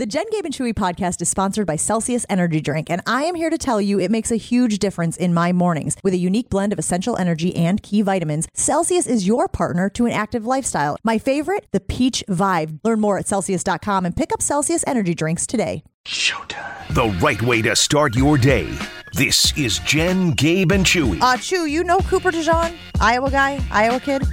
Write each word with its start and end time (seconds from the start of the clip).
The 0.00 0.06
Jen 0.06 0.24
Gabe 0.30 0.46
and 0.46 0.54
Chewy 0.54 0.72
podcast 0.72 1.20
is 1.20 1.28
sponsored 1.28 1.66
by 1.66 1.76
Celsius 1.76 2.24
Energy 2.30 2.62
Drink, 2.62 2.88
and 2.88 3.02
I 3.04 3.24
am 3.24 3.34
here 3.34 3.50
to 3.50 3.58
tell 3.58 3.82
you 3.82 4.00
it 4.00 4.10
makes 4.10 4.30
a 4.30 4.36
huge 4.36 4.78
difference 4.78 5.18
in 5.18 5.34
my 5.34 5.52
mornings. 5.52 5.94
With 6.02 6.14
a 6.14 6.16
unique 6.16 6.48
blend 6.48 6.72
of 6.72 6.78
essential 6.78 7.18
energy 7.18 7.54
and 7.54 7.82
key 7.82 8.00
vitamins, 8.00 8.48
Celsius 8.54 9.06
is 9.06 9.26
your 9.26 9.46
partner 9.46 9.90
to 9.90 10.06
an 10.06 10.12
active 10.12 10.46
lifestyle. 10.46 10.96
My 11.04 11.18
favorite, 11.18 11.66
the 11.72 11.80
Peach 11.80 12.24
Vibe. 12.30 12.80
Learn 12.82 12.98
more 12.98 13.18
at 13.18 13.28
Celsius.com 13.28 14.06
and 14.06 14.16
pick 14.16 14.32
up 14.32 14.40
Celsius 14.40 14.82
Energy 14.86 15.14
Drinks 15.14 15.46
today. 15.46 15.84
Showtime. 16.06 16.94
The 16.94 17.14
right 17.22 17.42
way 17.42 17.60
to 17.60 17.76
start 17.76 18.16
your 18.16 18.38
day. 18.38 18.72
This 19.12 19.52
is 19.58 19.80
Jen, 19.80 20.30
Gabe, 20.30 20.72
and 20.72 20.86
Chewy. 20.86 21.20
Uh, 21.20 21.36
Chew, 21.36 21.66
you 21.66 21.84
know 21.84 21.98
Cooper 21.98 22.30
DeJean, 22.30 22.74
Iowa 23.02 23.30
guy, 23.30 23.62
Iowa 23.70 24.00
kid? 24.00 24.26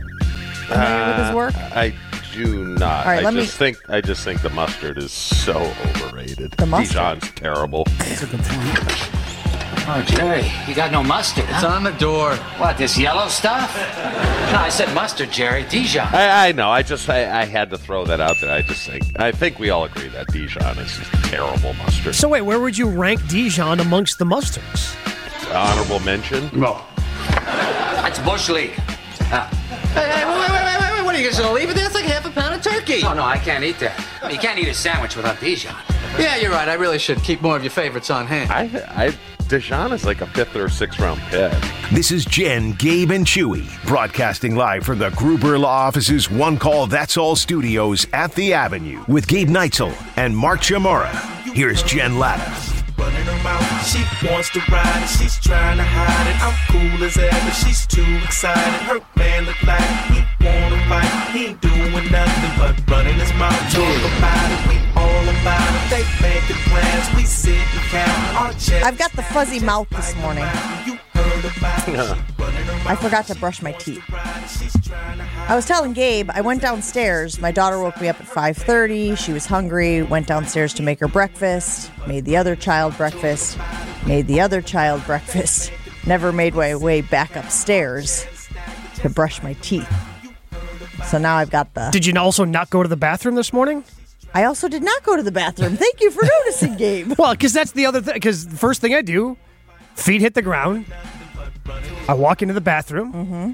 Familiar 0.67 1.07
with 1.07 1.25
his 1.25 1.35
work? 1.35 1.55
I 1.55 1.93
do 2.45 2.65
not. 2.65 3.05
All 3.05 3.11
right, 3.11 3.19
I 3.19 3.23
let 3.23 3.33
me- 3.33 3.41
just 3.41 3.57
think 3.57 3.77
I 3.89 4.01
just 4.01 4.23
think 4.23 4.41
the 4.41 4.49
mustard 4.51 4.97
is 4.97 5.11
so 5.11 5.57
overrated. 5.95 6.51
The 6.51 6.65
mustard? 6.65 6.95
Dijon's 7.19 7.31
terrible. 7.31 7.83
Oh, 9.89 10.03
Jerry, 10.05 10.51
you 10.67 10.75
got 10.75 10.91
no 10.91 11.01
mustard, 11.01 11.45
It's 11.45 11.53
huh? 11.61 11.67
on 11.67 11.83
the 11.85 11.91
door. 11.91 12.35
What, 12.57 12.77
this 12.77 12.97
yellow 12.97 13.27
stuff? 13.29 13.73
No, 14.47 14.59
I 14.59 14.69
said 14.69 14.93
mustard, 14.95 15.29
Jerry. 15.29 15.65
Dijon. 15.67 16.07
I, 16.13 16.47
I 16.47 16.51
know. 16.53 16.69
I 16.69 16.81
just 16.81 17.09
I, 17.09 17.41
I 17.41 17.43
had 17.43 17.69
to 17.71 17.77
throw 17.77 18.05
that 18.05 18.21
out 18.21 18.37
there. 18.39 18.49
I 18.49 18.61
just 18.61 18.87
think 18.87 19.03
I 19.19 19.29
think 19.33 19.59
we 19.59 19.71
all 19.71 19.83
agree 19.83 20.07
that 20.07 20.27
Dijon 20.27 20.79
is 20.79 20.97
terrible 21.23 21.73
mustard. 21.73 22.15
So 22.15 22.29
wait, 22.29 22.43
where 22.43 22.57
would 22.61 22.77
you 22.77 22.87
rank 22.87 23.27
Dijon 23.27 23.81
amongst 23.81 24.19
the 24.19 24.25
mustards? 24.25 24.95
Honorable 25.53 25.99
mention. 25.99 26.49
No. 26.57 26.81
That's 27.29 28.19
Bush 28.19 28.47
League. 28.47 28.71
Ah. 29.29 29.49
Hey, 29.93 30.07
hey, 30.07 30.25
wait, 30.25 30.39
wait, 30.39 30.49
wait, 30.49 30.63
wait, 31.17 31.23
wait. 31.23 31.23
What 31.23 31.23
are 31.23 31.23
you 31.23 31.29
just 31.29 31.41
gonna 31.41 31.53
leave 31.53 31.69
it 31.69 31.75
there? 31.75 31.85
It's 31.85 31.95
like 31.95 32.05
half 32.05 32.25
a 32.25 32.29
pound 32.29 32.55
of 32.55 32.61
turkey. 32.61 33.01
Oh, 33.03 33.13
no, 33.13 33.23
I 33.23 33.37
can't 33.37 33.63
eat 33.63 33.79
that. 33.79 34.31
You 34.31 34.37
can't 34.37 34.59
eat 34.59 34.67
a 34.67 34.73
sandwich 34.73 35.15
without 35.15 35.39
Dijon. 35.39 35.75
Yeah, 36.19 36.35
you're 36.37 36.51
right. 36.51 36.67
I 36.67 36.73
really 36.75 36.99
should 36.99 37.21
keep 37.23 37.41
more 37.41 37.55
of 37.55 37.63
your 37.63 37.71
favorites 37.71 38.09
on 38.09 38.27
hand. 38.27 38.51
I 38.51 38.63
I 38.89 39.17
Dijon 39.47 39.93
is 39.93 40.03
like 40.05 40.21
a 40.21 40.27
fifth 40.27 40.55
or 40.55 40.69
sixth 40.69 40.99
round 40.99 41.19
pick. 41.29 41.51
This 41.91 42.11
is 42.11 42.25
Jen, 42.25 42.73
Gabe, 42.73 43.11
and 43.11 43.25
Chewy, 43.25 43.65
broadcasting 43.85 44.55
live 44.55 44.83
from 44.83 44.99
the 44.99 45.09
Gruber 45.11 45.57
Law 45.57 45.87
Office's 45.87 46.29
One 46.29 46.57
Call 46.57 46.85
That's 46.85 47.15
All 47.17 47.35
studios 47.35 48.05
at 48.13 48.33
the 48.35 48.53
Avenue 48.53 49.03
with 49.07 49.27
Gabe 49.27 49.47
Neitzel 49.47 49.95
and 50.17 50.35
Mark 50.35 50.59
Chmura. 50.59 51.13
Here's 51.53 51.81
Jen 51.83 52.19
Lada. 52.19 52.43
running 52.97 53.23
her 53.23 53.43
mouth. 53.43 53.87
She 53.87 54.03
wants 54.27 54.49
to 54.49 54.59
ride 54.69 54.85
and 55.01 55.09
she's 55.09 55.39
trying 55.39 55.77
to 55.77 55.83
hide 55.83 56.27
it. 56.27 56.43
I'm 56.43 56.97
cool 56.97 57.05
as 57.05 57.17
ever, 57.17 57.51
she's 57.51 57.87
too 57.87 58.19
excited. 58.25 58.61
Her 58.83 58.99
man 59.15 59.45
look 59.45 59.63
like 59.63 59.81
he 60.11 60.21
wanna 60.41 60.79
fight. 60.89 61.31
He 61.31 61.45
ain't 61.47 61.61
doing 61.61 62.11
nothing 62.11 62.53
but 62.57 62.91
running 62.91 63.15
his 63.15 63.33
mouth. 63.33 63.57
Talk 63.71 64.17
about 64.17 64.51
it, 64.51 64.61
we 64.69 64.77
all 64.95 65.23
about 65.29 65.71
it. 65.75 65.89
They 65.89 66.03
making 66.21 66.61
plans, 66.69 67.15
we 67.15 67.23
sit 67.23 67.55
and 67.55 67.81
count 67.89 68.37
our 68.37 68.51
checks. 68.53 68.85
I've 68.85 68.97
got 68.97 69.11
the 69.13 69.23
fuzzy 69.23 69.59
mouth 69.59 69.89
this 69.89 70.15
morning. 70.17 70.45
You 70.85 70.97
heard 71.13 71.45
about 71.45 71.87
it. 71.87 72.23
I 72.87 72.95
forgot 72.95 73.25
to 73.27 73.35
brush 73.35 73.61
my 73.61 73.73
teeth. 73.73 74.03
She's 74.47 74.71
trying 74.87 75.17
to 75.17 75.23
hide 75.23 75.51
I 75.51 75.55
was 75.55 75.65
telling 75.65 75.91
Gabe, 75.91 76.29
I 76.33 76.39
went 76.39 76.61
downstairs. 76.61 77.39
My 77.41 77.51
daughter 77.51 77.79
woke 77.79 77.99
me 77.99 78.07
up 78.07 78.19
at 78.19 78.27
5:30. 78.27 79.17
She 79.17 79.33
was 79.33 79.45
hungry. 79.45 80.03
Went 80.03 80.27
downstairs 80.27 80.73
to 80.75 80.83
make 80.83 80.99
her 80.99 81.07
breakfast. 81.07 81.91
Made 82.07 82.23
the 82.25 82.37
other 82.37 82.55
child 82.55 82.95
breakfast. 82.95 83.57
Made 84.05 84.27
the 84.27 84.39
other 84.39 84.61
child 84.61 85.05
breakfast. 85.05 85.71
Never 86.05 86.31
made 86.31 86.55
my 86.55 86.75
way 86.75 87.01
back 87.01 87.35
upstairs 87.35 88.25
to 88.95 89.09
brush 89.09 89.43
my 89.43 89.53
teeth. 89.61 89.89
So 91.05 91.17
now 91.17 91.35
I've 91.37 91.49
got 91.49 91.73
the. 91.73 91.89
Did 91.91 92.05
you 92.05 92.13
also 92.17 92.43
not 92.43 92.69
go 92.69 92.83
to 92.83 92.89
the 92.89 92.97
bathroom 92.97 93.35
this 93.35 93.53
morning? 93.53 93.83
I 94.33 94.43
also 94.43 94.67
did 94.67 94.83
not 94.83 95.03
go 95.03 95.15
to 95.15 95.23
the 95.23 95.31
bathroom. 95.31 95.77
Thank 95.77 96.01
you 96.01 96.11
for 96.11 96.23
noticing, 96.39 96.75
Gabe. 96.75 97.13
Well, 97.17 97.31
because 97.33 97.53
that's 97.53 97.71
the 97.71 97.85
other 97.85 98.01
thing. 98.01 98.15
Because 98.15 98.47
the 98.47 98.57
first 98.57 98.81
thing 98.81 98.93
I 98.93 99.01
do, 99.01 99.37
feet 99.95 100.21
hit 100.21 100.33
the 100.33 100.41
ground. 100.41 100.85
I 102.07 102.13
walk 102.13 102.41
into 102.41 102.53
the 102.53 102.61
bathroom, 102.61 103.13
Mm-hmm. 103.13 103.51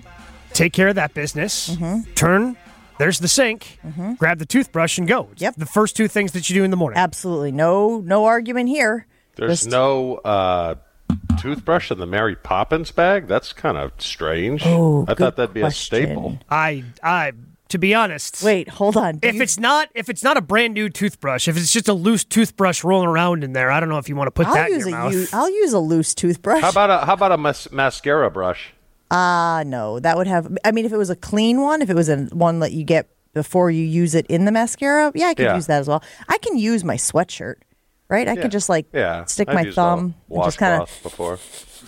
take 0.53 0.73
care 0.73 0.87
of 0.87 0.95
that 0.95 1.13
business, 1.13 1.75
turn. 2.15 2.55
There's 2.99 3.19
the 3.19 3.27
sink. 3.27 3.79
Grab 4.17 4.37
the 4.39 4.45
toothbrush 4.45 4.97
and 4.97 5.07
go. 5.07 5.29
It's 5.31 5.41
Mm-hmm. 5.41 5.43
Yep. 5.43 5.55
The 5.57 5.65
first 5.65 5.95
two 5.95 6.07
things 6.07 6.31
that 6.33 6.49
you 6.49 6.55
do 6.55 6.63
in 6.63 6.71
the 6.71 6.77
morning. 6.77 6.97
Absolutely 6.99 7.51
no 7.51 7.99
no 7.99 8.25
argument 8.25 8.69
here. 8.69 9.05
There's 9.35 9.61
Just- 9.61 9.69
no 9.69 10.15
uh, 10.17 10.75
toothbrush 11.39 11.91
in 11.91 11.99
the 11.99 12.05
Mary 12.05 12.35
Poppins 12.35 12.91
bag. 12.91 13.27
That's 13.27 13.53
kind 13.53 13.77
of 13.77 13.91
strange. 13.97 14.63
Oh, 14.65 15.03
I 15.03 15.13
good 15.13 15.17
thought 15.17 15.35
that'd 15.37 15.53
be 15.53 15.61
question. 15.61 15.95
a 15.95 16.05
staple. 16.05 16.39
I, 16.49 16.83
I, 17.01 17.33
to 17.69 17.77
be 17.77 17.93
honest, 17.93 18.43
Wait, 18.43 18.69
hold 18.69 18.95
on. 18.97 19.17
Do 19.17 19.27
If 19.27 19.35
you- 19.35 19.41
it's 19.41 19.59
not, 19.59 19.89
if 19.95 20.09
it's 20.09 20.23
not 20.23 20.37
a 20.37 20.41
brand 20.41 20.73
new 20.73 20.89
toothbrush, 20.89 21.47
if 21.47 21.57
it's 21.57 21.71
just 21.71 21.87
a 21.87 21.93
loose 21.93 22.23
toothbrush 22.23 22.83
rolling 22.83 23.07
around 23.09 23.43
in 23.43 23.53
there, 23.53 23.71
I 23.71 23.79
don't 23.79 23.89
know 23.89 23.97
if 23.97 24.07
you 24.09 24.15
want 24.15 24.27
to 24.27 24.31
put 24.31 24.47
I'll 24.47 24.53
that 24.53 24.69
use 24.69 24.85
in 24.85 24.93
a 24.93 24.97
your 24.97 24.99
mouth. 25.05 25.13
u- 25.13 25.27
I'll 25.33 25.49
use 25.49 25.73
a 25.73 25.79
loose 25.79 26.13
toothbrush. 26.13 26.61
How 26.61 26.69
about 26.69 26.89
a 26.89 27.05
how 27.05 27.13
about 27.13 27.31
a 27.31 27.37
mas- 27.37 27.71
mascara 27.71 28.29
brush? 28.29 28.73
Ah, 29.11 29.63
no, 29.65 29.99
that 29.99 30.17
would 30.17 30.27
have. 30.27 30.55
I 30.65 30.71
mean, 30.71 30.85
if 30.85 30.93
it 30.93 30.97
was 30.97 31.09
a 31.09 31.15
clean 31.15 31.61
one, 31.61 31.81
if 31.81 31.89
it 31.89 31.95
was 31.95 32.09
a 32.09 32.17
one 32.31 32.59
that 32.59 32.71
you 32.71 32.83
get 32.83 33.09
before 33.33 33.69
you 33.71 33.83
use 33.83 34.13
it 34.15 34.25
in 34.27 34.45
the 34.45 34.51
mascara, 34.51 35.11
yeah, 35.15 35.27
I 35.27 35.33
could 35.33 35.43
Yeah. 35.45 35.55
use 35.55 35.65
that 35.67 35.79
as 35.79 35.87
well. 35.87 36.03
I 36.29 36.37
can 36.39 36.57
use 36.57 36.83
my 36.83 36.95
sweatshirt, 36.95 37.55
right? 38.13 38.27
I 38.29 38.33
Yeah. 38.33 38.41
could 38.43 38.51
just 38.51 38.69
like 38.69 38.85
Yeah, 38.93 39.25
stick 39.25 39.49
I've 39.49 39.55
my 39.55 39.61
used 39.63 39.77
a 39.77 39.81
thumb 39.81 40.13
and 40.29 40.43
just 40.43 40.57
kind 40.57 40.73
of. 40.75 40.79
washcloth 40.81 41.03
before. 41.03 41.39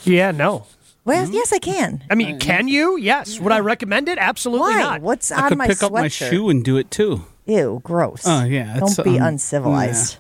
yeah, 0.04 0.32
no. 0.32 0.66
Well, 1.06 1.30
yes, 1.30 1.54
I 1.54 1.60
can. 1.60 2.04
I 2.10 2.16
mean, 2.16 2.40
can 2.40 2.68
you? 2.68 2.98
Yes. 2.98 3.40
Would 3.40 3.52
I 3.52 3.60
recommend 3.60 4.10
it? 4.10 4.18
Absolutely 4.18 4.74
Why? 4.74 4.80
not. 4.80 5.02
What's 5.02 5.32
I 5.32 5.44
on 5.44 5.50
could 5.50 5.58
my 5.60 5.68
pick 5.68 5.84
up 5.84 5.92
my 5.92 6.08
shoe 6.08 6.50
and 6.50 6.66
do 6.66 6.78
it 6.78 6.90
too. 6.90 7.26
Ew, 7.46 7.80
gross. 7.84 8.24
Oh, 8.26 8.44
yeah, 8.44 8.80
Don't 8.80 9.04
be 9.04 9.20
um, 9.20 9.28
uncivilized. 9.28 10.18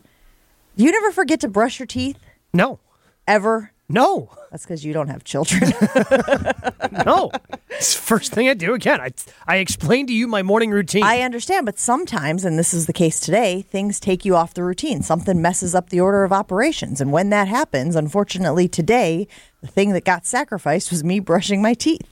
You 0.75 0.91
never 0.91 1.11
forget 1.11 1.39
to 1.39 1.47
brush 1.47 1.79
your 1.79 1.87
teeth 1.87 2.19
No, 2.53 2.79
ever. 3.27 3.71
No, 3.87 4.31
That's 4.51 4.63
because 4.63 4.83
you 4.83 4.93
don't 4.93 5.09
have 5.09 5.23
children. 5.23 5.61
no. 7.05 7.31
it's 7.69 7.93
the 7.95 8.01
first 8.01 8.33
thing 8.33 8.49
I 8.49 8.53
do. 8.53 8.73
Again, 8.73 8.99
I 8.99 9.11
I 9.47 9.57
explained 9.57 10.07
to 10.07 10.13
you 10.13 10.27
my 10.27 10.41
morning 10.41 10.71
routine. 10.71 11.03
I 11.03 11.21
understand, 11.21 11.65
but 11.65 11.77
sometimes, 11.77 12.45
and 12.45 12.57
this 12.57 12.73
is 12.73 12.87
the 12.87 12.93
case 12.93 13.19
today, 13.19 13.61
things 13.61 13.99
take 13.99 14.25
you 14.25 14.35
off 14.35 14.53
the 14.53 14.63
routine. 14.63 15.03
Something 15.03 15.41
messes 15.41 15.75
up 15.75 15.89
the 15.89 15.99
order 15.99 16.23
of 16.23 16.31
operations. 16.33 16.99
And 16.99 17.11
when 17.11 17.29
that 17.29 17.47
happens, 17.47 17.95
unfortunately, 17.95 18.67
today, 18.67 19.27
the 19.61 19.67
thing 19.67 19.91
that 19.91 20.03
got 20.03 20.25
sacrificed 20.25 20.89
was 20.91 21.03
me 21.03 21.19
brushing 21.19 21.61
my 21.61 21.73
teeth. 21.75 22.07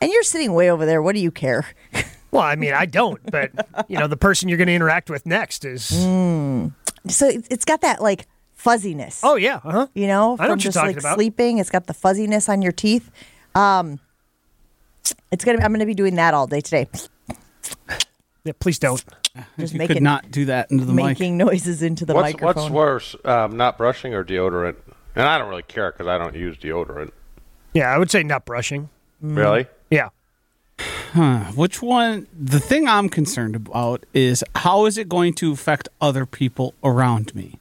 And 0.00 0.10
you're 0.10 0.24
sitting 0.24 0.52
way 0.54 0.70
over 0.70 0.84
there. 0.84 1.00
What 1.00 1.14
do 1.14 1.20
you 1.20 1.30
care? 1.30 1.66
well, 2.32 2.42
I 2.42 2.56
mean, 2.56 2.72
I 2.74 2.86
don't, 2.86 3.20
but 3.30 3.52
you 3.88 3.96
know, 3.98 4.08
the 4.08 4.16
person 4.16 4.48
you're 4.48 4.58
going 4.58 4.66
to 4.66 4.74
interact 4.74 5.08
with 5.08 5.24
next 5.26 5.64
is. 5.64 5.90
Mm. 5.92 6.72
So 7.08 7.28
it- 7.28 7.46
it's 7.50 7.64
got 7.64 7.82
that 7.82 8.02
like 8.02 8.26
fuzziness. 8.62 9.20
Oh 9.24 9.36
yeah, 9.36 9.60
uh 9.64 9.70
huh. 9.72 9.86
you 9.94 10.06
know, 10.06 10.32
I 10.32 10.32
know 10.32 10.36
from 10.36 10.48
what 10.48 10.48
you're 10.48 10.56
just 10.56 10.76
talking 10.76 10.94
like 10.94 10.98
about. 11.00 11.16
sleeping. 11.16 11.58
It's 11.58 11.70
got 11.70 11.86
the 11.86 11.94
fuzziness 11.94 12.48
on 12.48 12.62
your 12.62 12.72
teeth. 12.72 13.10
Um, 13.54 13.98
it's 15.30 15.44
gonna. 15.44 15.62
I'm 15.62 15.72
gonna 15.72 15.86
be 15.86 15.94
doing 15.94 16.14
that 16.16 16.32
all 16.34 16.46
day 16.46 16.60
today, 16.60 16.86
Yeah, 18.44 18.52
please 18.58 18.78
don't. 18.78 19.02
just 19.58 19.72
you 19.72 19.78
making 19.78 19.96
could 19.96 20.02
not 20.02 20.30
do 20.30 20.44
that 20.46 20.70
into 20.70 20.84
the 20.84 20.92
mic. 20.92 21.04
making 21.04 21.36
noises 21.36 21.82
into 21.82 22.04
the 22.04 22.14
what's 22.14 22.34
microphone. 22.34 22.62
what's 22.64 22.70
worse, 22.70 23.16
um, 23.24 23.56
not 23.56 23.78
brushing 23.78 24.14
or 24.14 24.24
deodorant? 24.24 24.76
And 25.14 25.26
I 25.26 25.38
don't 25.38 25.48
really 25.48 25.62
care 25.62 25.90
because 25.92 26.06
I 26.06 26.16
don't 26.18 26.34
use 26.34 26.56
deodorant. 26.56 27.10
Yeah, 27.74 27.90
I 27.90 27.98
would 27.98 28.10
say 28.10 28.22
not 28.22 28.44
brushing. 28.44 28.88
Mm. 29.22 29.36
Really? 29.36 29.66
Yeah. 29.90 30.08
Which 31.54 31.82
one? 31.82 32.26
The 32.32 32.58
thing 32.60 32.88
I'm 32.88 33.08
concerned 33.08 33.54
about 33.54 34.04
is 34.14 34.42
how 34.56 34.86
is 34.86 34.96
it 34.98 35.08
going 35.08 35.34
to 35.34 35.52
affect 35.52 35.88
other 36.00 36.24
people 36.26 36.74
around 36.82 37.34
me? 37.34 37.58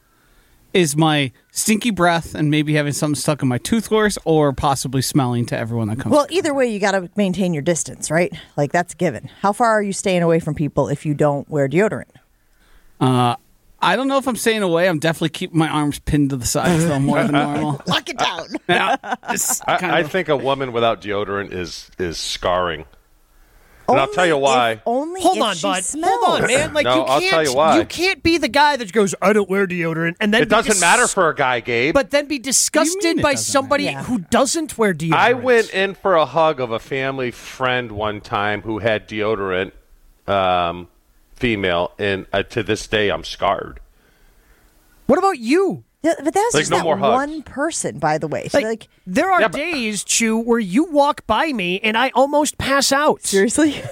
Is 0.74 0.96
my 0.96 1.32
stinky 1.52 1.92
breath 1.92 2.34
and 2.34 2.50
maybe 2.50 2.74
having 2.76 2.94
something 2.94 3.16
stuck 3.16 3.42
in 3.42 3.48
my 3.50 3.58
tooth 3.58 3.92
worse, 3.92 4.18
or 4.24 4.54
possibly 4.54 5.02
smelling 5.02 5.46
to 5.48 5.58
everyone 5.58 5.90
that 5.90 6.00
comes? 6.00 6.14
Well, 6.14 6.28
either 6.30 6.54
way, 6.54 6.68
you 6.72 6.80
got 6.80 6.92
to 6.92 7.10
maintain 7.18 7.54
your 7.54 7.62
distance, 7.62 8.10
right? 8.10 8.32
Like 8.56 8.72
that's 8.72 8.94
a 8.94 8.98
given. 8.98 9.30
How 9.42 9.52
far 9.52 9.68
are 9.72 9.82
you 9.84 9.92
staying 9.94 10.24
away 10.24 10.40
from 10.40 10.56
people 10.56 10.88
if 10.88 11.06
you 11.06 11.14
don't 11.14 11.50
wear 11.50 11.68
deodorant? 11.68 12.06
uh, 13.02 13.36
I 13.84 13.96
don't 13.96 14.08
know 14.08 14.20
if 14.20 14.28
I'm 14.28 14.36
staying 14.36 14.62
away. 14.62 14.88
I'm 14.88 15.00
definitely 15.00 15.30
keeping 15.30 15.58
my 15.58 15.68
arms 15.68 15.98
pinned 15.98 16.30
to 16.30 16.36
the 16.38 16.46
sides 16.46 16.86
though 16.86 17.00
more 17.00 17.24
than 17.24 17.32
normal. 17.32 17.82
Lock 17.88 18.08
it 18.10 18.18
down. 18.20 18.46
Yeah, 18.70 18.96
I, 19.02 19.38
I 19.68 20.00
of- 20.02 20.12
think 20.12 20.30
a 20.30 20.38
woman 20.38 20.72
without 20.72 21.02
deodorant 21.02 21.52
is 21.52 21.90
is 21.98 22.18
scarring. 22.20 22.86
And 23.92 24.02
I'll 24.02 24.08
tell 24.14 24.26
you 24.26 24.38
why. 24.38 24.72
if- 24.74 24.82
only 24.86 25.22
Hold 25.22 25.38
if 25.38 25.44
on, 25.44 25.56
she 25.56 25.62
bud. 25.64 25.84
Smells. 25.84 26.14
Hold 26.26 26.42
on, 26.42 26.48
man. 26.48 26.74
Like 26.74 26.86
No, 26.86 26.96
you 26.96 27.02
I'll 27.02 27.20
can't. 27.20 27.32
tell 27.32 27.44
you 27.44 27.54
why. 27.54 27.84
can't 27.86 28.24
be 28.24 28.38
the 28.38 28.48
guy 28.48 28.76
that 28.78 28.92
goes, 28.92 29.14
"I 29.22 29.34
don't 29.34 29.50
wear 29.50 29.66
deodorant," 29.68 30.16
and 30.20 30.34
then 30.34 30.42
It 30.44 30.50
doesn't 30.50 30.74
dis- 30.74 30.82
matter 30.82 31.08
for 31.08 31.30
a 31.30 31.36
guy, 31.36 31.60
Gabe. 31.60 31.94
but 31.94 32.12
then 32.12 32.28
be 32.28 32.40
disgusted 32.40 33.22
by 33.22 33.36
somebody? 33.36 33.84
Yeah. 33.86 34.04
who 34.04 34.20
doesn't 34.30 34.78
wear 34.78 34.94
deodorant. 34.94 35.14
I 35.14 35.34
went 35.34 35.70
in 35.72 35.94
for 35.96 36.16
a 36.16 36.26
hug 36.26 36.60
of 36.60 36.72
a 36.72 36.80
family 36.80 37.32
friend 37.32 37.92
one 37.92 38.22
time 38.22 38.62
who 38.62 38.80
had 38.80 39.08
deodorant, 39.08 39.72
um, 40.28 40.88
female, 41.36 41.92
and 42.00 42.26
uh, 42.34 42.44
to 42.44 42.64
this 42.64 42.88
day 42.88 43.10
I'm 43.10 43.24
scarred. 43.24 43.80
What 45.08 45.18
about 45.20 45.40
you? 45.40 45.84
Yeah, 46.04 46.14
but 46.24 46.34
that's 46.34 46.54
Like, 46.56 46.62
just 46.62 46.72
no 46.72 46.78
that 46.78 46.84
more 46.84 46.98
hugs. 46.98 47.14
one 47.14 47.44
person, 47.44 48.00
by 48.00 48.18
the 48.18 48.28
way. 48.28 48.48
So, 48.48 48.58
Like, 48.58 48.66
like, 48.66 48.88
there 49.06 49.32
are 49.32 49.42
Yeah, 49.42 49.50
but- 49.50 49.58
days, 49.58 50.04
Chew, 50.04 50.38
where 50.40 50.58
you 50.60 50.86
walk 50.86 51.28
by 51.28 51.54
me 51.54 51.80
and 51.82 51.96
I 51.96 52.10
almost 52.16 52.58
pass 52.58 52.92
out. 52.92 53.22
seriously? 53.24 53.82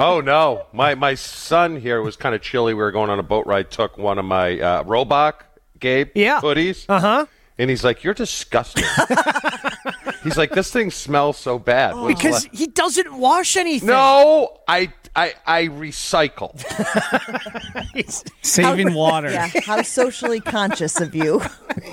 Oh 0.00 0.20
no, 0.20 0.66
my 0.72 0.94
my 0.96 1.14
son 1.14 1.76
here 1.76 2.00
was 2.02 2.16
kind 2.16 2.34
of 2.34 2.40
chilly. 2.42 2.72
We 2.74 2.82
were 2.82 2.90
going 2.90 3.10
on 3.10 3.18
a 3.18 3.22
boat 3.22 3.46
ride. 3.46 3.70
Took 3.70 3.96
one 3.98 4.18
of 4.18 4.24
my 4.24 4.58
uh, 4.58 4.82
Robach 4.84 5.34
Gabe 5.78 6.08
Yeah. 6.16 6.40
hoodies, 6.40 6.84
Uh 6.88 6.98
huh. 7.00 7.26
and 7.58 7.68
he's 7.70 7.84
like, 7.84 8.02
"You're 8.02 8.14
disgusting." 8.14 8.84
he's 10.24 10.36
like, 10.36 10.50
"This 10.50 10.70
thing 10.72 10.90
smells 10.90 11.36
so 11.36 11.58
bad." 11.58 11.94
What's 11.94 12.14
Because 12.20 12.44
left?" 12.44 12.56
he 12.56 12.66
doesn't 12.66 13.12
wash 13.14 13.56
anything. 13.56 13.88
no, 13.88 14.58
I 14.66 14.92
I 15.14 15.34
I 15.46 15.66
recycle. 15.66 16.58
Saving 18.42 18.94
water. 18.94 19.30
yeah. 19.32 19.50
How 19.64 19.82
socially 19.82 20.40
conscious 20.40 21.00
of 21.00 21.14
you. 21.14 21.42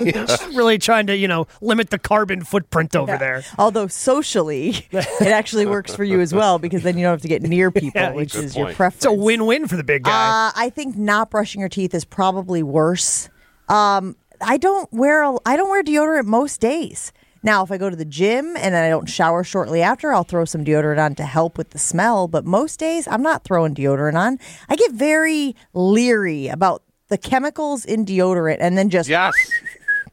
really 0.54 0.78
trying 0.78 1.06
to, 1.06 1.16
you 1.16 1.28
know, 1.28 1.46
limit 1.60 1.90
the 1.90 1.98
carbon 1.98 2.42
footprint 2.42 2.96
over 2.96 3.16
there. 3.18 3.44
Although 3.58 3.88
socially, 3.88 4.86
it 4.90 5.22
actually 5.22 5.66
works 5.66 5.94
for 5.94 6.04
you 6.04 6.20
as 6.20 6.32
well 6.32 6.58
because 6.58 6.82
then 6.82 6.96
you 6.96 7.04
don't 7.04 7.12
have 7.12 7.22
to 7.22 7.28
get 7.28 7.42
near 7.42 7.70
people, 7.70 8.00
Yeah, 8.00 8.12
which 8.12 8.32
good 8.32 8.44
is 8.44 8.56
your 8.56 8.72
preference. 8.72 8.96
It's 8.96 9.06
a 9.06 9.12
win-win 9.12 9.68
for 9.68 9.76
the 9.76 9.84
big 9.84 10.04
guy. 10.04 10.10
Uh, 10.48 10.52
I 10.56 10.70
think 10.70 10.96
not 10.96 11.30
brushing 11.30 11.60
your 11.60 11.68
teeth 11.68 11.94
is 11.94 12.04
probably 12.04 12.62
worse. 12.62 13.28
Um, 13.68 14.16
I 14.40 14.56
don't 14.56 14.90
wear 14.92 15.22
a, 15.22 15.36
I 15.44 15.56
don't 15.56 15.68
wear 15.68 15.82
deodorant 15.82 16.24
most 16.24 16.60
days. 16.60 17.12
Now, 17.42 17.62
if 17.64 17.70
I 17.72 17.78
go 17.78 17.88
to 17.88 17.96
the 17.96 18.04
gym 18.04 18.56
and 18.56 18.76
I 18.76 18.88
don't 18.90 19.08
shower 19.08 19.42
shortly 19.44 19.80
after, 19.82 20.12
I'll 20.12 20.24
throw 20.24 20.44
some 20.44 20.64
deodorant 20.64 21.02
on 21.02 21.14
to 21.16 21.24
help 21.24 21.56
with 21.56 21.70
the 21.70 21.78
smell. 21.78 22.28
But 22.28 22.44
most 22.44 22.78
days, 22.78 23.08
I'm 23.08 23.22
not 23.22 23.44
throwing 23.44 23.74
deodorant 23.74 24.14
on. 24.14 24.38
I 24.68 24.76
get 24.76 24.92
very 24.92 25.56
leery 25.72 26.48
about 26.48 26.82
the 27.08 27.16
chemicals 27.18 27.84
in 27.84 28.04
deodorant, 28.04 28.58
and 28.60 28.76
then 28.78 28.90
just 28.90 29.08
Yes, 29.08 29.34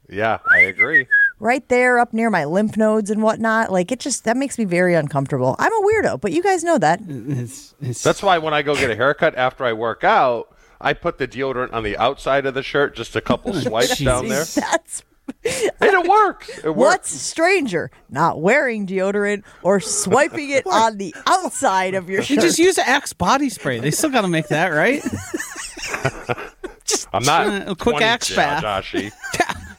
yeah, 0.09 0.39
I 0.49 0.59
agree. 0.59 1.05
right 1.39 1.67
there 1.69 1.99
up 1.99 2.13
near 2.13 2.29
my 2.29 2.45
lymph 2.45 2.77
nodes 2.77 3.11
and 3.11 3.21
whatnot. 3.21 3.71
Like 3.71 3.91
it 3.91 3.99
just 3.99 4.23
that 4.23 4.37
makes 4.37 4.57
me 4.57 4.65
very 4.65 4.95
uncomfortable. 4.95 5.55
I'm 5.59 5.71
a 5.73 5.81
weirdo, 5.85 6.21
but 6.21 6.31
you 6.31 6.41
guys 6.41 6.63
know 6.63 6.77
that. 6.79 7.01
It's, 7.07 7.75
it's, 7.81 8.03
That's 8.03 8.23
why 8.23 8.37
when 8.39 8.53
I 8.53 8.61
go 8.61 8.73
get 8.73 8.89
a 8.89 8.95
haircut 8.95 9.35
after 9.35 9.63
I 9.65 9.73
work 9.73 10.03
out, 10.03 10.55
I 10.79 10.93
put 10.93 11.17
the 11.17 11.27
deodorant 11.27 11.73
on 11.73 11.83
the 11.83 11.97
outside 11.97 12.45
of 12.45 12.53
the 12.53 12.63
shirt, 12.63 12.95
just 12.95 13.15
a 13.15 13.21
couple 13.21 13.53
swipes 13.61 13.99
down 13.99 14.27
there, 14.27 14.45
That's 14.45 15.01
and 15.01 15.06
it 15.43 16.07
works. 16.07 16.49
It 16.59 16.65
works. 16.65 16.77
What's 16.77 17.09
stranger, 17.11 17.91
not 18.09 18.41
wearing 18.41 18.85
deodorant 18.87 19.43
or 19.63 19.79
swiping 19.79 20.49
it 20.49 20.65
on 20.67 20.97
the 20.97 21.13
outside 21.25 21.93
of 21.93 22.09
your 22.09 22.21
shirt? 22.21 22.35
you 22.37 22.41
just 22.41 22.59
use 22.59 22.77
Axe 22.77 23.13
body 23.13 23.49
spray. 23.49 23.79
They 23.79 23.91
still 23.91 24.09
got 24.09 24.21
to 24.21 24.27
make 24.27 24.47
that, 24.49 24.69
right? 24.69 25.01
I'm 27.13 27.23
not 27.23 27.47
Uh, 27.47 27.71
a 27.71 27.75
quick 27.75 27.95
20, 27.97 28.05
axe 28.05 28.35
bath. 28.35 28.63
Joshy. 28.63 29.11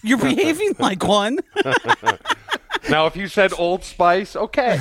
You're 0.02 0.19
behaving 0.19 0.75
like 0.78 1.05
one. 1.05 1.38
Now, 2.88 3.06
if 3.06 3.16
you 3.16 3.28
said 3.28 3.52
Old 3.58 3.84
Spice, 3.84 4.34
okay, 4.37 4.78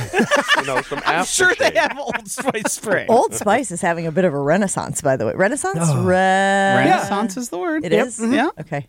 you 0.58 0.66
know 0.66 0.82
some 0.84 1.02
I'm 1.06 1.26
sure 1.26 1.54
they 1.56 1.72
have 1.76 1.98
Old 2.00 2.30
Spice 2.30 2.74
spray. 2.74 3.06
Old 3.10 3.34
Spice 3.34 3.72
is 3.72 3.82
having 3.82 4.08
a 4.08 4.12
bit 4.12 4.24
of 4.24 4.34
a 4.34 4.40
renaissance, 4.40 5.02
by 5.02 5.18
the 5.18 5.26
way. 5.26 5.34
Renaissance? 5.36 5.80
Oh. 5.82 6.04
Re- 6.06 6.14
Renaissance 6.16 7.36
is 7.36 7.50
the 7.50 7.58
word. 7.58 7.84
It 7.84 7.92
is? 7.92 8.20
Yeah. 8.24 8.50
Okay. 8.60 8.88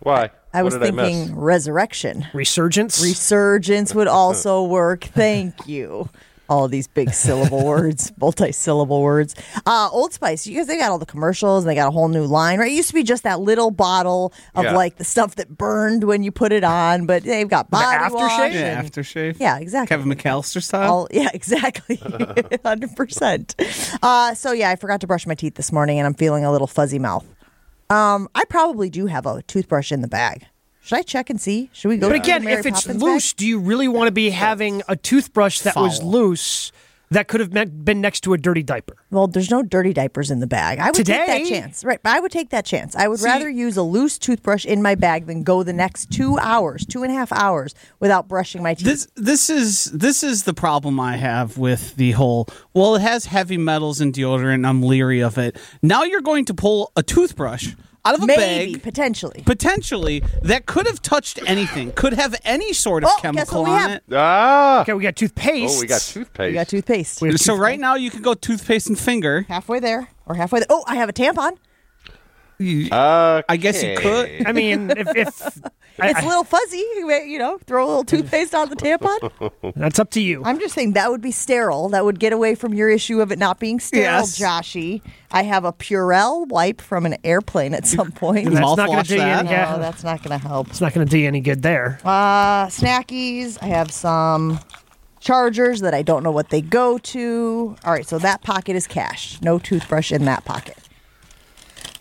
Why? 0.00 0.30
I 0.52 0.62
was 0.62 0.74
did 0.74 0.82
I 0.82 0.90
thinking 0.90 1.36
resurrection. 1.38 2.26
Resurgence. 2.32 3.02
Resurgence 3.02 3.94
would 3.94 4.08
also 4.20 4.64
work. 4.64 5.04
Thank 5.04 5.68
you. 5.68 6.08
All 6.48 6.66
these 6.66 6.88
big 6.88 7.10
syllable 7.10 7.64
words, 7.64 8.10
multi-syllable 8.20 9.02
words. 9.02 9.36
Uh, 9.64 9.88
Old 9.92 10.12
Spice, 10.12 10.48
you 10.48 10.56
guys, 10.56 10.66
they 10.66 10.76
got 10.78 10.90
all 10.90 10.98
the 10.98 11.06
commercials 11.06 11.62
and 11.62 11.70
they 11.70 11.76
got 11.76 11.86
a 11.86 11.92
whole 11.92 12.08
new 12.08 12.24
line, 12.24 12.58
right? 12.58 12.72
It 12.72 12.74
used 12.74 12.88
to 12.88 12.94
be 12.94 13.04
just 13.04 13.22
that 13.22 13.38
little 13.38 13.70
bottle 13.70 14.32
of 14.56 14.64
Yeah. 14.64 14.72
like 14.74 14.96
the 14.96 15.04
stuff 15.04 15.36
that 15.36 15.56
burned 15.56 16.02
when 16.02 16.24
you 16.24 16.32
put 16.32 16.50
it 16.50 16.64
on, 16.64 17.06
but 17.06 17.22
they've 17.22 17.48
got 17.48 17.70
body 17.70 17.96
aftershave? 17.96 18.10
wash 18.14 18.52
Yeah, 18.52 18.80
and- 18.80 18.90
aftershave. 18.92 19.36
Yeah, 19.38 19.58
exactly. 19.58 19.96
Kevin 19.96 20.12
McCallister 20.12 20.60
style. 20.60 20.90
All, 20.92 21.08
yeah, 21.12 21.28
exactly. 21.32 21.98
100%. 22.64 23.98
Uh, 24.02 24.34
so, 24.34 24.50
yeah, 24.50 24.70
I 24.70 24.76
forgot 24.76 25.00
to 25.02 25.06
brush 25.06 25.28
my 25.28 25.34
teeth 25.36 25.54
this 25.54 25.70
morning 25.70 25.98
and 25.98 26.06
I'm 26.06 26.14
feeling 26.14 26.44
a 26.44 26.50
little 26.52 26.66
fuzzy 26.66 26.98
mouth. 26.98 27.24
Um, 27.90 28.28
I 28.34 28.44
probably 28.44 28.88
do 28.88 29.06
have 29.06 29.26
a 29.26 29.42
toothbrush 29.42 29.90
in 29.90 30.00
the 30.00 30.08
bag. 30.08 30.46
Should 30.82 30.98
I 30.98 31.02
check 31.02 31.28
and 31.28 31.40
see? 31.40 31.68
Should 31.72 31.88
we 31.88 31.96
go 31.98 32.08
But 32.08 32.16
again, 32.16 32.44
Mary 32.44 32.60
if 32.60 32.66
it's 32.66 32.82
Poppins 32.82 33.02
loose, 33.02 33.32
do 33.32 33.46
you 33.46 33.58
really 33.58 33.88
want 33.88 34.08
to 34.08 34.12
be 34.12 34.30
having 34.30 34.82
a 34.88 34.96
toothbrush 34.96 35.60
that 35.60 35.76
was 35.76 36.02
loose 36.02 36.72
that 37.10 37.26
could 37.28 37.40
have 37.40 37.50
been 37.84 38.00
next 38.00 38.20
to 38.22 38.32
a 38.32 38.38
dirty 38.38 38.62
diaper? 38.62 38.96
Well, 39.10 39.26
there's 39.26 39.50
no 39.50 39.62
dirty 39.62 39.92
diapers 39.92 40.30
in 40.30 40.40
the 40.40 40.46
bag. 40.46 40.78
I 40.78 40.86
would 40.86 40.94
take 41.06 41.06
that 41.06 41.46
chance. 41.46 41.84
Right. 41.84 42.00
But 42.02 42.12
I 42.12 42.20
would 42.20 42.30
take 42.30 42.50
that 42.50 42.64
chance. 42.64 42.94
I 42.94 43.08
would 43.08 43.20
rather 43.20 43.48
use 43.48 43.76
a 43.76 43.82
loose 43.82 44.18
toothbrush 44.18 44.64
in 44.64 44.80
my 44.80 44.94
bag 44.94 45.26
than 45.26 45.42
go 45.42 45.62
the 45.62 45.72
next 45.72 46.10
two 46.10 46.38
hours, 46.38 46.86
two 46.86 47.02
and 47.02 47.12
a 47.12 47.14
half 47.14 47.32
hours 47.32 47.74
without 47.98 48.28
brushing 48.28 48.62
my 48.62 48.74
teeth. 48.74 48.86
This 48.86 49.08
this 49.16 49.50
is 49.50 49.86
this 49.86 50.22
is 50.22 50.44
the 50.44 50.54
problem 50.54 51.00
I 51.00 51.16
have 51.16 51.58
with 51.58 51.96
the 51.96 52.12
whole. 52.12 52.46
Well, 52.74 52.94
it 52.94 53.02
has 53.02 53.26
heavy 53.26 53.56
metals 53.56 54.00
and 54.00 54.12
deodorant. 54.14 54.54
and 54.54 54.66
I'm 54.66 54.82
leery 54.82 55.20
of 55.20 55.36
it. 55.38 55.56
Now 55.82 56.04
you're 56.04 56.20
going 56.20 56.44
to 56.46 56.54
pull 56.54 56.92
a 56.96 57.02
toothbrush 57.02 57.74
out 58.04 58.14
of 58.14 58.22
a 58.22 58.26
Maybe, 58.26 58.72
bag, 58.72 58.82
potentially. 58.82 59.42
potentially 59.44 60.22
that 60.42 60.66
could 60.66 60.86
have 60.86 61.02
touched 61.02 61.38
anything, 61.46 61.92
could 61.92 62.14
have 62.14 62.34
any 62.44 62.72
sort 62.72 63.04
of 63.04 63.10
Oh, 63.10 63.14
guess 63.16 63.22
chemical 63.22 63.62
what 63.62 63.68
we 63.68 63.74
on 63.74 63.80
have? 63.80 63.90
it. 63.90 64.02
Ah, 64.12 64.80
Okay, 64.82 64.92
we 64.94 65.02
got 65.02 65.16
toothpaste. 65.16 65.76
oh, 65.76 65.80
we 65.80 65.86
got 65.86 66.00
toothpaste. 66.00 66.48
We 66.48 66.54
got 66.54 66.68
toothpaste. 66.68 67.20
We 67.22 67.28
have 67.28 67.38
So 67.40 67.52
tooth- 67.54 67.60
right 67.60 67.78
now 67.78 67.94
you 67.96 68.10
can 68.10 68.22
go 68.22 68.34
toothpaste 68.34 68.88
and 68.88 68.98
finger. 68.98 69.44
halfway 69.48 69.80
there 69.80 70.08
or 70.26 70.34
halfway 70.34 70.60
there. 70.60 70.66
Oh, 70.70 70.84
I 70.86 70.96
have 70.96 71.08
a 71.08 71.12
tampon. 71.12 71.52
Uh, 72.92 73.42
I 73.48 73.56
guess 73.56 73.82
you 73.82 73.96
could. 73.96 74.46
I 74.46 74.52
mean, 74.52 74.90
if, 74.90 75.08
if 75.16 75.58
I- 75.98 76.10
It's 76.10 76.22
a 76.22 76.26
little 76.26 76.44
fuzzy. 76.44 76.76
You 76.96 77.06
may- 77.06 77.26
you 77.26 77.38
know, 77.38 77.58
throw 77.66 77.84
a 77.84 77.88
little 77.88 78.04
toothpaste 78.04 78.54
on 78.54 78.68
the 78.68 78.76
tampon. 78.76 79.72
that's 79.76 79.98
up 79.98 80.10
to 80.12 80.20
you. 80.20 80.42
I'm 80.44 80.58
just 80.60 80.74
saying 80.74 80.92
that 80.92 81.10
would 81.10 81.20
be 81.20 81.30
sterile. 81.30 81.88
That 81.90 82.04
would 82.04 82.18
get 82.20 82.32
away 82.32 82.54
from 82.54 82.74
your 82.74 82.88
issue 82.90 83.20
of 83.20 83.32
it 83.32 83.38
not 83.38 83.58
being 83.60 83.80
sterile, 83.80 84.04
Yes. 84.04 84.38
Joshy. 84.38 85.00
I 85.32 85.42
have 85.42 85.64
a 85.64 85.72
Purell 85.72 86.48
wipe 86.48 86.80
from 86.80 87.06
an 87.06 87.16
airplane 87.24 87.72
at 87.74 87.86
some 87.86 88.12
point. 88.24 88.50
That's 88.50 88.60
not 88.76 88.76
going 88.88 89.02
to 89.02 89.08
do 89.08 89.16
that? 89.18 89.38
any, 89.40 89.48
No, 89.48 89.52
yeah, 89.54 89.78
that's 89.78 90.04
not 90.04 90.22
going 90.22 90.38
to 90.38 90.46
help. 90.46 90.68
it's 90.68 90.80
not 90.80 90.92
going 90.92 91.06
to 91.06 91.10
do 91.10 91.18
you 91.18 91.26
any 91.28 91.40
good 91.40 91.62
there. 91.62 91.98
Uh, 92.04 92.66
snackies. 92.66 93.58
I 93.62 93.66
have 93.66 93.90
some 93.90 94.60
chargers 95.20 95.80
that 95.80 95.92
I 95.94 96.02
don't 96.02 96.22
know 96.22 96.30
what 96.30 96.48
they 96.50 96.60
go 96.62 96.98
to. 96.98 97.76
All 97.84 97.92
right, 97.92 98.06
so 98.06 98.18
that 98.18 98.42
pocket 98.42 98.74
is 98.76 98.86
cash. 98.86 99.40
No 99.42 99.58
toothbrush 99.58 100.12
in 100.12 100.24
that 100.24 100.44
pocket. 100.44 100.76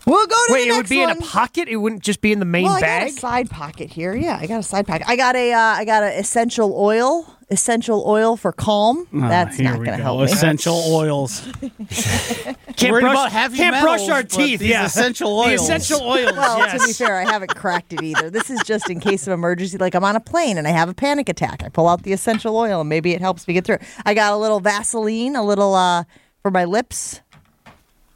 We'll 0.09 0.27
go 0.27 0.35
to 0.47 0.53
Wait, 0.53 0.63
the 0.65 0.69
it 0.69 0.71
would 0.71 0.77
next 0.79 0.89
be 0.89 1.01
in 1.03 1.09
a 1.09 1.15
pocket. 1.15 1.67
It 1.67 1.77
wouldn't 1.77 2.03
just 2.03 2.21
be 2.21 2.31
in 2.31 2.39
the 2.39 2.45
main 2.45 2.63
well, 2.65 2.73
I 2.77 2.81
bag. 2.81 3.07
got 3.09 3.17
a 3.17 3.19
side 3.19 3.49
pocket 3.49 3.89
here. 3.91 4.15
Yeah, 4.15 4.37
I 4.41 4.47
got 4.47 4.59
a 4.59 4.63
side 4.63 4.87
pocket. 4.87 5.07
I 5.07 5.15
got 5.15 5.35
a 5.35 5.53
uh, 5.53 5.57
I 5.59 5.85
got 5.85 6.03
an 6.03 6.13
essential 6.13 6.73
oil. 6.75 7.35
Essential 7.51 8.03
oil 8.05 8.37
for 8.37 8.51
calm. 8.51 9.07
That's 9.11 9.59
Ah, 9.59 9.63
not 9.63 9.75
going 9.77 9.85
to 9.91 9.97
go. 9.97 10.03
help 10.03 10.19
me. 10.19 10.25
Essential 10.25 10.83
oils. 10.93 11.41
can't 12.75 12.91
Worried 12.91 13.01
brush, 13.01 13.13
about 13.15 13.31
heavy 13.31 13.57
can't 13.57 13.81
brush 13.83 14.07
our 14.07 14.21
teeth. 14.21 14.61
yeah, 14.61 14.85
essential 14.85 15.29
The 15.43 15.49
oils. 15.53 15.61
essential 15.63 16.01
oils. 16.07 16.31
Well, 16.33 16.59
yes. 16.59 16.79
to 16.81 16.87
be 16.87 16.93
fair, 16.93 17.15
I 17.17 17.23
haven't 17.23 17.55
cracked 17.55 17.91
it 17.93 18.03
either. 18.03 18.29
This 18.29 18.51
is 18.51 18.61
just 18.65 18.87
in 18.91 18.99
case 18.99 19.25
of 19.25 19.33
emergency. 19.33 19.79
Like 19.79 19.95
I'm 19.95 20.03
on 20.03 20.15
a 20.15 20.19
plane 20.19 20.59
and 20.59 20.67
I 20.67 20.71
have 20.71 20.89
a 20.89 20.93
panic 20.93 21.27
attack. 21.27 21.63
I 21.63 21.69
pull 21.69 21.87
out 21.87 22.03
the 22.03 22.13
essential 22.13 22.55
oil 22.55 22.81
and 22.81 22.89
maybe 22.89 23.13
it 23.13 23.21
helps 23.21 23.47
me 23.47 23.55
get 23.55 23.65
through. 23.65 23.79
I 24.05 24.13
got 24.13 24.31
a 24.33 24.37
little 24.37 24.59
Vaseline, 24.59 25.35
a 25.35 25.43
little 25.43 25.73
uh 25.73 26.03
for 26.43 26.51
my 26.51 26.65
lips. 26.65 27.21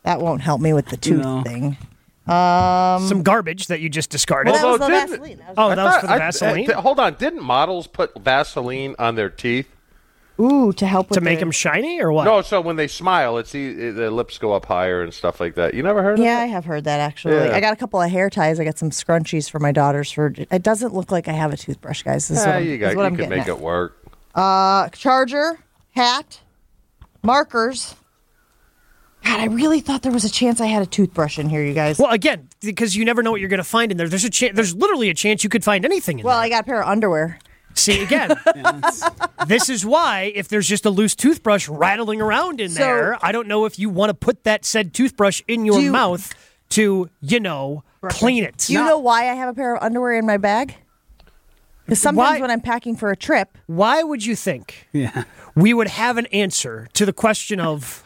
That 0.03 0.19
won't 0.21 0.41
help 0.41 0.61
me 0.61 0.73
with 0.73 0.87
the 0.87 0.97
tooth 0.97 1.23
No. 1.23 1.41
thing. 1.43 1.77
Some 2.27 3.23
garbage 3.23 3.67
that 3.67 3.79
you 3.81 3.89
just 3.89 4.09
discarded. 4.09 4.53
Well, 4.53 4.61
that 4.61 4.69
was 4.71 4.79
the 4.79 4.87
didn't- 4.87 5.09
Vaseline. 5.09 5.37
That 5.39 5.47
was- 5.49 5.55
oh, 5.57 5.67
I 5.69 5.75
that 5.75 5.83
was 5.83 5.91
thought- 5.93 6.01
for 6.01 6.07
the 6.07 6.13
I- 6.13 6.17
Vaseline 6.19 6.69
hold 6.71 6.99
on, 6.99 7.13
didn't 7.15 7.43
models 7.43 7.87
put 7.87 8.19
Vaseline 8.19 8.95
on 8.99 9.15
their 9.15 9.29
teeth? 9.29 9.67
Ooh, 10.39 10.73
to 10.73 10.87
help 10.87 11.09
with 11.09 11.19
to 11.19 11.21
make 11.23 11.37
the- 11.37 11.45
them 11.45 11.51
shiny 11.51 12.01
or 12.01 12.11
what? 12.11 12.23
No, 12.23 12.41
so 12.41 12.59
when 12.59 12.75
they 12.75 12.87
smile, 12.87 13.37
it's 13.37 13.53
e- 13.53 13.91
the 13.91 14.09
lips 14.09 14.39
go 14.39 14.51
up 14.53 14.65
higher 14.65 15.03
and 15.03 15.13
stuff 15.13 15.39
like 15.39 15.53
that. 15.55 15.75
You 15.75 15.83
never 15.83 16.01
heard 16.01 16.17
of 16.17 16.25
Yeah, 16.25 16.39
I 16.39 16.45
have 16.45 16.65
heard 16.65 16.85
that 16.85 16.99
actually. 16.99 17.35
Yeah. 17.35 17.55
I 17.55 17.59
got 17.59 17.71
a 17.71 17.75
couple 17.75 18.01
of 18.01 18.09
hair 18.09 18.29
ties. 18.31 18.59
I 18.59 18.63
got 18.63 18.79
some 18.79 18.89
scrunchies 18.89 19.47
for 19.49 19.59
my 19.59 19.71
daughters. 19.71 20.11
For 20.11 20.33
it 20.37 20.63
doesn't 20.63 20.93
look 20.93 21.11
like 21.11 21.27
I 21.27 21.33
have 21.33 21.53
a 21.53 21.57
toothbrush, 21.57 22.01
guys. 22.01 22.27
This 22.29 22.39
is 22.39 22.45
Yeah, 22.45 22.51
what 22.53 22.57
I'm, 22.57 22.63
you 22.65 22.71
this 22.71 22.79
got, 22.79 22.89
is 22.89 22.95
what 22.95 23.01
you 23.03 23.05
I'm 23.05 23.15
can 23.15 23.17
getting 23.29 23.37
make 23.39 23.47
at. 23.47 23.57
it 23.57 23.59
work. 23.59 23.97
Uh, 24.33 24.89
charger, 24.89 25.59
hat, 25.91 26.39
markers. 27.21 27.95
God, 29.25 29.39
I 29.39 29.45
really 29.45 29.79
thought 29.79 30.01
there 30.01 30.11
was 30.11 30.25
a 30.25 30.29
chance 30.31 30.59
I 30.59 30.65
had 30.67 30.83
a 30.83 30.85
toothbrush 30.85 31.39
in 31.39 31.49
here, 31.49 31.63
you 31.63 31.73
guys. 31.73 31.97
Well, 31.97 32.11
again, 32.11 32.49
because 32.61 32.95
you 32.95 33.05
never 33.05 33.23
know 33.23 33.31
what 33.31 33.39
you're 33.39 33.49
going 33.49 33.57
to 33.59 33.63
find 33.63 33.91
in 33.91 33.97
there. 33.97 34.07
There's 34.09 34.25
a 34.25 34.29
chance. 34.29 34.55
There's 34.55 34.75
literally 34.75 35.09
a 35.09 35.13
chance 35.13 35.43
you 35.43 35.49
could 35.49 35.63
find 35.63 35.85
anything 35.85 36.19
in 36.19 36.25
Well, 36.25 36.33
there. 36.35 36.39
Well, 36.39 36.45
I 36.45 36.49
got 36.49 36.61
a 36.61 36.65
pair 36.65 36.81
of 36.81 36.87
underwear. 36.89 37.39
See 37.75 38.03
again. 38.03 38.35
this 39.47 39.69
is 39.69 39.85
why 39.85 40.31
if 40.35 40.47
there's 40.47 40.67
just 40.67 40.85
a 40.85 40.89
loose 40.89 41.15
toothbrush 41.15 41.67
rattling 41.67 42.21
around 42.21 42.61
in 42.61 42.69
So- 42.69 42.79
there, 42.83 43.17
I 43.25 43.31
don't 43.31 43.47
know 43.47 43.65
if 43.65 43.79
you 43.79 43.89
want 43.89 44.09
to 44.09 44.13
put 44.13 44.43
that 44.43 44.63
said 44.65 44.93
toothbrush 44.93 45.41
in 45.47 45.65
your 45.65 45.79
you- 45.79 45.91
mouth 45.91 46.33
to, 46.69 47.09
you 47.21 47.39
know, 47.39 47.83
clean 48.09 48.43
it. 48.43 48.57
Do 48.57 48.73
you 48.73 48.79
know 48.83 48.99
why 48.99 49.21
I 49.29 49.33
have 49.35 49.49
a 49.49 49.53
pair 49.53 49.75
of 49.75 49.81
underwear 49.81 50.13
in 50.19 50.25
my 50.25 50.37
bag? 50.37 50.75
Because 51.85 51.99
sometimes 51.99 52.35
Why- 52.35 52.41
when 52.41 52.51
I'm 52.51 52.61
packing 52.61 52.95
for 52.95 53.09
a 53.09 53.15
trip, 53.15 53.57
Why 53.67 54.03
would 54.03 54.25
you 54.25 54.35
think 54.35 54.87
Yeah. 54.93 55.23
we 55.55 55.73
would 55.73 55.87
have 55.87 56.17
an 56.17 56.27
answer 56.27 56.87
to 56.93 57.05
the 57.05 57.13
question 57.13 57.59
of 57.59 58.02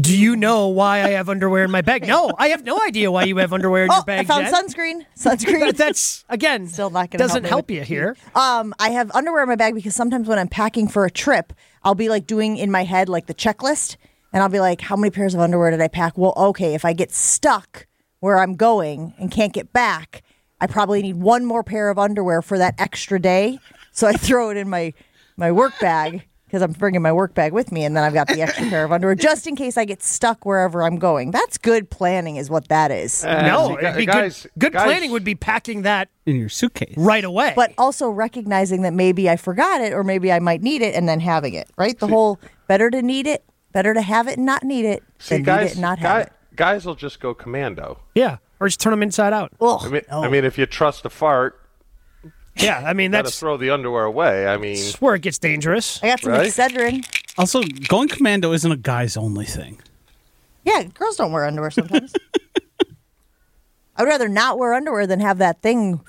Do 0.00 0.16
you 0.16 0.36
know 0.36 0.68
why 0.68 1.02
I 1.02 1.10
have 1.10 1.28
underwear 1.28 1.64
in 1.64 1.70
my 1.70 1.82
bag? 1.82 2.06
No, 2.06 2.32
I 2.38 2.48
have 2.48 2.64
no 2.64 2.80
idea 2.80 3.10
why 3.12 3.24
you 3.24 3.36
have 3.36 3.52
underwear 3.52 3.84
in 3.84 3.90
Oh, 3.90 3.96
your 3.96 4.04
bag. 4.04 4.20
I 4.20 4.24
found 4.24 4.46
Jen. 4.46 4.54
sunscreen. 4.54 5.06
Sunscreen. 5.16 5.60
That- 5.66 5.76
That's 5.76 6.24
again 6.30 6.66
Still 6.68 6.90
not 6.90 7.10
gonna 7.10 7.22
doesn't 7.22 7.44
help 7.44 7.50
help 7.50 7.70
you 7.70 7.82
here. 7.82 8.16
Um, 8.34 8.74
I 8.78 8.90
have 8.90 9.10
underwear 9.14 9.42
in 9.42 9.48
my 9.50 9.56
bag 9.56 9.74
because 9.74 9.94
sometimes 9.94 10.28
when 10.28 10.38
I'm 10.38 10.48
packing 10.48 10.88
for 10.88 11.04
a 11.04 11.10
trip, 11.10 11.52
I'll 11.82 11.94
be 11.94 12.08
like 12.08 12.26
doing 12.26 12.56
in 12.56 12.70
my 12.70 12.84
head 12.84 13.08
like 13.10 13.26
the 13.26 13.34
checklist, 13.34 13.96
and 14.32 14.42
I'll 14.42 14.48
be 14.48 14.60
like, 14.60 14.80
"How 14.80 14.96
many 14.96 15.10
pairs 15.10 15.34
of 15.34 15.40
underwear 15.40 15.70
did 15.70 15.80
I 15.82 15.88
pack?" 15.88 16.16
Well, 16.16 16.32
okay, 16.36 16.74
if 16.74 16.84
I 16.86 16.94
get 16.94 17.12
stuck 17.12 17.86
where 18.20 18.38
I'm 18.38 18.54
going 18.54 19.12
and 19.18 19.30
can't 19.30 19.52
get 19.52 19.72
back, 19.74 20.22
I 20.60 20.66
probably 20.68 21.02
need 21.02 21.16
one 21.16 21.44
more 21.44 21.62
pair 21.62 21.90
of 21.90 21.98
underwear 21.98 22.40
for 22.40 22.56
that 22.56 22.74
extra 22.78 23.20
day. 23.20 23.58
So 23.92 24.06
I 24.06 24.12
throw 24.16 24.48
it 24.50 24.56
in 24.56 24.70
my 24.70 24.94
my 25.36 25.52
work 25.52 25.74
bag 25.80 26.24
because 26.52 26.60
I'm 26.62 26.72
bringing 26.72 27.00
my 27.00 27.12
work 27.12 27.32
bag 27.32 27.54
with 27.54 27.72
me, 27.72 27.82
and 27.86 27.96
then 27.96 28.04
I've 28.04 28.12
got 28.12 28.28
the 28.28 28.42
extra 28.42 28.66
pair 28.68 28.84
of 28.84 28.92
underwear 28.92 29.14
just 29.14 29.46
in 29.46 29.56
case 29.56 29.78
I 29.78 29.86
get 29.86 30.02
stuck 30.02 30.44
wherever 30.44 30.82
I'm 30.82 30.98
going. 30.98 31.30
That's 31.30 31.56
good 31.56 31.88
planning, 31.88 32.36
is 32.36 32.50
what 32.50 32.68
that 32.68 32.90
is. 32.90 33.24
Uh, 33.24 33.40
no, 33.46 33.78
it'd 33.78 33.96
be 33.96 34.04
guys- 34.04 34.42
good. 34.42 34.50
Good 34.58 34.72
guys- 34.74 34.84
planning 34.84 35.12
would 35.12 35.24
be 35.24 35.34
packing 35.34 35.80
that 35.82 36.10
in 36.26 36.36
your 36.36 36.50
suitcase. 36.50 36.92
right 36.98 37.24
away. 37.24 37.54
but 37.56 37.72
also 37.78 38.10
recognizing 38.10 38.82
that 38.82 38.92
maybe 38.92 39.30
I 39.30 39.36
forgot 39.36 39.80
it 39.80 39.94
or 39.94 40.04
maybe 40.04 40.30
I 40.30 40.40
might 40.40 40.60
need 40.60 40.82
it 40.82 40.94
and 40.94 41.08
then 41.08 41.20
having 41.20 41.54
it, 41.54 41.70
right? 41.78 41.98
The 41.98 42.06
whole 42.08 42.38
better 42.68 42.90
to 42.90 43.00
need 43.00 43.26
it, 43.26 43.42
better 43.72 43.94
to 43.94 44.02
have 44.02 44.28
it 44.28 44.36
and 44.36 44.44
not 44.44 44.62
need 44.62 44.84
it 44.84 45.02
See, 45.18 45.36
than 45.36 45.40
need 45.40 45.46
guys, 45.46 45.70
it 45.70 45.72
and 45.72 45.80
not 45.80 46.00
guy- 46.02 46.08
have 46.18 46.26
it. 46.26 46.32
guys 46.54 46.84
will 46.84 46.94
just 46.96 47.18
go 47.18 47.32
commando. 47.32 47.98
yeah, 48.14 48.36
or 48.60 48.68
just 48.68 48.78
turn 48.78 48.90
them 48.90 49.02
inside 49.02 49.32
out. 49.32 49.52
Ugh, 49.58 49.80
I 49.84 49.88
mean, 49.88 50.02
no. 50.10 50.22
I 50.22 50.28
mean, 50.28 50.44
if 50.44 50.58
you 50.58 50.66
trust 50.66 51.06
a 51.06 51.10
fart, 51.10 51.58
Yeah, 52.56 52.82
I 52.84 52.92
mean 52.92 53.10
gotta 53.12 53.24
that's 53.24 53.38
throw 53.38 53.56
the 53.56 53.70
underwear 53.70 54.04
away. 54.04 54.46
I 54.46 54.56
mean, 54.58 54.76
that's 54.76 55.00
where 55.00 55.14
it 55.14 55.22
gets 55.22 55.38
dangerous. 55.38 56.02
I 56.02 56.08
got 56.08 56.20
some 56.20 56.32
right? 56.32 56.46
Excedrin. 56.48 57.04
Also, 57.38 57.62
going 57.88 58.08
commando 58.08 58.52
isn't 58.52 58.70
a 58.70 58.76
guys 58.76 59.16
only 59.16 59.46
thing. 59.46 59.80
Yeah, 60.64 60.82
girls 60.84 61.16
don't 61.16 61.32
wear 61.32 61.46
underwear 61.46 61.70
sometimes. 61.70 62.12
I 63.96 64.02
would 64.02 64.08
rather 64.08 64.28
not 64.28 64.58
wear 64.58 64.74
underwear 64.74 65.06
than 65.06 65.20
have 65.20 65.38
that 65.38 65.60
thing. 65.62 66.00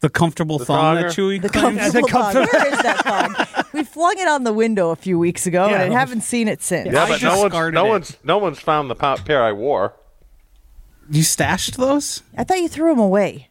The 0.00 0.08
comfortable 0.08 0.58
thong 0.60 0.94
that 0.96 1.06
thonger? 1.06 1.38
Chewy 1.38 1.42
The 1.42 1.48
claims. 1.48 1.78
comfortable 1.92 2.08
thong. 2.08 2.34
Where 2.34 2.72
is 2.72 2.82
that 2.82 2.98
thong? 3.54 3.64
We 3.72 3.82
flung 3.84 4.18
it 4.18 4.28
on 4.28 4.44
the 4.44 4.52
window 4.52 4.90
a 4.90 4.96
few 4.96 5.18
weeks 5.18 5.46
ago, 5.46 5.68
Yeah. 5.68 5.82
and 5.82 5.92
I 5.94 5.98
haven't 5.98 6.20
seen 6.22 6.46
it 6.48 6.62
since. 6.62 6.92
yeah, 6.92 7.02
I 7.04 7.08
but 7.08 7.22
no 7.22 7.30
one's 7.30 7.42
discarded 7.42 7.74
no 7.74 7.86
it. 7.86 7.88
one's 7.88 8.16
no 8.22 8.38
one's 8.38 8.60
found 8.60 8.88
the 8.90 8.94
pa- 8.94 9.16
pair 9.16 9.42
I 9.42 9.50
wore. 9.52 9.94
You 11.10 11.22
stashed 11.24 11.76
those? 11.76 12.22
I 12.36 12.44
thought 12.44 12.58
you 12.58 12.68
threw 12.68 12.90
them 12.90 12.98
away. 13.00 13.47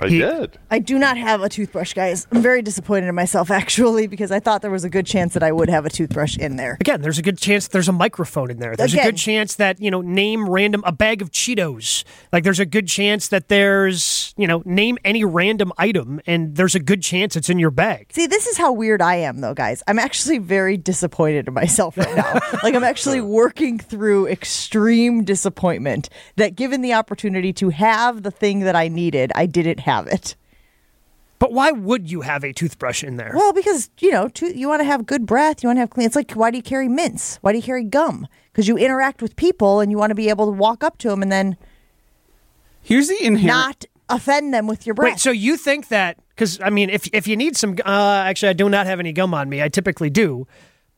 I 0.00 0.08
He- 0.08 0.18
did. 0.18 0.58
I 0.70 0.78
do 0.78 0.98
not 0.98 1.16
have 1.16 1.42
a 1.42 1.48
toothbrush, 1.48 1.92
guys. 1.92 2.26
I'm 2.30 2.42
very 2.42 2.62
disappointed 2.62 3.08
in 3.08 3.14
myself, 3.14 3.50
actually, 3.62 4.06
because 4.06 4.30
I 4.30 4.40
thought 4.40 4.62
there 4.62 4.70
was 4.70 4.84
a 4.84 4.90
good 4.90 5.06
chance 5.06 5.34
that 5.34 5.42
I 5.42 5.50
would 5.52 5.68
have 5.68 5.86
a 5.86 5.90
toothbrush 5.90 6.36
in 6.36 6.56
there. 6.56 6.76
Again, 6.80 7.00
there's 7.00 7.18
a 7.18 7.22
good 7.22 7.38
chance 7.38 7.68
there's 7.68 7.88
a 7.88 7.92
microphone 7.92 8.50
in 8.50 8.58
there. 8.58 8.76
There's 8.76 8.94
a 8.94 9.02
good 9.02 9.16
chance 9.16 9.54
that, 9.56 9.80
you 9.80 9.90
know, 9.90 10.00
name 10.00 10.48
random 10.48 10.82
a 10.84 10.92
bag 10.92 11.22
of 11.22 11.30
Cheetos. 11.30 12.04
Like 12.32 12.44
there's 12.44 12.60
a 12.60 12.66
good 12.66 12.86
chance 12.86 13.28
that 13.28 13.48
there's, 13.48 14.34
you 14.36 14.46
know, 14.46 14.62
name 14.64 14.98
any 15.04 15.24
random 15.24 15.72
item 15.78 16.20
and 16.26 16.54
there's 16.56 16.74
a 16.74 16.80
good 16.80 17.02
chance 17.02 17.34
it's 17.36 17.48
in 17.48 17.58
your 17.58 17.70
bag. 17.70 18.08
See, 18.12 18.26
this 18.26 18.46
is 18.46 18.56
how 18.56 18.72
weird 18.72 19.02
I 19.02 19.16
am, 19.16 19.40
though, 19.40 19.54
guys. 19.54 19.82
I'm 19.88 19.98
actually 19.98 20.38
very 20.38 20.76
disappointed 20.76 21.48
in 21.48 21.54
myself 21.54 21.96
right 21.96 22.16
now. 22.16 22.40
like, 22.62 22.74
I'm 22.74 22.84
actually 22.84 23.20
working 23.20 23.78
through 23.78 24.28
extreme 24.28 25.24
disappointment 25.24 26.08
that 26.36 26.54
given 26.54 26.82
the 26.82 26.92
opportunity 26.94 27.52
to 27.54 27.70
have 27.70 28.22
the 28.22 28.30
thing 28.30 28.60
that 28.60 28.76
I 28.76 28.88
needed, 28.88 29.32
I 29.34 29.46
didn't 29.46 29.80
have 29.88 30.06
it. 30.06 30.36
But 31.38 31.52
why 31.52 31.70
would 31.70 32.10
you 32.10 32.22
have 32.22 32.42
a 32.44 32.52
toothbrush 32.52 33.04
in 33.04 33.16
there? 33.16 33.30
Well, 33.34 33.52
because, 33.52 33.90
you 34.00 34.10
know, 34.10 34.28
to, 34.28 34.58
you 34.58 34.68
want 34.68 34.80
to 34.80 34.84
have 34.84 35.06
good 35.06 35.24
breath, 35.24 35.62
you 35.62 35.68
want 35.68 35.76
to 35.76 35.80
have 35.80 35.90
clean. 35.90 36.06
It's 36.06 36.16
like, 36.16 36.32
why 36.32 36.50
do 36.50 36.56
you 36.56 36.62
carry 36.62 36.88
mints? 36.88 37.36
Why 37.42 37.52
do 37.52 37.58
you 37.58 37.62
carry 37.62 37.84
gum? 37.84 38.26
Because 38.52 38.66
you 38.66 38.76
interact 38.76 39.22
with 39.22 39.36
people 39.36 39.78
and 39.80 39.90
you 39.90 39.98
want 39.98 40.10
to 40.10 40.16
be 40.16 40.28
able 40.28 40.46
to 40.46 40.52
walk 40.52 40.82
up 40.82 40.98
to 40.98 41.08
them 41.08 41.22
and 41.22 41.30
then 41.30 41.56
Here's 42.82 43.08
the 43.08 43.22
inherent. 43.24 43.46
not 43.46 43.84
offend 44.08 44.52
them 44.52 44.66
with 44.66 44.84
your 44.84 44.94
breath. 44.94 45.12
Wait, 45.12 45.20
so 45.20 45.30
you 45.30 45.56
think 45.56 45.88
that 45.88 46.16
because 46.30 46.58
I 46.60 46.70
mean, 46.70 46.90
if 46.90 47.08
if 47.12 47.28
you 47.28 47.36
need 47.36 47.56
some, 47.56 47.76
uh, 47.84 48.22
actually, 48.26 48.48
I 48.48 48.52
do 48.54 48.68
not 48.68 48.86
have 48.86 48.98
any 48.98 49.12
gum 49.12 49.34
on 49.34 49.48
me. 49.48 49.62
I 49.62 49.68
typically 49.68 50.10
do, 50.10 50.46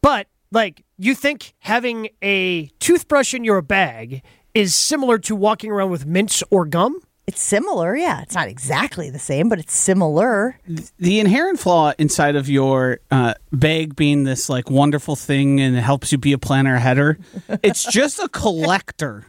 but 0.00 0.26
like, 0.52 0.84
you 0.98 1.14
think 1.14 1.54
having 1.60 2.08
a 2.22 2.66
toothbrush 2.78 3.34
in 3.34 3.44
your 3.44 3.62
bag 3.62 4.22
is 4.54 4.74
similar 4.74 5.18
to 5.18 5.36
walking 5.36 5.70
around 5.70 5.90
with 5.90 6.06
mints 6.06 6.42
or 6.50 6.64
gum? 6.66 7.00
It's 7.26 7.40
similar, 7.40 7.94
yeah. 7.96 8.22
It's 8.22 8.34
not 8.34 8.48
exactly 8.48 9.08
the 9.08 9.18
same, 9.20 9.48
but 9.48 9.58
it's 9.60 9.74
similar. 9.76 10.58
the 10.98 11.20
inherent 11.20 11.60
flaw 11.60 11.92
inside 11.98 12.34
of 12.34 12.48
your 12.48 12.98
uh, 13.10 13.34
bag 13.52 13.94
being 13.94 14.24
this 14.24 14.48
like 14.48 14.68
wonderful 14.68 15.14
thing 15.14 15.60
and 15.60 15.76
it 15.76 15.82
helps 15.82 16.10
you 16.10 16.18
be 16.18 16.32
a 16.32 16.38
planner 16.38 16.76
header, 16.78 17.18
it's 17.62 17.84
just 17.84 18.18
a 18.18 18.28
collector. 18.28 19.26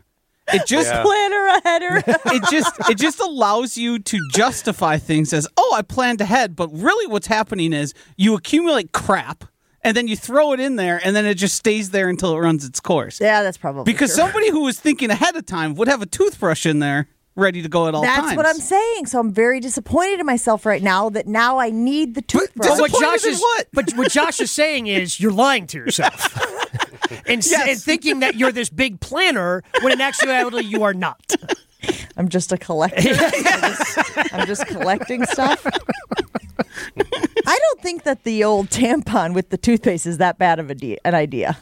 It 0.54 0.66
just 0.66 0.90
Planner 0.92 1.46
a 1.48 1.62
header. 1.64 2.04
it 2.08 2.44
just 2.50 2.74
it 2.90 2.98
just 2.98 3.20
allows 3.22 3.78
you 3.78 4.00
to 4.00 4.20
justify 4.34 4.98
things 4.98 5.32
as 5.32 5.48
oh 5.56 5.74
I 5.78 5.82
planned 5.82 6.20
ahead, 6.20 6.56
but 6.58 6.68
really 6.74 7.08
what's 7.08 7.28
happening 7.28 7.72
is 7.72 7.94
you 8.18 8.36
accumulate 8.36 8.92
crap 8.92 9.46
and 9.82 9.96
then 9.96 10.08
you 10.10 10.18
throw 10.18 10.52
it 10.52 10.60
in 10.60 10.76
there 10.76 11.00
and 11.06 11.16
then 11.16 11.26
it 11.26 11.36
just 11.36 11.56
stays 11.56 11.92
there 11.92 12.10
until 12.10 12.34
it 12.36 12.40
runs 12.40 12.66
its 12.66 12.80
course. 12.82 13.22
yeah, 13.22 13.44
that's 13.44 13.58
probably 13.58 13.84
Because 13.94 14.14
true. 14.14 14.24
somebody 14.26 14.50
who 14.50 14.64
was 14.64 14.78
thinking 14.80 15.10
ahead 15.10 15.36
of 15.38 15.46
time 15.46 15.74
would 15.76 15.88
have 15.88 16.02
a 16.02 16.06
toothbrush 16.06 16.66
in 16.66 16.80
there 16.80 17.08
ready 17.42 17.62
to 17.62 17.70
go 17.70 17.88
at 17.88 17.96
all 17.96 18.02
That's 18.04 18.20
times. 18.28 18.38
what 18.38 18.46
I'm 18.46 18.56
saying. 18.58 19.08
So 19.08 19.20
I'm 19.20 19.34
very 19.34 19.60
disappointed 19.60 20.20
in 20.20 20.26
myself 20.26 20.66
right 20.66 20.82
now 20.82 21.10
that 21.10 21.28
now 21.28 21.58
I 21.60 21.70
need 21.72 22.16
the 22.16 22.22
toothbrush. 22.22 22.70
But 22.70 22.80
what 22.80 22.92
Josh 23.02 23.26
is 23.26 23.40
what? 23.42 23.68
but 23.74 23.92
what 23.94 24.12
Josh 24.12 24.40
is 24.40 24.52
saying 24.52 24.88
is 24.88 25.20
you're 25.20 25.32
lying 25.34 25.68
to 25.68 25.78
yourself. 25.78 26.38
And, 27.28 27.46
Yes. 27.46 27.68
and 27.70 27.80
thinking 27.82 28.20
that 28.22 28.36
you're 28.36 28.54
this 28.54 28.70
big 28.70 29.02
planner 29.02 29.64
when 29.82 29.92
in 29.92 30.00
actuality 30.00 30.66
you 30.66 30.84
are 30.84 30.94
not. 30.94 31.36
I'm 32.16 32.30
just 32.30 32.54
a 32.54 32.58
collector. 32.58 33.02
I'm, 33.14 33.76
just, 33.76 34.34
I'm 34.34 34.48
just 34.48 34.68
collecting 34.68 35.26
stuff. 35.26 35.66
I 35.68 37.60
don't 37.60 37.82
think 37.82 38.04
that 38.04 38.24
the 38.24 38.44
old 38.46 38.70
tampon 38.70 39.34
with 39.34 39.50
the 39.50 39.58
toothpaste 39.58 40.06
is 40.08 40.20
that 40.20 40.38
bad 40.38 40.60
of 40.60 40.70
a 40.70 40.76
de- 40.76 41.00
an 41.04 41.14
idea. 41.16 41.58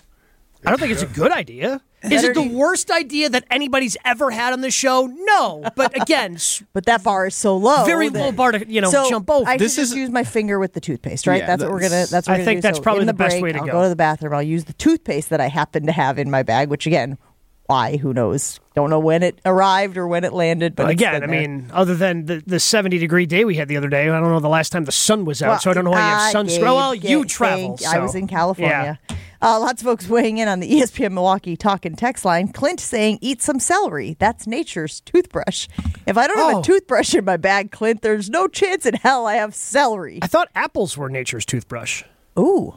I 0.66 0.70
don't 0.70 0.80
think 0.80 0.92
it's 0.92 1.02
a 1.04 1.08
good 1.08 1.32
idea. 1.32 1.82
Is 2.04 2.24
it 2.24 2.34
the 2.34 2.48
worst 2.48 2.92
idea 2.92 3.30
that 3.30 3.44
anybody's 3.52 3.98
ever 4.06 4.32
had 4.32 4.54
on 4.54 4.62
the 4.62 4.72
show? 4.72 5.06
No. 5.08 5.64
But 5.76 6.00
again, 6.02 6.38
But 6.74 6.86
that 6.86 7.04
bar 7.04 7.28
is 7.28 7.36
so 7.36 7.58
low. 7.58 7.86
Very 7.86 8.10
that- 8.10 8.20
low 8.20 8.32
bar 8.32 8.52
to, 8.54 8.68
you 8.72 8.82
know, 8.82 8.90
so 8.92 9.10
jump 9.10 9.30
over. 9.30 9.48
I 9.50 9.58
This 9.58 9.76
should 9.76 9.82
just 9.82 9.96
use 9.96 10.10
my 10.10 10.24
finger 10.24 10.60
with 10.60 10.74
the 10.74 10.80
toothpaste, 10.82 11.28
right? 11.28 11.40
Yeah, 11.42 11.48
that's, 11.48 11.64
what 11.64 11.72
we're 11.72 11.80
gonna. 11.80 11.90
that's- 11.90 12.10
That's 12.12 12.28
what 12.28 12.36
I 12.36 12.38
we're 12.40 12.46
think 12.46 12.62
gonna 12.62 12.62
do. 12.62 12.68
that's 12.68 12.78
So 12.78 12.84
probably 12.84 13.02
in 13.02 13.08
the 13.08 13.14
best 13.14 13.34
break, 13.34 13.44
way 13.44 13.52
to 13.54 13.60
I'll 13.60 13.66
go. 13.66 13.72
go 13.74 13.84
to 13.84 13.90
the 13.90 13.96
bathroom. 13.96 14.34
I'll 14.34 14.42
use 14.44 14.66
the 14.66 14.74
toothpaste 14.74 15.30
that 15.32 15.42
I 15.42 15.48
happen 15.48 15.86
to 15.88 15.92
have 15.92 16.18
in 16.20 16.30
my 16.32 16.44
bag. 16.44 16.70
Which 16.70 16.86
again, 16.88 17.18
why? 17.66 17.98
Who 17.98 18.14
knows? 18.14 18.60
Don't 18.76 18.90
know 18.90 19.00
when 19.00 19.22
it 19.22 19.40
arrived 19.46 19.96
or 19.98 20.08
when 20.08 20.24
it 20.24 20.34
landed. 20.34 20.76
But 20.76 20.84
it's 20.88 20.94
again, 20.94 21.16
I 21.16 21.20
been 21.20 21.30
there. 21.30 21.40
mean, 21.42 21.70
other 21.74 21.94
than 21.96 22.26
the, 22.26 22.42
the 22.48 22.60
70 22.60 22.98
degree 22.98 23.26
day 23.28 23.46
we 23.46 23.56
had 23.56 23.68
the 23.68 23.78
other 23.78 23.90
day, 23.90 24.10
I 24.10 24.20
don't 24.20 24.30
know 24.32 24.40
the 24.40 24.48
last 24.50 24.72
time 24.72 24.86
the 24.86 24.92
sun 24.92 25.26
was 25.26 25.44
out, 25.44 25.50
Well, 25.50 25.60
so 25.60 25.72
I 25.72 25.74
don't 25.74 25.86
know 25.86 25.92
why 25.92 25.98
you 26.00 26.16
have 26.16 26.34
sunscreen. 26.48 26.62
Well, 26.62 26.96
you 26.96 27.20
Gabe, 27.22 27.28
travel. 27.28 27.78
I 27.88 28.00
was 28.00 28.16
in 28.16 28.28
California. 28.28 28.98
Yeah. 29.10 29.16
Uh, 29.42 29.58
lots 29.60 29.82
of 29.82 29.86
folks 29.86 30.08
weighing 30.10 30.38
in 30.38 30.48
on 30.48 30.60
the 30.60 30.70
ESPN 30.82 31.14
Milwaukee 31.14 31.56
talk 31.56 31.86
and 31.86 31.98
text 31.98 32.26
line. 32.26 32.50
Clint 32.50 32.80
saying, 32.80 33.20
"Eat 33.22 33.42
some 33.42 33.60
celery. 33.60 34.16
That's 34.20 34.46
nature's 34.48 35.00
toothbrush. 35.02 35.68
If 36.06 36.18
I 36.18 36.28
don't 36.28 36.38
have 36.38 36.56
Oh. 36.56 36.60
a 36.60 36.64
toothbrush 36.64 37.16
in 37.16 37.24
my 37.26 37.38
bag, 37.38 37.72
Clint, 37.72 38.02
there's 38.02 38.30
no 38.30 38.48
chance 38.48 38.86
in 38.86 38.96
hell 38.96 39.26
I 39.28 39.36
have 39.36 39.56
celery." 39.56 40.20
I 40.22 40.28
thought 40.28 40.50
apples 40.56 40.98
were 40.98 41.10
nature's 41.10 41.46
toothbrush. 41.46 42.04
Ooh. 42.38 42.76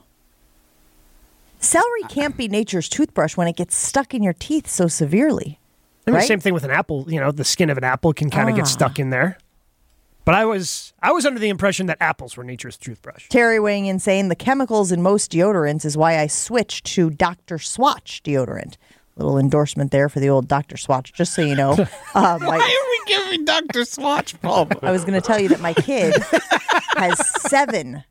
Celery 1.58 2.02
can't 2.08 2.36
be 2.36 2.48
nature's 2.48 2.88
toothbrush 2.88 3.36
when 3.36 3.46
it 3.48 3.56
gets 3.56 3.76
stuck 3.76 4.14
in 4.14 4.22
your 4.22 4.32
teeth 4.32 4.68
so 4.68 4.88
severely. 4.88 5.58
I 6.06 6.10
mean, 6.10 6.16
Right? 6.18 6.26
same 6.28 6.40
thing 6.40 6.54
with 6.54 6.64
an 6.64 6.70
apple. 6.72 7.04
You 7.08 7.20
know, 7.20 7.30
the 7.30 7.44
skin 7.44 7.70
of 7.70 7.78
an 7.78 7.84
apple 7.84 8.12
can 8.12 8.30
kind 8.30 8.48
of 8.48 8.54
Ah. 8.54 8.58
get 8.58 8.66
stuck 8.66 8.98
in 8.98 9.10
there. 9.10 9.38
But 10.24 10.34
I 10.34 10.44
was 10.44 10.92
I 11.02 11.12
was 11.12 11.26
under 11.26 11.40
the 11.40 11.48
impression 11.48 11.86
that 11.86 11.98
apples 12.00 12.36
were 12.36 12.44
nature's 12.44 12.76
toothbrush. 12.76 13.28
Terry 13.28 13.58
weighing 13.58 13.86
in 13.86 13.98
saying 13.98 14.28
the 14.28 14.36
chemicals 14.36 14.92
in 14.92 15.02
most 15.02 15.32
deodorants 15.32 15.84
is 15.84 15.96
why 15.96 16.18
I 16.18 16.26
switched 16.28 16.86
to 16.94 17.10
Dr. 17.10 17.56
Squatch 17.56 18.22
deodorant. 18.22 18.76
Little 19.16 19.36
endorsement 19.38 19.90
there 19.90 20.08
for 20.08 20.20
the 20.20 20.30
old 20.30 20.48
Dr. 20.48 20.76
Squatch, 20.76 21.12
just 21.12 21.34
so 21.34 21.42
you 21.42 21.54
know. 21.54 21.72
Uh, 22.14 22.38
my, 22.40 22.58
Why 22.58 22.58
are 22.58 22.90
we 22.90 23.14
giving 23.14 23.44
Dr. 23.46 23.80
Squatch 23.80 24.38
pub? 24.42 24.78
I 24.82 24.90
was 24.90 25.02
going 25.04 25.18
to 25.18 25.26
tell 25.26 25.40
you 25.40 25.48
that 25.48 25.60
my 25.60 25.72
kid 25.72 26.14
has 26.96 27.18
seven 27.42 28.04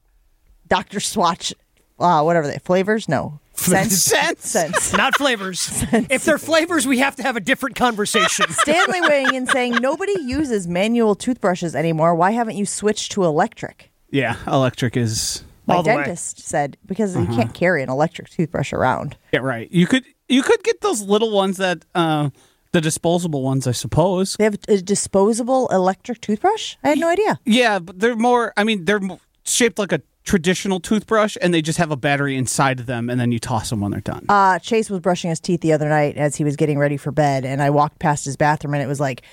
Dr. 0.68 0.98
Squatch, 0.98 1.54
uh, 2.00 2.24
whatever 2.24 2.48
they 2.48 2.58
flavors. 2.58 3.08
No, 3.08 3.40
scents. 3.62 3.98
Scents. 4.04 4.50
Scents. 4.50 4.94
Not 4.94 5.16
flavors. 5.16 5.70
if 6.10 6.24
they're 6.26 6.38
flavors, 6.38 6.86
we 6.88 7.00
have 7.00 7.16
to 7.18 7.24
have 7.24 7.36
a 7.36 7.40
different 7.40 7.76
conversation. 7.76 8.46
Stanley 8.50 9.02
weighing 9.02 9.34
in 9.34 9.48
saying 9.48 9.76
nobody 9.82 10.14
uses 10.22 10.68
manual 10.68 11.16
toothbrushes 11.16 11.76
anymore. 11.76 12.16
Why 12.16 12.32
haven't 12.32 12.56
you 12.58 12.66
switched 12.66 13.12
to 13.14 13.24
electric? 13.24 13.92
Yeah, 14.10 14.36
electric 14.48 14.98
is 14.98 15.44
My 15.68 15.76
All 15.76 15.84
the 15.84 15.90
way. 15.92 15.96
dentist 15.98 16.40
said 16.42 16.78
because 16.86 17.16
you 17.16 17.26
can't 17.28 17.54
carry 17.54 17.82
an 17.84 17.90
electric 17.90 18.30
toothbrush 18.30 18.74
around. 18.74 19.16
yeah 19.32 19.40
right. 19.40 19.72
You 19.72 19.88
could 19.88 20.04
you 20.28 20.44
could 20.44 20.64
get 20.64 20.82
those 20.82 21.02
little 21.02 21.32
ones 21.32 21.58
that 21.58 21.86
uh, 21.96 22.30
the 22.72 22.82
disposable 22.82 23.42
ones, 23.44 23.68
I 23.68 23.72
suppose. 23.74 24.36
They 24.38 24.46
have 24.46 24.58
a 24.68 24.78
disposable 24.82 25.68
electric 25.70 26.22
toothbrush. 26.22 26.76
I 26.84 26.90
had 26.90 27.00
no 27.00 27.08
idea. 27.10 27.40
Yeah, 27.46 27.80
but 27.80 28.00
they're 28.00 28.16
more. 28.16 28.54
I 28.58 28.64
mean, 28.64 28.86
they're 28.86 29.02
shaped 29.44 29.78
like 29.80 29.92
a 29.92 30.02
traditional 30.24 30.80
toothbrush 30.80 31.38
and 31.42 31.54
they 31.54 31.62
just 31.62 31.78
have 31.78 31.92
a 31.92 31.98
battery 31.98 32.36
inside 32.36 32.80
of 32.80 32.86
them 32.86 33.10
and 33.10 33.20
then 33.20 33.32
you 33.32 33.40
toss 33.40 33.70
them 33.70 33.82
when 33.82 33.92
they're 33.92 34.02
done? 34.02 34.26
Uh, 34.30 34.60
Chase 34.60 34.90
was 34.90 35.00
brushing 35.00 35.30
his 35.30 35.40
teeth 35.40 35.62
the 35.62 35.74
other 35.74 35.90
night 35.90 36.18
as 36.18 36.36
he 36.36 36.44
was 36.44 36.56
getting 36.56 36.78
ready 36.78 36.98
for 36.98 37.12
bed, 37.12 37.46
and 37.46 37.62
I 37.62 37.70
walked 37.70 38.00
past 38.00 38.26
his 38.26 38.38
bathroom, 38.38 38.74
and 38.74 38.84
it 38.84 38.88
was 38.88 39.00
like. 39.00 39.24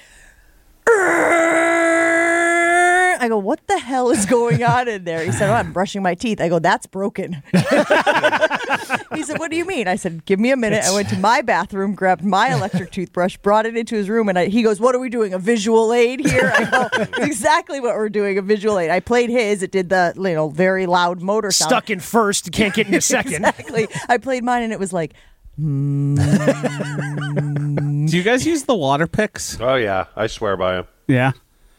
I 3.21 3.29
go, 3.29 3.39
what 3.39 3.67
the 3.67 3.79
hell 3.79 4.11
is 4.11 4.27
going 4.27 4.63
on 4.63 4.89
in 4.89 5.05
there? 5.05 5.25
He 5.25 5.33
said, 5.33 5.51
oh, 5.51 5.55
I'm 5.55 5.73
brushing 5.73 6.03
my 6.03 6.15
teeth. 6.15 6.41
I 6.41 6.49
go, 6.49 6.59
that's 6.59 6.87
broken. 6.87 7.43
he 7.53 9.23
said, 9.23 9.39
what 9.39 9.51
do 9.51 9.57
you 9.57 9.65
mean? 9.65 9.89
I 9.89 9.97
said, 9.97 10.25
give 10.25 10.39
me 10.41 10.51
a 10.51 10.57
minute. 10.57 10.85
I 10.85 10.93
went 10.95 11.09
to 11.11 11.19
my 11.19 11.43
bathroom, 11.43 11.95
grabbed 11.95 12.25
my 12.25 12.53
electric 12.53 12.91
toothbrush, 12.93 13.37
brought 13.39 13.67
it 13.67 13.77
into 13.77 13.97
his 13.97 14.09
room, 14.09 14.29
and 14.29 14.39
I, 14.39 14.47
he 14.47 14.63
goes, 14.63 14.81
what 14.81 14.95
are 14.95 14.99
we 14.99 15.09
doing? 15.09 15.35
A 15.35 15.39
visual 15.39 15.93
aid 15.93 16.21
here? 16.21 16.53
I 16.55 16.65
go, 16.65 16.89
"It's 16.93 17.19
exactly 17.19 17.81
what 17.81 17.95
we're 17.95 18.09
doing, 18.09 18.39
a 18.39 18.43
visual 18.43 18.79
aid. 18.79 18.91
I 18.91 19.01
played 19.01 19.31
his. 19.31 19.63
It 19.63 19.71
did 19.73 19.89
the, 19.89 20.13
you 20.17 20.35
know, 20.35 20.49
very 20.49 20.87
loud 20.87 21.21
motor 21.23 21.51
sound. 21.51 21.71
Stuck 21.71 21.91
in 21.91 22.01
first, 22.01 22.47
you 22.47 22.53
can't 22.53 22.75
get 22.75 22.87
in 22.89 22.95
a 22.95 23.01
second. 23.03 23.45
exactly. 23.45 23.89
I 24.09 24.19
played 24.19 24.45
mine, 24.45 24.63
and 24.63 24.73
it 24.73 24.79
was 24.79 24.93
like, 24.93 25.15
mm. 25.61 26.17
Do 28.09 28.17
you 28.17 28.23
guys 28.23 28.47
use 28.47 28.65
the 28.65 28.75
water 28.75 29.07
picks? 29.07 29.61
Oh 29.61 29.75
yeah, 29.75 30.07
I 30.17 30.29
swear 30.29 30.57
by 30.57 30.77
them. 30.77 30.87
Yeah. 31.07 31.33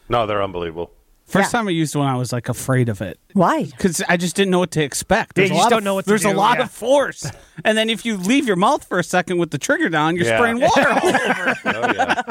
No, 0.09 0.25
they're 0.27 0.43
unbelievable. 0.43 0.91
First 1.29 1.53
Yeah. 1.53 1.59
time 1.59 1.67
I 1.67 1.71
used 1.71 1.95
one, 1.95 2.07
I 2.07 2.15
was 2.17 2.33
like 2.33 2.49
afraid 2.49 2.89
of 2.89 3.01
it 3.01 3.19
why? 3.33 3.63
because 3.65 4.01
I 4.09 4.17
just 4.17 4.35
didn't 4.35 4.51
know 4.51 4.59
what 4.59 4.71
to 4.71 4.83
expect. 4.83 5.37
Yeah, 5.37 5.41
There's 5.43 5.49
you 5.51 5.55
a 5.55 5.59
just 5.59 5.65
lot 5.65 5.69
don't 5.69 5.77
of, 5.79 5.83
know 5.85 5.93
what 5.95 6.05
to 6.05 6.09
There's 6.09 6.25
a 6.25 6.31
lot 6.33 6.57
yeah. 6.57 6.63
of 6.65 6.71
force, 6.71 7.29
and 7.63 7.77
then 7.77 7.89
if 7.89 8.05
you 8.05 8.17
leave 8.17 8.47
your 8.47 8.55
mouth 8.55 8.83
for 8.83 8.99
a 8.99 9.03
second 9.03 9.37
with 9.37 9.51
the 9.51 9.57
trigger 9.57 9.89
down, 9.89 10.15
you're 10.15 10.25
Yeah. 10.25 10.37
spraying 10.37 10.59
water 10.61 10.89
all 10.89 11.07
over. 11.07 11.55
Oh 11.65 11.93
yeah. 11.95 12.21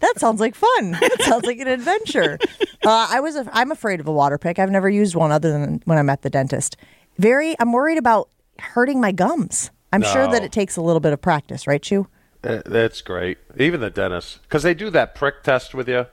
That 0.00 0.14
sounds 0.18 0.40
like 0.40 0.54
fun. 0.54 0.92
That 0.92 1.16
sounds 1.22 1.44
like 1.46 1.58
an 1.58 1.68
adventure. 1.68 2.38
Uh, 2.84 3.06
I 3.10 3.20
was. 3.20 3.36
A, 3.36 3.48
I'm 3.52 3.70
afraid 3.72 4.00
of 4.00 4.06
a 4.06 4.12
water 4.12 4.36
pick. 4.38 4.58
I've 4.58 4.70
never 4.70 4.88
used 4.88 5.14
one 5.14 5.32
other 5.32 5.50
than 5.50 5.80
when 5.86 5.96
I'm 5.98 6.10
at 6.10 6.22
the 6.22 6.30
dentist. 6.30 6.76
Very. 7.18 7.54
I'm 7.58 7.72
worried 7.72 7.98
about 7.98 8.28
hurting 8.58 9.00
my 9.00 9.12
gums. 9.12 9.70
I'm 9.92 10.02
sure 10.02 10.26
that 10.26 10.42
it 10.42 10.52
takes 10.52 10.76
a 10.76 10.82
little 10.82 11.00
bit 11.00 11.12
of 11.12 11.20
practice, 11.20 11.66
right, 11.66 11.82
Chu? 11.82 12.06
Uh, 12.44 12.62
That's 12.64 13.02
great. 13.02 13.38
Even 13.58 13.80
the 13.80 13.90
dentist, 13.90 14.40
because 14.42 14.62
they 14.62 14.72
do 14.74 14.88
that 14.90 15.14
prick 15.14 15.42
test 15.42 15.74
with 15.74 15.86
you 15.88 16.06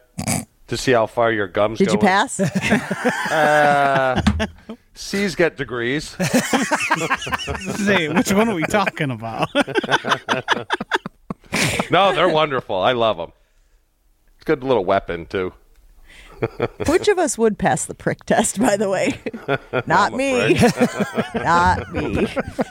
to 0.69 0.77
see 0.77 0.91
how 0.91 1.07
far 1.07 1.31
your 1.31 1.47
gums 1.47 1.79
Did 1.79 1.87
go. 1.87 1.93
you 1.93 1.99
pass? 1.99 2.39
Uh, 3.29 4.19
C's 4.95 5.35
get 5.35 5.55
degrees. 5.55 6.09
Say, 7.85 8.09
which 8.09 8.33
one 8.33 8.49
are 8.49 8.55
we 8.55 8.63
talking 8.63 9.11
about? 9.11 9.47
no, 11.91 12.11
they're 12.13 12.27
wonderful. 12.27 12.75
I 12.75 12.93
love 12.93 13.17
them. 13.17 13.31
It's 14.35 14.41
a 14.41 14.45
good 14.45 14.63
little 14.63 14.83
weapon 14.83 15.27
too. 15.27 15.53
Which 16.87 17.07
of 17.07 17.19
us 17.19 17.37
would 17.37 17.57
pass 17.57 17.85
the 17.85 17.95
prick 17.95 18.23
test, 18.25 18.59
by 18.59 18.77
the 18.77 18.89
way? 18.89 19.19
Not 19.87 20.13
me. 20.13 20.53
Not 21.35 21.91
me. 21.93 22.25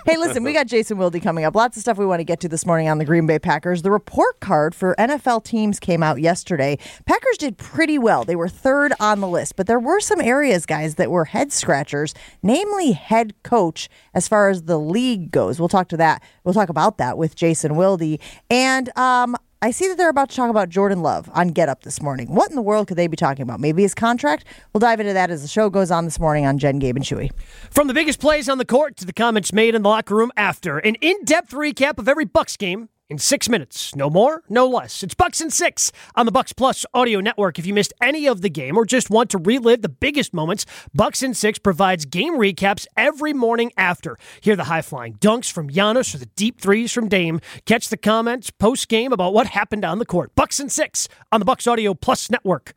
Hey, 0.06 0.16
listen, 0.16 0.44
we 0.44 0.52
got 0.52 0.66
Jason 0.66 0.98
Wilde 0.98 1.20
coming 1.22 1.44
up. 1.44 1.54
Lots 1.54 1.76
of 1.76 1.80
stuff 1.82 1.98
we 1.98 2.06
want 2.06 2.20
to 2.20 2.25
get 2.25 2.40
to 2.40 2.48
this 2.48 2.64
morning 2.66 2.88
on 2.88 2.98
the 2.98 3.04
Green 3.04 3.26
Bay 3.26 3.38
Packers. 3.38 3.82
The 3.82 3.90
report 3.90 4.40
card 4.40 4.75
for 4.75 4.94
NFL 4.98 5.44
teams 5.44 5.80
came 5.80 6.02
out 6.02 6.20
yesterday. 6.20 6.78
Packers 7.06 7.38
did 7.38 7.58
pretty 7.58 7.98
well. 7.98 8.25
They 8.25 8.37
were 8.37 8.48
third 8.48 8.92
on 9.00 9.20
the 9.20 9.28
list, 9.28 9.56
but 9.56 9.66
there 9.66 9.80
were 9.80 10.00
some 10.00 10.20
areas, 10.20 10.66
guys, 10.66 10.96
that 10.96 11.10
were 11.10 11.26
head 11.26 11.52
scratchers, 11.52 12.14
namely 12.42 12.92
head 12.92 13.34
coach 13.42 13.88
as 14.14 14.28
far 14.28 14.48
as 14.48 14.62
the 14.62 14.78
league 14.78 15.30
goes. 15.30 15.58
We'll 15.58 15.68
talk 15.68 15.88
to 15.88 15.96
that. 15.98 16.22
We'll 16.44 16.54
talk 16.54 16.68
about 16.68 16.98
that 16.98 17.18
with 17.18 17.34
Jason 17.34 17.76
Wilde. 17.76 18.18
And 18.50 18.96
um, 18.96 19.37
I 19.60 19.72
see 19.72 19.88
that 19.88 19.96
they're 19.96 20.08
about 20.08 20.30
to 20.30 20.36
talk 20.36 20.50
about 20.50 20.68
Jordan 20.68 21.02
Love 21.02 21.28
on 21.34 21.48
Get 21.48 21.68
Up 21.68 21.82
this 21.82 22.00
morning. 22.00 22.32
What 22.32 22.48
in 22.48 22.54
the 22.54 22.62
world 22.62 22.86
could 22.86 22.96
they 22.96 23.08
be 23.08 23.16
talking 23.16 23.42
about? 23.42 23.58
Maybe 23.58 23.82
his 23.82 23.92
contract? 23.92 24.44
We'll 24.72 24.78
dive 24.78 25.00
into 25.00 25.12
that 25.14 25.32
as 25.32 25.42
the 25.42 25.48
show 25.48 25.68
goes 25.68 25.90
on 25.90 26.04
this 26.04 26.20
morning 26.20 26.46
on 26.46 26.58
Jen, 26.58 26.78
Gabe, 26.78 26.94
and 26.94 27.04
Chewy. 27.04 27.32
From 27.68 27.88
the 27.88 27.94
biggest 27.94 28.20
plays 28.20 28.48
on 28.48 28.58
the 28.58 28.64
court 28.64 28.96
to 28.98 29.04
the 29.04 29.12
comments 29.12 29.52
made 29.52 29.74
in 29.74 29.82
the 29.82 29.88
locker 29.88 30.14
room 30.14 30.30
after, 30.36 30.78
an 30.78 30.94
in-depth 31.00 31.50
recap 31.50 31.98
of 31.98 32.08
every 32.08 32.24
Bucks 32.24 32.56
game 32.56 32.88
in 33.08 33.18
six 33.18 33.48
minutes. 33.48 33.94
No 33.96 34.10
more, 34.10 34.42
no 34.48 34.66
less. 34.66 35.02
It's 35.02 35.14
Bucks 35.14 35.40
and 35.40 35.52
Six 35.52 35.92
on 36.14 36.26
the 36.26 36.32
Bucks 36.32 36.52
Plus 36.52 36.84
audio 36.94 37.20
network. 37.20 37.58
If 37.58 37.66
you 37.66 37.74
missed 37.74 37.92
any 38.00 38.26
of 38.26 38.42
the 38.42 38.50
game 38.50 38.76
or 38.76 38.84
just 38.84 39.10
want 39.10 39.30
to 39.30 39.38
relive 39.38 39.82
the 39.82 39.88
biggest 39.88 40.34
moments, 40.34 40.66
Bucks 40.94 41.22
and 41.22 41.36
Six 41.36 41.58
provides 41.58 42.04
game 42.04 42.34
recaps 42.34 42.86
every 42.96 43.32
morning 43.32 43.72
after. 43.76 44.18
Hear 44.40 44.56
the 44.56 44.64
high-flying 44.64 45.14
dunks 45.14 45.50
from 45.50 45.70
Giannis 45.70 46.14
or 46.14 46.18
the 46.18 46.26
deep 46.26 46.60
threes 46.60 46.92
from 46.92 47.08
Dame. 47.08 47.40
Catch 47.66 47.88
the 47.88 47.96
comments 47.96 48.50
post-game 48.50 49.12
about 49.12 49.32
what 49.32 49.48
happened 49.48 49.84
on 49.84 49.98
the 49.98 50.06
court. 50.06 50.34
Bucks 50.34 50.60
and 50.60 50.70
Six 50.70 51.08
on 51.32 51.40
the 51.40 51.46
Bucks 51.46 51.66
Audio 51.66 51.94
Plus 51.94 52.30
network. 52.30 52.74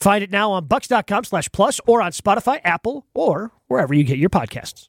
Find 0.00 0.22
it 0.22 0.30
now 0.30 0.50
on 0.52 0.66
bucks.com 0.66 1.24
slash 1.24 1.48
plus 1.52 1.80
or 1.86 2.02
on 2.02 2.12
Spotify, 2.12 2.60
Apple, 2.64 3.06
or 3.14 3.52
wherever 3.68 3.94
you 3.94 4.04
get 4.04 4.18
your 4.18 4.28
podcasts. 4.28 4.88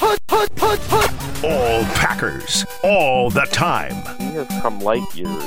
All 0.00 1.84
Packers, 1.94 2.64
all 2.82 3.30
the 3.30 3.46
time. 3.52 3.94
he 4.18 4.34
has 4.34 4.46
come 4.60 4.80
light 4.80 5.02
years 5.14 5.44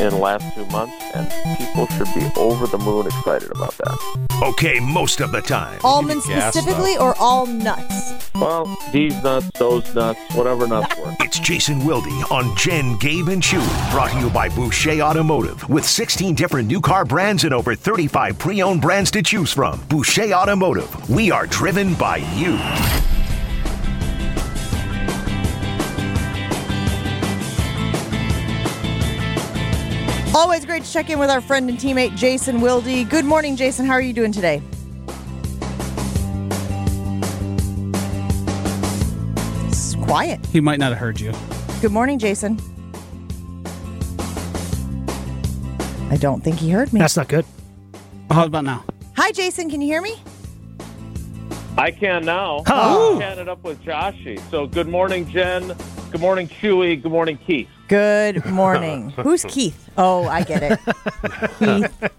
in 0.00 0.10
the 0.10 0.16
last 0.16 0.54
two 0.54 0.64
months, 0.66 0.94
and 1.14 1.28
people 1.58 1.86
should 1.88 2.06
be 2.14 2.30
over 2.36 2.66
the 2.66 2.78
moon 2.78 3.06
excited 3.06 3.50
about 3.50 3.76
that. 3.78 4.28
Okay, 4.42 4.78
most 4.80 5.20
of 5.20 5.32
the 5.32 5.40
time. 5.40 5.80
Almonds 5.82 6.24
specifically 6.24 6.96
or 6.96 7.14
all 7.18 7.46
nuts? 7.46 8.30
Well, 8.34 8.76
these 8.92 9.20
nuts, 9.22 9.50
those 9.58 9.92
nuts, 9.94 10.20
whatever 10.34 10.66
nuts 10.68 10.96
work. 10.98 11.16
It's 11.20 11.38
Jason 11.40 11.84
Wilde 11.84 12.06
on 12.30 12.56
Jen, 12.56 12.96
Gabe, 12.98 13.28
and 13.28 13.42
Chewy. 13.42 13.90
Brought 13.90 14.12
to 14.12 14.20
you 14.20 14.30
by 14.30 14.48
Boucher 14.48 15.00
Automotive. 15.00 15.68
With 15.68 15.84
16 15.84 16.34
different 16.36 16.68
new 16.68 16.80
car 16.80 17.04
brands 17.04 17.42
and 17.44 17.52
over 17.52 17.74
35 17.74 18.38
pre 18.38 18.62
owned 18.62 18.80
brands 18.82 19.10
to 19.12 19.22
choose 19.22 19.52
from. 19.52 19.80
Boucher 19.88 20.32
Automotive. 20.32 21.10
We 21.10 21.30
are 21.32 21.46
driven 21.46 21.94
by 21.94 22.18
you. 22.36 22.58
Always 30.38 30.64
great 30.64 30.84
to 30.84 30.92
check 30.92 31.10
in 31.10 31.18
with 31.18 31.30
our 31.30 31.40
friend 31.40 31.68
and 31.68 31.76
teammate 31.76 32.14
Jason 32.14 32.60
Wilde. 32.60 32.84
Good 33.10 33.24
morning, 33.24 33.56
Jason. 33.56 33.84
How 33.86 33.94
are 33.94 34.00
you 34.00 34.12
doing 34.12 34.30
today? 34.30 34.62
It's 39.66 39.96
quiet. 39.96 40.46
he 40.46 40.60
might 40.60 40.78
not 40.78 40.90
have 40.90 40.98
heard 40.98 41.18
you. 41.18 41.32
Good 41.80 41.90
morning, 41.90 42.20
Jason. 42.20 42.56
I 46.08 46.16
don't 46.16 46.44
think 46.44 46.60
he 46.60 46.70
heard 46.70 46.92
me. 46.92 47.00
That's 47.00 47.16
not 47.16 47.26
good. 47.26 47.44
How 48.30 48.44
about 48.44 48.62
now? 48.62 48.84
Hi, 49.16 49.32
Jason. 49.32 49.68
Can 49.68 49.80
you 49.80 49.88
hear 49.88 50.00
me? 50.00 50.22
I 51.76 51.90
can 51.90 52.24
now. 52.24 52.62
Oh. 52.68 53.16
I 53.16 53.20
chatted 53.22 53.48
up 53.48 53.64
with 53.64 53.82
Joshy. 53.82 54.40
So 54.52 54.68
good 54.68 54.86
morning, 54.86 55.28
Jen. 55.28 55.74
Good 56.12 56.20
morning, 56.20 56.46
Chewy. 56.46 57.02
Good 57.02 57.10
morning, 57.10 57.38
Keith. 57.44 57.68
Good 57.88 58.44
morning. 58.50 59.10
Who's 59.10 59.44
Keith? 59.44 59.88
Oh, 59.96 60.24
I 60.26 60.42
get 60.42 60.62
it. 60.62 60.78
Keith, 61.58 62.10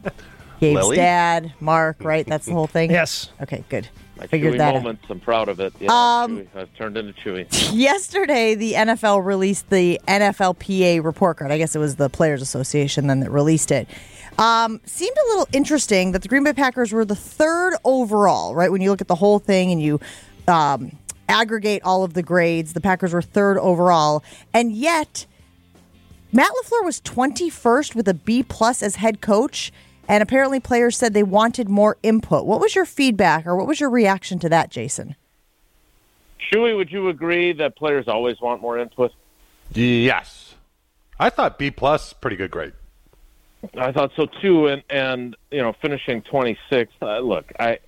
Gabe's 0.60 0.76
Lily? 0.76 0.96
dad, 0.98 1.54
Mark, 1.60 2.04
right? 2.04 2.26
That's 2.26 2.46
the 2.48 2.54
whole 2.54 2.68
thing? 2.68 2.92
Yes. 2.92 3.30
Okay, 3.42 3.64
good. 3.70 3.88
My 4.18 4.28
Figured 4.28 4.56
Chewy 4.56 4.58
that 4.58 4.76
out. 4.76 4.84
moments. 4.84 5.04
I'm 5.10 5.20
proud 5.22 5.48
of 5.48 5.60
it. 5.62 5.74
Yeah, 5.80 5.90
Um, 5.92 6.40
Chewy. 6.40 6.48
I've 6.56 6.74
turned 6.76 6.98
into 6.98 7.14
Chewy. 7.14 7.48
Yesterday, 7.74 8.56
the 8.56 8.74
NFL 8.74 9.24
released 9.24 9.70
the 9.70 10.02
NFLPA 10.08 11.04
report 11.04 11.38
card. 11.38 11.52
I 11.52 11.58
guess 11.58 11.76
it 11.76 11.80
was 11.80 11.96
the 11.96 12.10
Players 12.10 12.42
Association 12.42 13.08
then 13.08 13.22
that 13.22 13.30
released 13.32 13.72
it. 13.72 13.88
Um, 14.38 14.82
seemed 14.86 15.16
a 15.18 15.28
little 15.30 15.48
interesting 15.54 16.12
that 16.14 16.22
the 16.22 16.28
Green 16.28 16.44
Bay 16.44 16.54
Packers 16.54 16.92
were 16.92 17.06
the 17.06 17.16
third 17.16 17.76
overall, 17.86 18.56
right? 18.56 18.72
When 18.72 18.82
you 18.82 18.90
look 18.90 19.02
at 19.02 19.08
the 19.08 19.16
whole 19.16 19.40
thing 19.40 19.72
and 19.72 19.82
you 19.82 20.00
um, 20.48 20.92
aggregate 21.30 21.84
all 21.84 22.04
of 22.04 22.14
the 22.14 22.24
grades, 22.24 22.74
the 22.74 22.82
Packers 22.82 23.14
were 23.14 23.22
third 23.22 23.58
overall. 23.58 24.24
And 24.54 24.72
yet, 24.74 25.26
Matt 26.32 26.52
LaFleur 26.52 26.86
was 26.86 27.02
21st 27.02 27.96
with 27.96 28.08
a 28.08 28.14
B 28.14 28.44
plus 28.44 28.84
as 28.84 28.98
head 28.98 29.22
coach. 29.22 29.72
And 30.08 30.24
apparently, 30.24 30.60
players 30.60 30.98
said 30.98 31.14
they 31.14 31.24
wanted 31.24 31.70
more 31.70 31.98
input. 32.02 32.46
What 32.46 32.60
was 32.60 32.74
your 32.74 32.86
feedback 32.86 33.46
or 33.46 33.56
what 33.56 33.68
was 33.68 33.80
your 33.80 33.92
reaction 33.92 34.40
to 34.40 34.50
that, 34.50 34.72
Jason? 34.72 35.16
Chewy, 36.52 36.76
would 36.76 36.92
you 36.92 37.10
agree 37.10 37.54
that 37.54 37.76
players 37.76 38.08
always 38.08 38.42
want 38.42 38.60
more 38.60 38.80
input? 38.80 39.12
Yes. 39.74 40.56
I 41.20 41.30
thought 41.30 41.60
B 41.60 41.70
plus 41.70 42.14
pretty 42.14 42.38
good 42.38 42.50
grade. 42.50 42.74
I 43.78 43.92
thought 43.92 44.12
so 44.16 44.26
too, 44.26 44.68
and 44.68 44.82
and 44.90 45.36
you 45.52 45.62
know, 45.62 45.74
finishing 45.74 46.22
26th. 46.22 46.88
Uh, 47.02 47.20
look, 47.20 47.52
I 47.60 47.80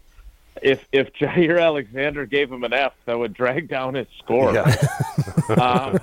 if 0.62 0.86
if 0.92 1.14
Jaire 1.20 1.62
Alexander 1.62 2.26
gave 2.26 2.52
him 2.52 2.64
an 2.64 2.74
F, 2.74 2.94
that 3.06 3.18
would 3.18 3.34
drag 3.34 3.70
down 3.70 3.96
his 3.96 4.08
score. 4.20 4.58
um, 5.60 5.98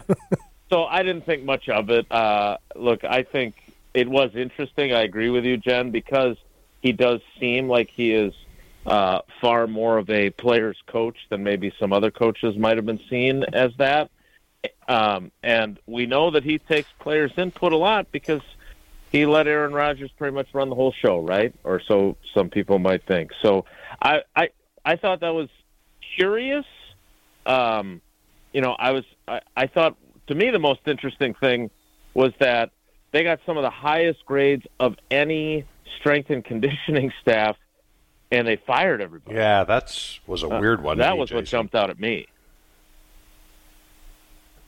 so 0.70 0.84
I 0.84 1.02
didn't 1.02 1.24
think 1.26 1.44
much 1.44 1.68
of 1.68 1.90
it. 1.90 2.10
Uh, 2.10 2.58
look, 2.74 3.04
I 3.04 3.22
think 3.22 3.54
it 3.94 4.08
was 4.08 4.30
interesting. 4.34 4.92
I 4.92 5.02
agree 5.02 5.30
with 5.30 5.44
you, 5.44 5.56
Jen, 5.56 5.90
because 5.90 6.36
he 6.80 6.92
does 6.92 7.20
seem 7.40 7.68
like 7.68 7.90
he 7.90 8.12
is 8.12 8.34
uh, 8.86 9.20
far 9.40 9.66
more 9.66 9.98
of 9.98 10.08
a 10.10 10.30
player's 10.30 10.78
coach 10.86 11.16
than 11.30 11.42
maybe 11.42 11.72
some 11.78 11.92
other 11.92 12.10
coaches 12.10 12.56
might 12.56 12.76
have 12.76 12.86
been 12.86 13.00
seen 13.10 13.44
as 13.52 13.72
that. 13.78 14.10
Um, 14.88 15.30
and 15.42 15.78
we 15.86 16.06
know 16.06 16.30
that 16.30 16.44
he 16.44 16.58
takes 16.58 16.88
players' 16.98 17.32
input 17.36 17.72
a 17.72 17.76
lot 17.76 18.10
because 18.10 18.42
he 19.10 19.26
let 19.26 19.46
Aaron 19.46 19.72
Rodgers 19.72 20.10
pretty 20.16 20.34
much 20.34 20.48
run 20.52 20.68
the 20.68 20.74
whole 20.74 20.92
show, 20.92 21.20
right? 21.20 21.54
Or 21.64 21.80
so 21.80 22.16
some 22.34 22.50
people 22.50 22.78
might 22.78 23.04
think. 23.06 23.32
So 23.42 23.64
I, 24.00 24.22
I 24.34 24.50
I 24.84 24.96
thought 24.96 25.20
that 25.20 25.34
was 25.34 25.48
curious. 26.16 26.64
Um, 27.46 28.00
you 28.52 28.60
know, 28.60 28.72
I 28.78 28.92
was 28.92 29.04
I, 29.26 29.40
I 29.56 29.66
thought 29.66 29.96
to 30.28 30.34
me 30.34 30.50
the 30.50 30.58
most 30.58 30.80
interesting 30.86 31.34
thing 31.34 31.70
was 32.14 32.32
that 32.38 32.70
they 33.12 33.24
got 33.24 33.40
some 33.44 33.56
of 33.56 33.62
the 33.62 33.70
highest 33.70 34.24
grades 34.24 34.66
of 34.78 34.96
any 35.10 35.64
strength 35.98 36.30
and 36.30 36.44
conditioning 36.44 37.12
staff, 37.22 37.56
and 38.30 38.46
they 38.46 38.56
fired 38.56 39.00
everybody. 39.00 39.36
Yeah, 39.36 39.64
that's 39.64 40.20
was 40.26 40.42
a 40.42 40.48
weird 40.48 40.82
one. 40.82 40.98
That 40.98 41.14
me, 41.14 41.20
was 41.20 41.32
what 41.32 41.40
Jason. 41.40 41.58
jumped 41.58 41.74
out 41.74 41.90
at 41.90 41.98
me. 41.98 42.26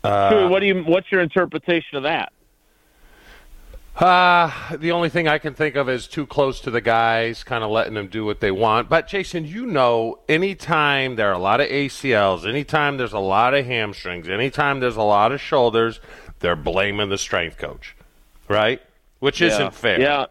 Uh, 0.02 0.48
what 0.48 0.60
do 0.60 0.66
you? 0.66 0.82
What's 0.82 1.12
your 1.12 1.20
interpretation 1.20 1.98
of 1.98 2.04
that? 2.04 2.32
Uh, 3.96 4.50
the 4.76 4.92
only 4.92 5.08
thing 5.10 5.28
I 5.28 5.38
can 5.38 5.52
think 5.52 5.74
of 5.76 5.88
is 5.88 6.06
too 6.06 6.24
close 6.26 6.60
to 6.60 6.70
the 6.70 6.80
guys, 6.80 7.44
kind 7.44 7.62
of 7.62 7.70
letting 7.70 7.94
them 7.94 8.06
do 8.06 8.24
what 8.24 8.40
they 8.40 8.50
want. 8.50 8.88
But 8.88 9.08
Jason, 9.08 9.44
you 9.44 9.66
know, 9.66 10.20
anytime 10.28 11.16
there 11.16 11.28
are 11.28 11.34
a 11.34 11.38
lot 11.38 11.60
of 11.60 11.68
ACLs, 11.68 12.48
anytime 12.48 12.96
there's 12.96 13.12
a 13.12 13.18
lot 13.18 13.52
of 13.52 13.66
hamstrings, 13.66 14.28
anytime 14.28 14.80
there's 14.80 14.96
a 14.96 15.02
lot 15.02 15.32
of 15.32 15.40
shoulders, 15.40 16.00
they're 16.38 16.56
blaming 16.56 17.10
the 17.10 17.18
strength 17.18 17.58
coach, 17.58 17.94
right? 18.48 18.80
Which 19.18 19.40
Yeah. 19.42 19.48
isn't 19.48 19.74
fair. 19.74 20.00
Yeah, 20.00 20.26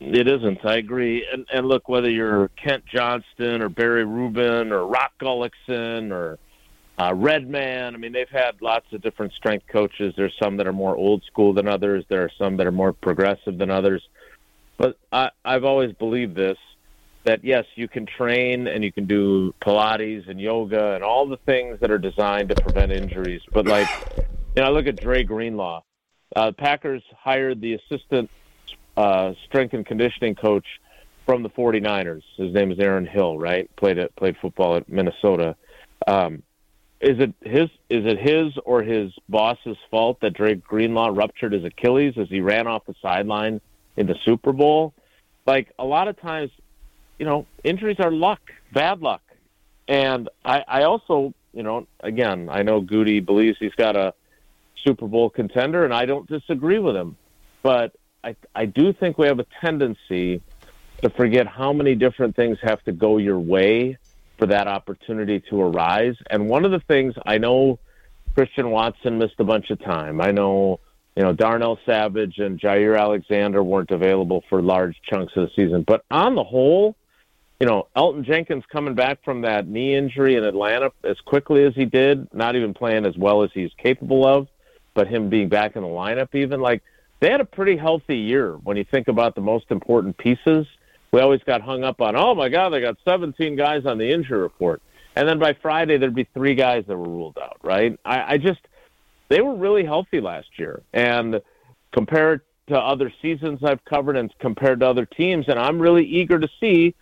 it 0.00 0.26
isn't. 0.26 0.64
I 0.64 0.76
agree. 0.76 1.26
And 1.30 1.44
and 1.52 1.66
look, 1.66 1.90
whether 1.90 2.08
you're 2.08 2.48
Kent 2.56 2.86
Johnston 2.86 3.60
or 3.60 3.68
Barry 3.68 4.04
Rubin 4.06 4.72
or 4.72 4.86
Rock 4.86 5.12
Gullickson 5.20 6.10
or 6.10 6.38
uh, 6.98 7.14
Redman, 7.14 7.94
I 7.94 7.98
mean, 7.98 8.12
they've 8.12 8.28
had 8.28 8.60
lots 8.60 8.86
of 8.92 9.00
different 9.02 9.32
strength 9.32 9.66
coaches. 9.66 10.12
There's 10.16 10.34
some 10.42 10.56
that 10.58 10.66
are 10.66 10.72
more 10.72 10.96
old 10.96 11.24
school 11.24 11.54
than 11.54 11.66
others. 11.66 12.04
There 12.08 12.22
are 12.22 12.30
some 12.38 12.56
that 12.58 12.66
are 12.66 12.72
more 12.72 12.92
progressive 12.92 13.58
than 13.58 13.70
others. 13.70 14.02
But 14.76 14.98
I, 15.10 15.30
I've 15.44 15.64
always 15.64 15.92
believed 15.94 16.34
this 16.34 16.58
that 17.24 17.44
yes, 17.44 17.64
you 17.76 17.88
can 17.88 18.04
train 18.04 18.66
and 18.66 18.82
you 18.82 18.92
can 18.92 19.06
do 19.06 19.54
Pilates 19.60 20.28
and 20.28 20.40
yoga 20.40 20.94
and 20.94 21.04
all 21.04 21.28
the 21.28 21.36
things 21.46 21.78
that 21.80 21.90
are 21.90 21.98
designed 21.98 22.48
to 22.48 22.56
prevent 22.56 22.90
injuries. 22.90 23.42
But 23.52 23.66
like, 23.66 23.86
you 24.56 24.62
know, 24.62 24.68
I 24.68 24.70
look 24.70 24.86
at 24.86 24.98
Dre 24.98 25.22
Greenlaw. 25.22 25.82
Uh, 26.34 26.52
Packers 26.52 27.02
hired 27.16 27.60
the 27.60 27.74
assistant 27.74 28.28
uh, 28.96 29.32
strength 29.46 29.74
and 29.74 29.86
conditioning 29.86 30.34
coach 30.34 30.66
from 31.24 31.42
the 31.42 31.50
49ers. 31.50 32.22
His 32.36 32.52
name 32.52 32.72
is 32.72 32.78
Aaron 32.80 33.06
Hill, 33.06 33.38
right? 33.38 33.70
Played 33.76 33.98
at, 33.98 34.16
played 34.16 34.36
football 34.42 34.76
at 34.76 34.88
Minnesota. 34.88 35.54
Um, 36.06 36.42
is 37.02 37.18
it 37.18 37.34
his 37.42 37.68
is 37.90 38.06
it 38.06 38.18
his 38.18 38.56
or 38.64 38.82
his 38.82 39.12
boss's 39.28 39.76
fault 39.90 40.20
that 40.20 40.34
Drake 40.34 40.62
Greenlaw 40.62 41.08
ruptured 41.08 41.52
his 41.52 41.64
Achilles 41.64 42.14
as 42.16 42.28
he 42.28 42.40
ran 42.40 42.68
off 42.68 42.86
the 42.86 42.94
sideline 43.02 43.60
in 43.96 44.06
the 44.06 44.14
Super 44.24 44.52
Bowl? 44.52 44.94
Like 45.44 45.72
a 45.80 45.84
lot 45.84 46.06
of 46.06 46.18
times, 46.20 46.52
you 47.18 47.26
know, 47.26 47.46
injuries 47.64 47.98
are 47.98 48.12
luck, 48.12 48.40
bad 48.72 49.00
luck. 49.00 49.22
And 49.88 50.28
I, 50.44 50.64
I 50.68 50.82
also, 50.84 51.34
you 51.52 51.64
know, 51.64 51.88
again, 52.00 52.48
I 52.48 52.62
know 52.62 52.80
Gutey 52.80 53.24
believes 53.24 53.58
he's 53.58 53.74
got 53.74 53.96
a 53.96 54.14
Super 54.76 55.08
Bowl 55.08 55.28
contender, 55.28 55.84
and 55.84 55.92
I 55.92 56.06
don't 56.06 56.28
disagree 56.28 56.78
with 56.78 56.94
him. 56.94 57.16
But 57.62 57.96
I, 58.22 58.36
I 58.54 58.66
do 58.66 58.92
think 58.92 59.18
we 59.18 59.26
have 59.26 59.40
a 59.40 59.46
tendency 59.60 60.40
to 61.02 61.10
forget 61.10 61.48
how 61.48 61.72
many 61.72 61.96
different 61.96 62.36
things 62.36 62.58
have 62.62 62.80
to 62.84 62.92
go 62.92 63.18
your 63.18 63.40
way 63.40 63.98
for 64.38 64.46
that 64.46 64.68
opportunity 64.68 65.40
to 65.50 65.60
arise. 65.60 66.16
And 66.30 66.48
one 66.48 66.64
of 66.64 66.70
the 66.70 66.80
things 66.80 67.14
I 67.26 67.38
know 67.38 67.78
Christian 68.34 68.70
Watson 68.70 69.18
missed 69.18 69.34
a 69.38 69.44
bunch 69.44 69.70
of 69.70 69.80
time. 69.80 70.20
I 70.20 70.30
know, 70.30 70.80
you 71.16 71.22
know, 71.22 71.32
Darnell 71.32 71.78
Savage 71.84 72.38
and 72.38 72.58
Jaire 72.58 72.98
Alexander 72.98 73.62
weren't 73.62 73.90
available 73.90 74.42
for 74.48 74.62
large 74.62 74.96
chunks 75.08 75.32
of 75.36 75.48
the 75.48 75.50
season. 75.54 75.82
But 75.86 76.04
on 76.10 76.34
the 76.34 76.44
whole, 76.44 76.96
you 77.60 77.66
know, 77.66 77.88
Elgton 77.94 78.24
Jenkins 78.24 78.64
coming 78.72 78.94
back 78.94 79.22
from 79.24 79.42
that 79.42 79.68
knee 79.68 79.94
injury 79.94 80.36
in 80.36 80.44
Atlanta 80.44 80.90
as 81.04 81.20
quickly 81.20 81.64
as 81.64 81.74
he 81.74 81.84
did, 81.84 82.32
not 82.34 82.56
even 82.56 82.74
playing 82.74 83.06
as 83.06 83.16
well 83.16 83.42
as 83.42 83.50
he's 83.52 83.70
capable 83.78 84.26
of, 84.26 84.48
but 84.94 85.06
him 85.06 85.28
being 85.28 85.48
back 85.48 85.76
in 85.76 85.82
the 85.82 85.88
lineup 85.88 86.34
even 86.34 86.60
like 86.60 86.82
they 87.20 87.30
had 87.30 87.40
a 87.40 87.44
pretty 87.44 87.76
healthy 87.76 88.16
year 88.16 88.54
when 88.64 88.76
you 88.76 88.84
think 88.84 89.06
about 89.06 89.36
the 89.36 89.40
most 89.40 89.70
important 89.70 90.18
pieces. 90.18 90.66
We 91.12 91.20
always 91.20 91.42
got 91.42 91.60
hung 91.60 91.84
up 91.84 92.00
on, 92.00 92.16
oh 92.16 92.34
my 92.34 92.48
God, 92.48 92.70
they 92.70 92.80
got 92.80 92.96
17 93.06 93.54
guys 93.54 93.84
on 93.84 93.98
the 93.98 94.10
injury 94.10 94.38
report. 94.38 94.80
And 95.14 95.28
then 95.28 95.38
by 95.38 95.52
Friday, 95.52 95.98
there'd 95.98 96.14
be 96.14 96.26
three 96.32 96.54
guys 96.54 96.84
that 96.86 96.96
were 96.96 97.08
ruled 97.08 97.36
out, 97.36 97.58
right? 97.62 97.98
I, 98.02 98.34
I 98.34 98.38
just, 98.38 98.60
they 99.28 99.42
were 99.42 99.54
really 99.54 99.84
healthy 99.84 100.22
last 100.22 100.48
year. 100.58 100.82
And 100.94 101.42
compared 101.92 102.40
to 102.68 102.78
other 102.78 103.12
seasons 103.20 103.60
I've 103.62 103.84
covered 103.84 104.16
and 104.16 104.32
compared 104.38 104.80
to 104.80 104.88
other 104.88 105.04
teams, 105.04 105.46
and 105.48 105.58
I'm 105.58 105.78
really 105.78 106.06
eager 106.06 106.38
to 106.38 106.48
see 106.58 106.94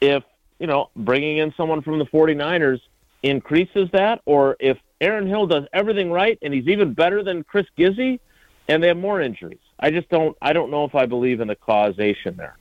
if, 0.00 0.22
you 0.60 0.68
know, 0.68 0.90
bringing 0.94 1.38
in 1.38 1.52
someone 1.56 1.82
from 1.82 1.98
the 1.98 2.06
49ers 2.06 2.80
increases 3.24 3.88
that 3.92 4.20
or 4.26 4.56
if 4.60 4.78
Aaron 5.00 5.26
Hill 5.26 5.48
does 5.48 5.64
everything 5.72 6.12
right 6.12 6.38
and 6.40 6.54
he's 6.54 6.68
even 6.68 6.94
better 6.94 7.24
than 7.24 7.42
Chris 7.42 7.66
Gizzi 7.76 8.20
and 8.68 8.80
they 8.80 8.88
have 8.88 8.96
more 8.96 9.20
injuries. 9.20 9.58
I 9.80 9.90
just 9.90 10.08
don't, 10.08 10.36
I 10.40 10.52
don't 10.52 10.70
know 10.70 10.84
if 10.84 10.94
I 10.94 11.06
believe 11.06 11.40
in 11.40 11.48
the 11.48 11.56
causation 11.56 12.36
there. 12.36 12.56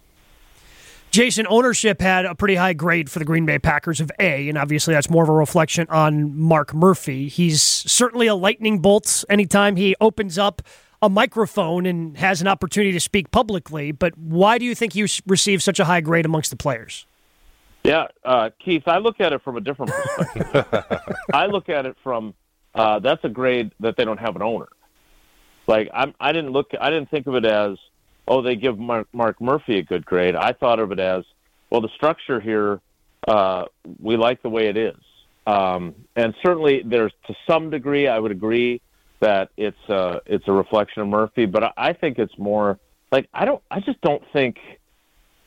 Jason, 1.16 1.48
ownership 1.50 2.02
had 2.02 2.26
a 2.26 2.36
pretty 2.36 2.56
high 2.56 2.74
grade 2.74 3.10
for 3.10 3.20
the 3.20 3.26
Green 3.26 3.46
Bay 3.46 3.58
Packers 3.58 4.02
of 4.02 4.12
A, 4.20 4.50
and 4.50 4.58
obviously 4.58 4.94
that's 4.94 5.10
more 5.10 5.24
of 5.24 5.30
a 5.30 5.34
reflection 5.34 5.88
on 5.90 6.38
Mark 6.38 6.74
Murphy. 6.74 7.30
He's 7.30 7.62
certainly 7.62 8.28
a 8.28 8.36
lightning 8.36 8.80
bolt 8.80 9.24
anytime 9.30 9.78
he 9.78 9.96
opens 10.02 10.38
up 10.38 10.62
a 11.02 11.08
microphone 11.08 11.86
and 11.86 12.18
has 12.18 12.42
an 12.42 12.50
opportunity 12.50 12.92
to 12.92 13.00
speak 13.00 13.32
publicly. 13.32 13.94
But 13.94 14.18
why 14.18 14.58
do 14.58 14.66
you 14.66 14.76
think 14.76 14.94
you 14.94 15.08
received 15.26 15.64
such 15.64 15.80
a 15.80 15.86
high 15.86 16.02
grade 16.02 16.26
amongst 16.26 16.50
the 16.50 16.58
players? 16.58 17.06
Yeah, 17.86 18.08
uh, 18.26 18.50
Keith, 18.60 18.84
I 18.86 18.98
look 18.98 19.22
at 19.22 19.32
it 19.32 19.42
from 19.42 19.56
a 19.56 19.62
different 19.62 19.94
perspective. 19.94 20.66
I 21.34 21.46
look 21.46 21.70
at 21.70 21.86
it 21.86 21.96
from 22.04 22.34
uh, 22.74 23.00
that's 23.00 23.24
a 23.24 23.30
grade 23.30 23.72
that 23.80 23.96
they 23.96 24.04
don't 24.04 24.20
have 24.20 24.36
an 24.36 24.42
owner. 24.42 24.68
Like 25.66 25.88
I'm, 25.94 26.14
I 26.20 26.34
didn't 26.34 26.52
look, 26.52 26.72
I 26.78 26.90
didn't 26.90 27.10
think 27.10 27.26
of 27.26 27.36
it 27.36 27.46
as, 27.46 27.78
oh, 28.28 28.42
they 28.42 28.56
give 28.56 28.78
Mark, 28.78 29.08
Mark 29.14 29.40
Murphy 29.42 29.78
a 29.78 29.84
good 29.84 30.06
grade. 30.06 30.36
I 30.36 30.54
thought 30.54 30.80
of 30.80 30.92
it 30.92 31.00
as, 31.00 31.24
well, 31.70 31.82
the 31.82 31.90
structure 31.96 32.40
here, 32.40 32.82
uh, 33.28 33.66
we 34.00 34.18
like 34.18 34.42
the 34.42 34.50
way 34.50 34.68
it 34.68 34.78
is, 34.78 34.98
um, 35.48 35.96
and 36.16 36.34
certainly 36.46 36.84
there's 36.86 37.14
to 37.28 37.36
some 37.50 37.70
degree, 37.70 38.08
I 38.08 38.20
would 38.20 38.32
agree 38.32 38.82
that 39.20 39.50
it's 39.58 39.90
uh, 39.90 40.20
it's 40.26 40.48
a 40.48 40.52
reflection 40.52 41.02
of 41.02 41.08
Murphy, 41.08 41.46
but 41.46 41.64
I, 41.64 41.72
I 41.78 41.94
think 41.94 42.20
it's 42.20 42.38
more 42.38 42.80
like 43.12 43.28
I 43.34 43.46
don't, 43.46 43.62
I 43.72 43.80
just 43.80 44.02
don't 44.02 44.24
think, 44.34 44.58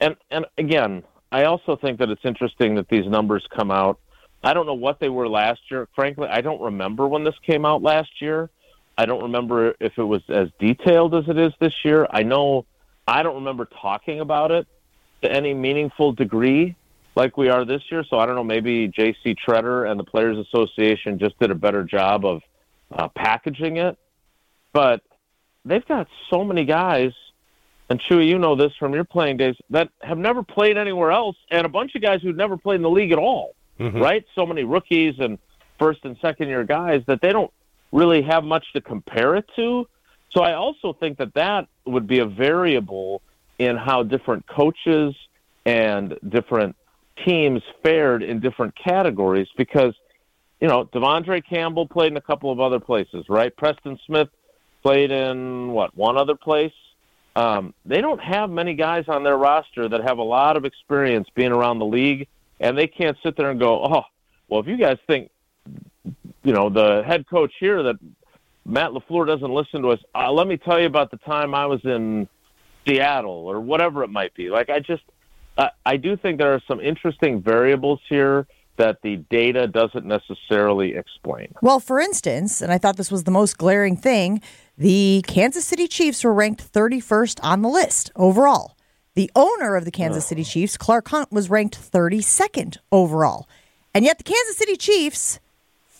and 0.00 0.16
and 0.30 0.46
again, 0.56 1.04
I 1.30 1.44
also 1.44 1.76
think 1.76 1.98
that 1.98 2.10
it's 2.10 2.24
interesting 2.24 2.74
that 2.76 2.88
these 2.88 3.06
numbers 3.06 3.46
come 3.56 3.70
out. 3.70 4.00
I 4.42 4.54
don't 4.54 4.66
know 4.66 4.74
what 4.74 5.00
they 5.00 5.08
were 5.08 5.28
last 5.28 5.60
year. 5.70 5.88
Frankly, 5.94 6.28
I 6.30 6.40
don't 6.40 6.60
remember 6.60 7.06
when 7.06 7.24
this 7.24 7.34
came 7.46 7.64
out 7.64 7.82
last 7.82 8.10
year. 8.20 8.50
I 8.98 9.06
don't 9.06 9.22
remember 9.22 9.76
if 9.78 9.96
it 9.96 10.02
was 10.02 10.22
as 10.28 10.48
detailed 10.58 11.14
as 11.14 11.28
it 11.28 11.38
is 11.38 11.52
this 11.60 11.72
year. 11.84 12.08
I 12.10 12.24
know 12.24 12.66
I 13.06 13.22
don't 13.22 13.36
remember 13.36 13.68
talking 13.80 14.18
about 14.18 14.50
it 14.50 14.66
to 15.22 15.30
any 15.30 15.54
meaningful 15.54 16.12
degree 16.12 16.74
like 17.14 17.36
we 17.36 17.48
are 17.48 17.64
this 17.64 17.80
year. 17.92 18.02
So 18.10 18.18
I 18.18 18.26
don't 18.26 18.34
know, 18.34 18.42
maybe 18.42 18.88
J.C. 18.88 19.36
Tretter 19.36 19.88
and 19.88 20.00
the 20.00 20.04
Players 20.04 20.36
Association 20.36 21.20
just 21.20 21.38
did 21.38 21.52
a 21.52 21.54
better 21.54 21.84
job 21.84 22.26
of 22.26 22.42
uh, 22.90 23.06
packaging 23.08 23.76
it. 23.76 23.96
But 24.72 25.00
they've 25.64 25.86
got 25.86 26.08
so 26.28 26.42
many 26.42 26.64
guys, 26.64 27.12
and 27.88 28.00
Chewy, 28.00 28.26
you 28.26 28.36
know 28.38 28.56
this 28.56 28.72
from 28.80 28.94
your 28.94 29.04
playing 29.04 29.36
days, 29.36 29.54
that 29.70 29.90
have 30.02 30.18
never 30.18 30.42
played 30.42 30.76
anywhere 30.76 31.12
else, 31.12 31.36
and 31.52 31.64
a 31.64 31.68
bunch 31.68 31.94
of 31.94 32.02
guys 32.02 32.20
who've 32.20 32.36
never 32.36 32.56
played 32.56 32.76
in 32.76 32.82
the 32.82 32.90
league 32.90 33.12
at 33.12 33.18
all, 33.18 33.54
right? 34.00 34.24
So 34.34 34.44
many 34.44 34.64
rookies 34.64 35.14
and 35.20 35.38
first 35.78 36.00
and 36.04 36.16
second 36.20 36.48
year 36.48 36.64
guys 36.64 37.02
that 37.06 37.20
they 37.20 37.32
don't 37.32 37.52
really 37.92 38.22
have 38.22 38.44
much 38.44 38.64
to 38.74 38.80
compare 38.80 39.36
it 39.36 39.46
to. 39.56 39.86
So 40.30 40.42
I 40.42 40.54
also 40.54 40.92
think 40.92 41.18
that 41.18 41.34
that 41.34 41.68
would 41.86 42.06
be 42.06 42.18
a 42.18 42.26
variable 42.26 43.22
in 43.58 43.76
how 43.76 44.02
different 44.02 44.46
coaches 44.46 45.14
and 45.64 46.18
different 46.28 46.76
teams 47.24 47.62
fared 47.82 48.22
in 48.22 48.40
different 48.40 48.74
categories 48.76 49.48
because, 49.56 49.94
you 50.60 50.68
know, 50.68 50.84
De'Vondre 50.84 51.42
Campbell 51.44 51.86
played 51.86 52.12
in 52.12 52.16
a 52.16 52.22
couple 52.22 52.52
of 52.52 52.60
other 52.60 52.78
places, 52.78 53.24
right? 53.28 53.54
Preston 53.56 53.98
Smith 54.06 54.28
played 54.82 55.10
in, 55.10 55.72
what, 55.72 55.96
one 55.96 56.16
other 56.16 56.36
place? 56.36 56.72
Um, 57.34 57.74
they 57.84 58.00
don't 58.00 58.20
have 58.20 58.50
many 58.50 58.74
guys 58.74 59.04
on 59.08 59.22
their 59.24 59.36
roster 59.36 59.88
that 59.88 60.02
have 60.02 60.18
a 60.18 60.22
lot 60.22 60.56
of 60.56 60.64
experience 60.64 61.28
being 61.34 61.52
around 61.52 61.78
the 61.78 61.86
league, 61.86 62.28
and 62.60 62.76
they 62.76 62.86
can't 62.86 63.16
sit 63.22 63.36
there 63.36 63.50
and 63.50 63.60
go, 63.60 63.84
oh, 63.84 64.02
well, 64.48 64.60
if 64.60 64.66
you 64.66 64.76
guys 64.76 64.98
think, 65.06 65.30
you 66.48 66.54
know, 66.54 66.70
the 66.70 67.02
head 67.06 67.28
coach 67.28 67.52
here 67.60 67.82
that 67.82 67.96
Matt 68.64 68.92
LaFleur 68.92 69.26
doesn't 69.26 69.52
listen 69.52 69.82
to 69.82 69.90
us, 69.90 70.00
uh, 70.14 70.32
let 70.32 70.46
me 70.46 70.56
tell 70.56 70.80
you 70.80 70.86
about 70.86 71.10
the 71.10 71.18
time 71.18 71.54
I 71.54 71.66
was 71.66 71.84
in 71.84 72.26
Seattle 72.86 73.46
or 73.46 73.60
whatever 73.60 74.02
it 74.02 74.08
might 74.08 74.32
be. 74.32 74.48
Like, 74.48 74.70
I 74.70 74.80
just, 74.80 75.02
I, 75.58 75.68
I 75.84 75.98
do 75.98 76.16
think 76.16 76.38
there 76.38 76.54
are 76.54 76.62
some 76.66 76.80
interesting 76.80 77.42
variables 77.42 78.00
here 78.08 78.46
that 78.76 79.02
the 79.02 79.16
data 79.28 79.66
doesn't 79.66 80.06
necessarily 80.06 80.94
explain. 80.94 81.52
Well, 81.60 81.80
for 81.80 82.00
instance, 82.00 82.62
and 82.62 82.72
I 82.72 82.78
thought 82.78 82.96
this 82.96 83.10
was 83.10 83.24
the 83.24 83.30
most 83.30 83.58
glaring 83.58 83.98
thing, 83.98 84.40
the 84.78 85.22
Kansas 85.26 85.66
City 85.66 85.86
Chiefs 85.86 86.24
were 86.24 86.32
ranked 86.32 86.72
31st 86.72 87.40
on 87.42 87.60
the 87.60 87.68
list 87.68 88.10
overall. 88.16 88.74
The 89.16 89.30
owner 89.36 89.76
of 89.76 89.84
the 89.84 89.90
Kansas 89.90 90.24
City 90.24 90.44
Chiefs, 90.44 90.78
Clark 90.78 91.08
Hunt, 91.08 91.30
was 91.30 91.50
ranked 91.50 91.78
32nd 91.78 92.78
overall. 92.90 93.46
And 93.92 94.06
yet 94.06 94.16
the 94.16 94.24
Kansas 94.24 94.56
City 94.56 94.76
Chiefs 94.76 95.40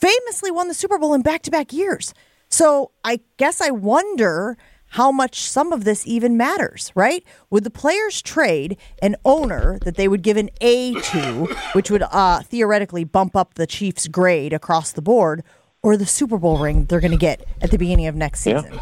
famously 0.01 0.51
won 0.51 0.69
the 0.69 0.75
Super 0.75 0.99
Bowl 0.99 1.15
in 1.15 1.23
back 1.23 1.43
to 1.43 1.51
back 1.51 1.73
years. 1.73 2.15
So 2.49 2.93
I 3.05 3.21
guess 3.37 3.61
I 3.61 3.71
wonder 3.71 4.57
how 4.93 5.13
much 5.13 5.43
some 5.43 5.73
of 5.73 5.85
this 5.85 6.07
even 6.07 6.37
matters, 6.37 6.93
right? 6.95 7.23
Would 7.51 7.65
the 7.65 7.71
players 7.71 8.23
trade 8.23 8.79
an 9.03 9.17
owner 9.25 9.79
that 9.85 9.97
they 9.97 10.09
would 10.09 10.23
give 10.23 10.39
an 10.39 10.49
A 10.63 10.95
to, 10.95 11.55
which 11.73 11.91
would 11.91 12.03
uh, 12.03 12.41
theoretically 12.43 13.05
bump 13.05 13.37
up 13.37 13.55
the 13.55 13.67
Chiefs' 13.67 14.09
grade 14.09 14.55
across 14.55 14.93
the 14.93 15.03
board, 15.03 15.45
or 15.83 15.97
the 15.99 16.07
Super 16.07 16.39
Bowl 16.39 16.59
ring 16.59 16.87
they're 16.87 17.01
going 17.01 17.11
to 17.11 17.19
get 17.19 17.45
at 17.61 17.71
the 17.71 17.77
beginning 17.77 18.07
of 18.07 18.15
next 18.15 18.47
Yeah. 18.47 18.63
season? 18.63 18.81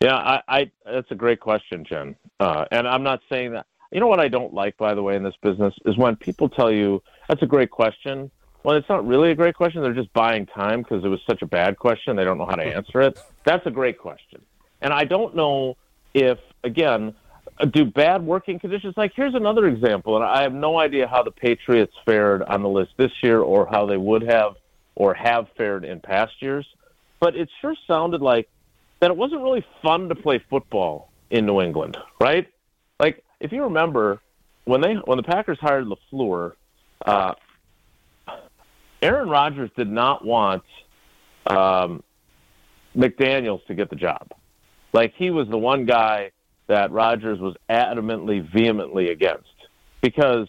Yeah, 0.00 0.16
I, 0.16 0.42
I 0.48 0.70
that's 0.84 1.10
a 1.10 1.14
great 1.14 1.40
question, 1.40 1.84
Jen. 1.88 2.16
Uh, 2.40 2.64
and 2.70 2.86
I'm 2.88 3.02
not 3.02 3.20
saying 3.30 3.52
that. 3.52 3.66
You 3.92 4.00
know 4.00 4.06
what 4.08 4.18
I 4.18 4.28
don't 4.28 4.52
like, 4.52 4.76
by 4.76 4.94
the 4.94 5.02
way, 5.02 5.14
in 5.14 5.22
this 5.22 5.36
business 5.40 5.72
is 5.86 5.96
when 5.96 6.16
people 6.16 6.48
tell 6.48 6.72
you 6.72 7.02
that's 7.28 7.42
a 7.42 7.46
great 7.46 7.70
question. 7.70 8.30
When 8.64 8.76
it's 8.76 8.88
not 8.88 9.06
really 9.06 9.30
a 9.30 9.34
great 9.34 9.54
question, 9.54 9.82
they're 9.82 9.92
just 9.92 10.12
buying 10.14 10.46
time 10.46 10.80
because 10.80 11.04
it 11.04 11.08
was 11.08 11.20
such 11.26 11.42
a 11.42 11.46
bad 11.46 11.78
question. 11.78 12.16
They 12.16 12.24
don't 12.24 12.38
know 12.38 12.46
how 12.46 12.56
to 12.56 12.64
answer 12.64 13.02
it. 13.02 13.18
That's 13.44 13.66
a 13.66 13.70
great 13.70 13.98
question. 13.98 14.40
And 14.80 14.90
I 14.90 15.04
don't 15.04 15.36
know 15.36 15.76
if, 16.14 16.38
again, 16.64 17.14
do 17.72 17.84
bad 17.84 18.24
working 18.24 18.58
conditions. 18.58 18.94
Like 18.96 19.12
here's 19.14 19.34
another 19.34 19.66
example, 19.66 20.16
and 20.16 20.24
I 20.24 20.40
have 20.44 20.54
no 20.54 20.78
idea 20.78 21.06
how 21.06 21.22
the 21.22 21.30
Patriots 21.30 21.92
fared 22.06 22.40
on 22.42 22.62
the 22.62 22.68
list 22.70 22.92
this 22.96 23.12
year, 23.22 23.40
or 23.40 23.66
how 23.66 23.84
they 23.84 23.98
would 23.98 24.22
have, 24.22 24.54
or 24.94 25.12
have 25.12 25.46
fared 25.58 25.84
in 25.84 26.00
past 26.00 26.32
years. 26.40 26.66
But 27.20 27.36
it 27.36 27.50
sure 27.60 27.76
sounded 27.86 28.22
like 28.22 28.48
that 29.00 29.10
it 29.10 29.16
wasn't 29.18 29.42
really 29.42 29.66
fun 29.82 30.08
to 30.08 30.14
play 30.14 30.42
football 30.48 31.10
in 31.28 31.44
New 31.44 31.60
England, 31.60 31.98
right? 32.18 32.48
Like 32.98 33.22
if 33.40 33.52
you 33.52 33.64
remember 33.64 34.22
when 34.64 34.80
they 34.80 34.94
when 34.94 35.18
the 35.18 35.22
Packers 35.22 35.58
hired 35.60 35.84
Lafleur, 35.84 36.52
uh, 37.04 37.34
Aaron 39.04 39.28
Rodgers 39.28 39.70
did 39.76 39.90
not 39.90 40.24
want 40.24 40.62
um, 41.46 42.02
McDaniels 42.96 43.64
to 43.66 43.74
get 43.74 43.90
the 43.90 43.96
job. 43.96 44.30
Like 44.94 45.12
he 45.16 45.30
was 45.30 45.46
the 45.48 45.58
one 45.58 45.84
guy 45.84 46.30
that 46.68 46.90
Rodgers 46.90 47.38
was 47.38 47.54
adamantly, 47.68 48.40
vehemently 48.50 49.10
against 49.10 49.44
because 50.00 50.48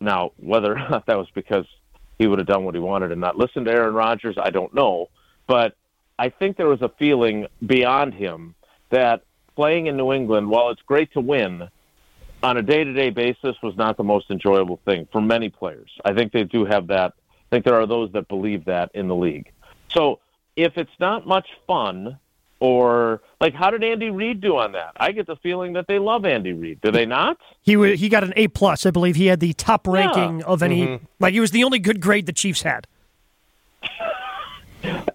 now 0.00 0.32
whether 0.36 0.72
or 0.72 0.78
not 0.90 1.06
that 1.06 1.16
was 1.16 1.28
because 1.34 1.64
he 2.18 2.26
would 2.26 2.38
have 2.38 2.46
done 2.46 2.64
what 2.64 2.74
he 2.74 2.80
wanted 2.80 3.12
and 3.12 3.20
not 3.20 3.38
listened 3.38 3.64
to 3.64 3.72
Aaron 3.72 3.94
Rodgers, 3.94 4.36
I 4.38 4.50
don't 4.50 4.74
know. 4.74 5.08
But 5.46 5.74
I 6.18 6.28
think 6.28 6.58
there 6.58 6.68
was 6.68 6.82
a 6.82 6.90
feeling 6.98 7.46
beyond 7.64 8.12
him 8.12 8.54
that 8.90 9.22
playing 9.56 9.86
in 9.86 9.96
New 9.96 10.12
England, 10.12 10.50
while 10.50 10.68
it's 10.68 10.82
great 10.82 11.12
to 11.14 11.20
win, 11.20 11.68
on 12.42 12.58
a 12.58 12.62
day-to-day 12.62 13.08
basis 13.08 13.56
was 13.62 13.74
not 13.76 13.96
the 13.96 14.04
most 14.04 14.30
enjoyable 14.30 14.80
thing 14.84 15.08
for 15.10 15.22
many 15.22 15.48
players. 15.48 15.90
I 16.04 16.12
think 16.12 16.32
they 16.32 16.44
do 16.44 16.66
have 16.66 16.88
that. 16.88 17.14
I 17.50 17.56
think 17.56 17.64
there 17.64 17.74
are 17.74 17.86
those 17.86 18.10
that 18.12 18.28
believe 18.28 18.64
that 18.66 18.90
in 18.94 19.08
the 19.08 19.14
league. 19.14 19.50
So 19.92 20.20
if 20.56 20.76
it's 20.76 20.90
not 20.98 21.26
much 21.26 21.46
fun, 21.66 22.18
or 22.60 23.20
like, 23.40 23.52
how 23.54 23.70
did 23.70 23.84
Andy 23.84 24.10
Reid 24.10 24.40
do 24.40 24.56
on 24.56 24.72
that? 24.72 24.92
I 24.96 25.12
get 25.12 25.26
the 25.26 25.36
feeling 25.36 25.74
that 25.74 25.86
they 25.86 25.98
love 25.98 26.24
Andy 26.24 26.52
Reid. 26.52 26.80
Do 26.80 26.90
they 26.90 27.04
not? 27.04 27.36
He 27.62 27.76
wa- 27.76 27.88
he 27.96 28.08
got 28.08 28.24
an 28.24 28.32
A 28.36 28.48
plus. 28.48 28.86
I 28.86 28.90
believe 28.90 29.16
he 29.16 29.26
had 29.26 29.40
the 29.40 29.52
top 29.52 29.86
Yeah. 29.86 29.92
ranking 29.92 30.42
of 30.44 30.62
any. 30.62 30.86
Mhm. 30.86 31.00
Like 31.20 31.34
he 31.34 31.40
was 31.40 31.50
the 31.50 31.62
only 31.64 31.78
good 31.78 32.00
grade 32.00 32.26
the 32.26 32.32
Chiefs 32.32 32.62
had. 32.62 32.86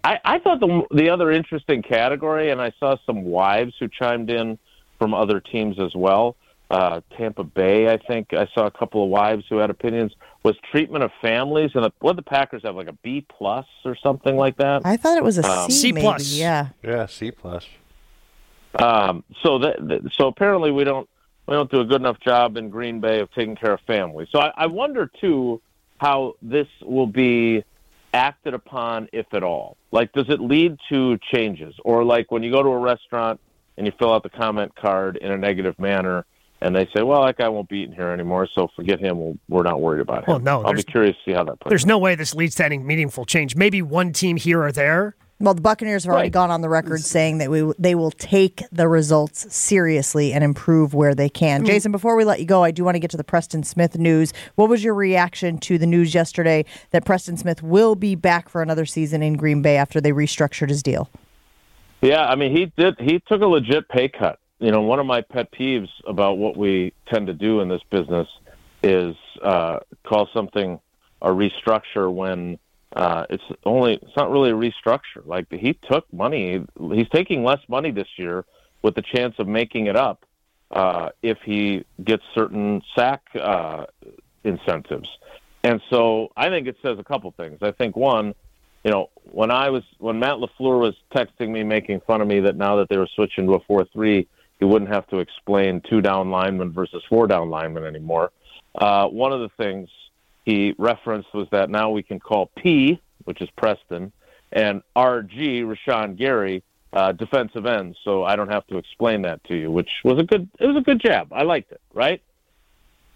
I, 0.03 0.19
I 0.25 0.39
thought 0.39 0.59
the 0.59 0.83
the 0.91 1.09
other 1.09 1.31
interesting 1.31 1.81
category, 1.81 2.49
and 2.51 2.61
I 2.61 2.71
saw 2.79 2.95
some 3.05 3.23
wives 3.23 3.73
who 3.79 3.87
chimed 3.87 4.29
in 4.29 4.57
from 4.97 5.13
other 5.13 5.39
teams 5.39 5.79
as 5.79 5.93
well. 5.95 6.35
Uh, 6.71 7.01
Tampa 7.17 7.43
Bay, 7.43 7.91
I 7.91 7.97
think 7.97 8.33
I 8.33 8.47
saw 8.53 8.65
a 8.65 8.71
couple 8.71 9.03
of 9.03 9.09
wives 9.09 9.45
who 9.49 9.57
had 9.57 9.69
opinions. 9.69 10.11
Was 10.43 10.56
treatment 10.71 11.04
of 11.04 11.12
families, 11.21 11.71
and 11.75 11.84
the, 11.84 11.91
what 11.99 12.15
the 12.15 12.21
Packers 12.21 12.62
have 12.63 12.73
like 12.75 12.88
a 12.88 12.93
B 12.93 13.25
plus 13.30 13.65
or 13.84 13.97
something 14.02 14.38
like 14.38 14.56
that. 14.58 14.84
I 14.86 14.95
thought 14.95 15.17
it 15.17 15.23
was 15.23 15.38
a 15.38 15.43
C, 15.43 15.49
Um, 15.49 15.69
C 15.69 15.91
maybe. 15.91 16.02
plus. 16.06 16.34
Yeah. 16.34 16.69
Yeah, 16.82 17.08
C 17.08 17.32
plus. 17.32 17.65
Um, 18.75 19.23
so 19.43 19.60
that, 19.60 19.75
that- 19.88 20.12
so 20.17 20.28
apparently 20.28 20.71
we 20.71 20.84
don't 20.84 21.10
we 21.47 21.56
don't 21.56 21.69
do 21.71 21.82
a 21.82 21.86
good 21.86 21.99
enough 21.99 22.19
job 22.19 22.58
in 22.58 22.69
Green 22.69 22.99
Bay 22.99 23.19
of 23.19 23.32
taking 23.34 23.56
care 23.56 23.73
of 23.73 23.82
families. 23.88 24.28
So 24.32 24.39
I, 24.39 24.52
I 24.56 24.67
wonder 24.67 25.10
too 25.19 25.62
how 25.97 26.36
this 26.43 26.67
will 26.84 27.08
be 27.08 27.63
acted 28.13 28.54
upon, 28.54 29.10
if 29.12 29.25
at 29.34 29.43
all. 29.43 29.75
Like, 29.91 30.13
does 30.13 30.30
it 30.30 30.39
lead 30.39 30.78
to 30.89 31.17
changes, 31.34 31.73
or 31.84 32.04
like 32.04 32.32
when 32.32 32.43
you 32.43 32.52
go 32.52 32.62
to 32.63 32.69
a 32.69 32.78
restaurant 32.78 33.39
and 33.78 33.86
you 33.88 33.91
fill 33.97 34.13
out 34.13 34.21
the 34.23 34.30
comment 34.30 34.75
card 34.75 35.17
in 35.17 35.32
a 35.32 35.38
negative 35.38 35.78
manner, 35.80 36.25
and 36.61 36.75
they 36.75 36.87
say, 36.95 37.03
"Well, 37.03 37.25
that 37.25 37.37
guy 37.37 37.49
won't 37.49 37.69
be 37.69 37.79
eating 37.79 37.95
here 37.95 38.09
anymore, 38.09 38.47
so 38.53 38.69
forget 38.75 38.99
him. 38.99 39.19
We'll, 39.19 39.37
we're 39.47 39.63
not 39.63 39.81
worried 39.81 40.01
about 40.01 40.19
him." 40.19 40.25
Well, 40.27 40.39
no, 40.39 40.63
I'll 40.63 40.73
be 40.73 40.83
curious 40.83 41.15
to 41.25 41.31
see 41.31 41.35
how 41.35 41.43
that 41.45 41.59
plays. 41.59 41.69
There's 41.69 41.85
no 41.85 41.97
way 41.97 42.15
this 42.15 42.35
leads 42.35 42.55
to 42.55 42.65
any 42.65 42.77
meaningful 42.77 43.25
change. 43.25 43.55
Maybe 43.55 43.81
one 43.81 44.13
team 44.13 44.37
here 44.37 44.61
or 44.63 44.71
there. 44.71 45.15
Well, 45.41 45.53
the 45.53 45.61
Buccaneers 45.61 46.03
have 46.03 46.11
already 46.11 46.25
Right. 46.25 46.33
gone 46.33 46.51
on 46.51 46.59
the 46.59 46.67
record 46.67 46.99
saying 46.99 47.37
that 47.37 47.49
we 47.49 47.71
they 47.79 47.95
will 47.95 48.11
take 48.11 48.61
the 48.73 48.89
results 48.89 49.55
seriously 49.55 50.33
and 50.33 50.43
improve 50.43 50.93
where 50.93 51.15
they 51.15 51.29
can. 51.29 51.61
Mm-hmm. 51.61 51.67
Jason, 51.67 51.91
before 51.93 52.17
we 52.17 52.25
let 52.25 52.41
you 52.41 52.45
go, 52.45 52.61
I 52.61 52.71
do 52.71 52.83
want 52.83 52.95
to 52.95 52.99
get 52.99 53.09
to 53.11 53.17
the 53.17 53.23
Preston 53.23 53.63
Smith 53.63 53.97
news. 53.97 54.33
What 54.55 54.67
was 54.67 54.83
your 54.83 54.93
reaction 54.93 55.57
to 55.59 55.77
the 55.77 55.87
news 55.87 56.13
yesterday 56.13 56.65
that 56.91 57.05
Preston 57.05 57.37
Smith 57.37 57.63
will 57.63 57.95
be 57.95 58.15
back 58.15 58.49
for 58.49 58.61
another 58.61 58.85
season 58.85 59.23
in 59.23 59.37
Green 59.37 59.61
Bay 59.61 59.77
after 59.77 60.01
they 60.01 60.11
restructured 60.11 60.67
his 60.67 60.83
deal? 60.83 61.09
Yeah, 62.01 62.25
I 62.25 62.35
mean, 62.35 62.55
he 62.55 62.71
did. 62.77 62.95
He 62.99 63.21
took 63.27 63.41
a 63.41 63.45
legit 63.45 63.87
pay 63.87 64.09
cut. 64.09 64.39
You 64.59 64.71
know, 64.71 64.81
one 64.81 64.99
of 64.99 65.05
my 65.05 65.21
pet 65.21 65.51
peeves 65.51 65.89
about 66.05 66.37
what 66.37 66.57
we 66.57 66.93
tend 67.07 67.27
to 67.27 67.33
do 67.33 67.61
in 67.61 67.69
this 67.69 67.81
business 67.89 68.27
is 68.83 69.15
uh, 69.41 69.79
call 70.05 70.27
something 70.33 70.79
a 71.21 71.29
restructure 71.29 72.11
when 72.13 72.59
uh, 72.93 73.25
it's 73.29 73.43
only 73.65 73.93
it's 73.93 74.15
not 74.17 74.29
really 74.31 74.49
a 74.49 74.53
restructure. 74.53 75.25
Like 75.25 75.47
he 75.49 75.77
took 75.89 76.11
money. 76.11 76.65
He's 76.93 77.09
taking 77.09 77.43
less 77.43 77.61
money 77.67 77.91
this 77.91 78.07
year 78.17 78.45
with 78.81 78.95
the 78.95 79.01
chance 79.01 79.35
of 79.39 79.47
making 79.47 79.87
it 79.87 79.95
up 79.95 80.25
uh, 80.71 81.09
if 81.21 81.37
he 81.43 81.85
gets 82.03 82.23
certain 82.33 82.81
sack 82.95 83.21
uh, 83.39 83.85
incentives. 84.43 85.09
And 85.63 85.81
so 85.89 86.29
I 86.35 86.49
think 86.49 86.67
it 86.67 86.77
says 86.81 86.97
a 86.99 87.03
couple 87.03 87.31
things. 87.31 87.59
I 87.61 87.71
think 87.71 87.95
one, 87.95 88.33
you 88.83 88.91
know, 88.91 89.09
when 89.23 89.51
I 89.51 89.69
was 89.69 89.83
when 89.99 90.19
Matt 90.19 90.37
Lafleur 90.37 90.79
was 90.79 90.95
texting 91.13 91.49
me, 91.49 91.63
making 91.63 92.01
fun 92.01 92.21
of 92.21 92.27
me 92.27 92.39
that 92.41 92.55
now 92.55 92.77
that 92.77 92.89
they 92.89 92.97
were 92.97 93.09
switching 93.15 93.45
to 93.47 93.53
a 93.53 93.59
four-three, 93.61 94.27
he 94.59 94.65
wouldn't 94.65 94.91
have 94.91 95.07
to 95.07 95.19
explain 95.19 95.81
two 95.81 96.01
down 96.01 96.29
linemen 96.29 96.71
versus 96.71 97.03
four 97.09 97.27
down 97.27 97.49
linemen 97.49 97.85
anymore. 97.85 98.31
Uh, 98.75 99.07
one 99.07 99.31
of 99.31 99.39
the 99.39 99.49
things 99.57 99.89
he 100.45 100.75
referenced 100.77 101.33
was 101.33 101.47
that 101.51 101.69
now 101.69 101.89
we 101.89 102.03
can 102.03 102.19
call 102.19 102.51
P, 102.57 103.01
which 103.23 103.41
is 103.41 103.49
Preston, 103.51 104.11
and 104.51 104.81
RG, 104.95 105.63
Rashan 105.63 106.17
Gary, 106.17 106.63
uh, 106.91 107.11
defensive 107.11 107.65
ends. 107.65 107.97
So 108.03 108.23
I 108.23 108.35
don't 108.35 108.51
have 108.51 108.65
to 108.67 108.77
explain 108.77 109.21
that 109.23 109.43
to 109.45 109.55
you, 109.55 109.71
which 109.71 109.89
was 110.03 110.19
a 110.19 110.23
good. 110.23 110.49
It 110.59 110.65
was 110.67 110.77
a 110.77 110.81
good 110.81 110.99
jab. 110.99 111.31
I 111.31 111.43
liked 111.43 111.71
it. 111.71 111.81
Right. 111.93 112.21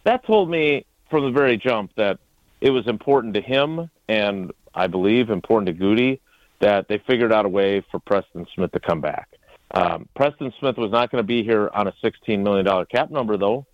That 0.04 0.26
told 0.26 0.50
me 0.50 0.86
from 1.10 1.26
the 1.26 1.32
very 1.32 1.58
jump 1.58 1.92
that 1.96 2.20
it 2.62 2.70
was 2.70 2.88
important 2.88 3.34
to 3.34 3.42
him, 3.42 3.90
and 4.08 4.52
I 4.74 4.88
believe 4.88 5.30
important 5.30 5.78
to 5.78 5.84
Gutey, 5.84 6.20
that 6.60 6.88
they 6.88 6.98
figured 7.00 7.34
out 7.34 7.46
a 7.46 7.50
way 7.50 7.82
for 7.92 8.00
Preston 8.00 8.48
Smith 8.54 8.72
to 8.72 8.80
come 8.80 9.02
back. 9.02 9.30
Um, 9.74 10.08
Preston 10.16 10.54
Smith 10.60 10.78
was 10.78 10.92
not 10.92 11.12
going 11.12 11.22
to 11.22 11.28
be 11.28 11.44
here 11.44 11.70
on 11.74 11.88
a 11.88 11.94
$16 12.04 12.40
million 12.44 12.86
cap 12.86 13.10
number, 13.10 13.38
though, 13.38 13.66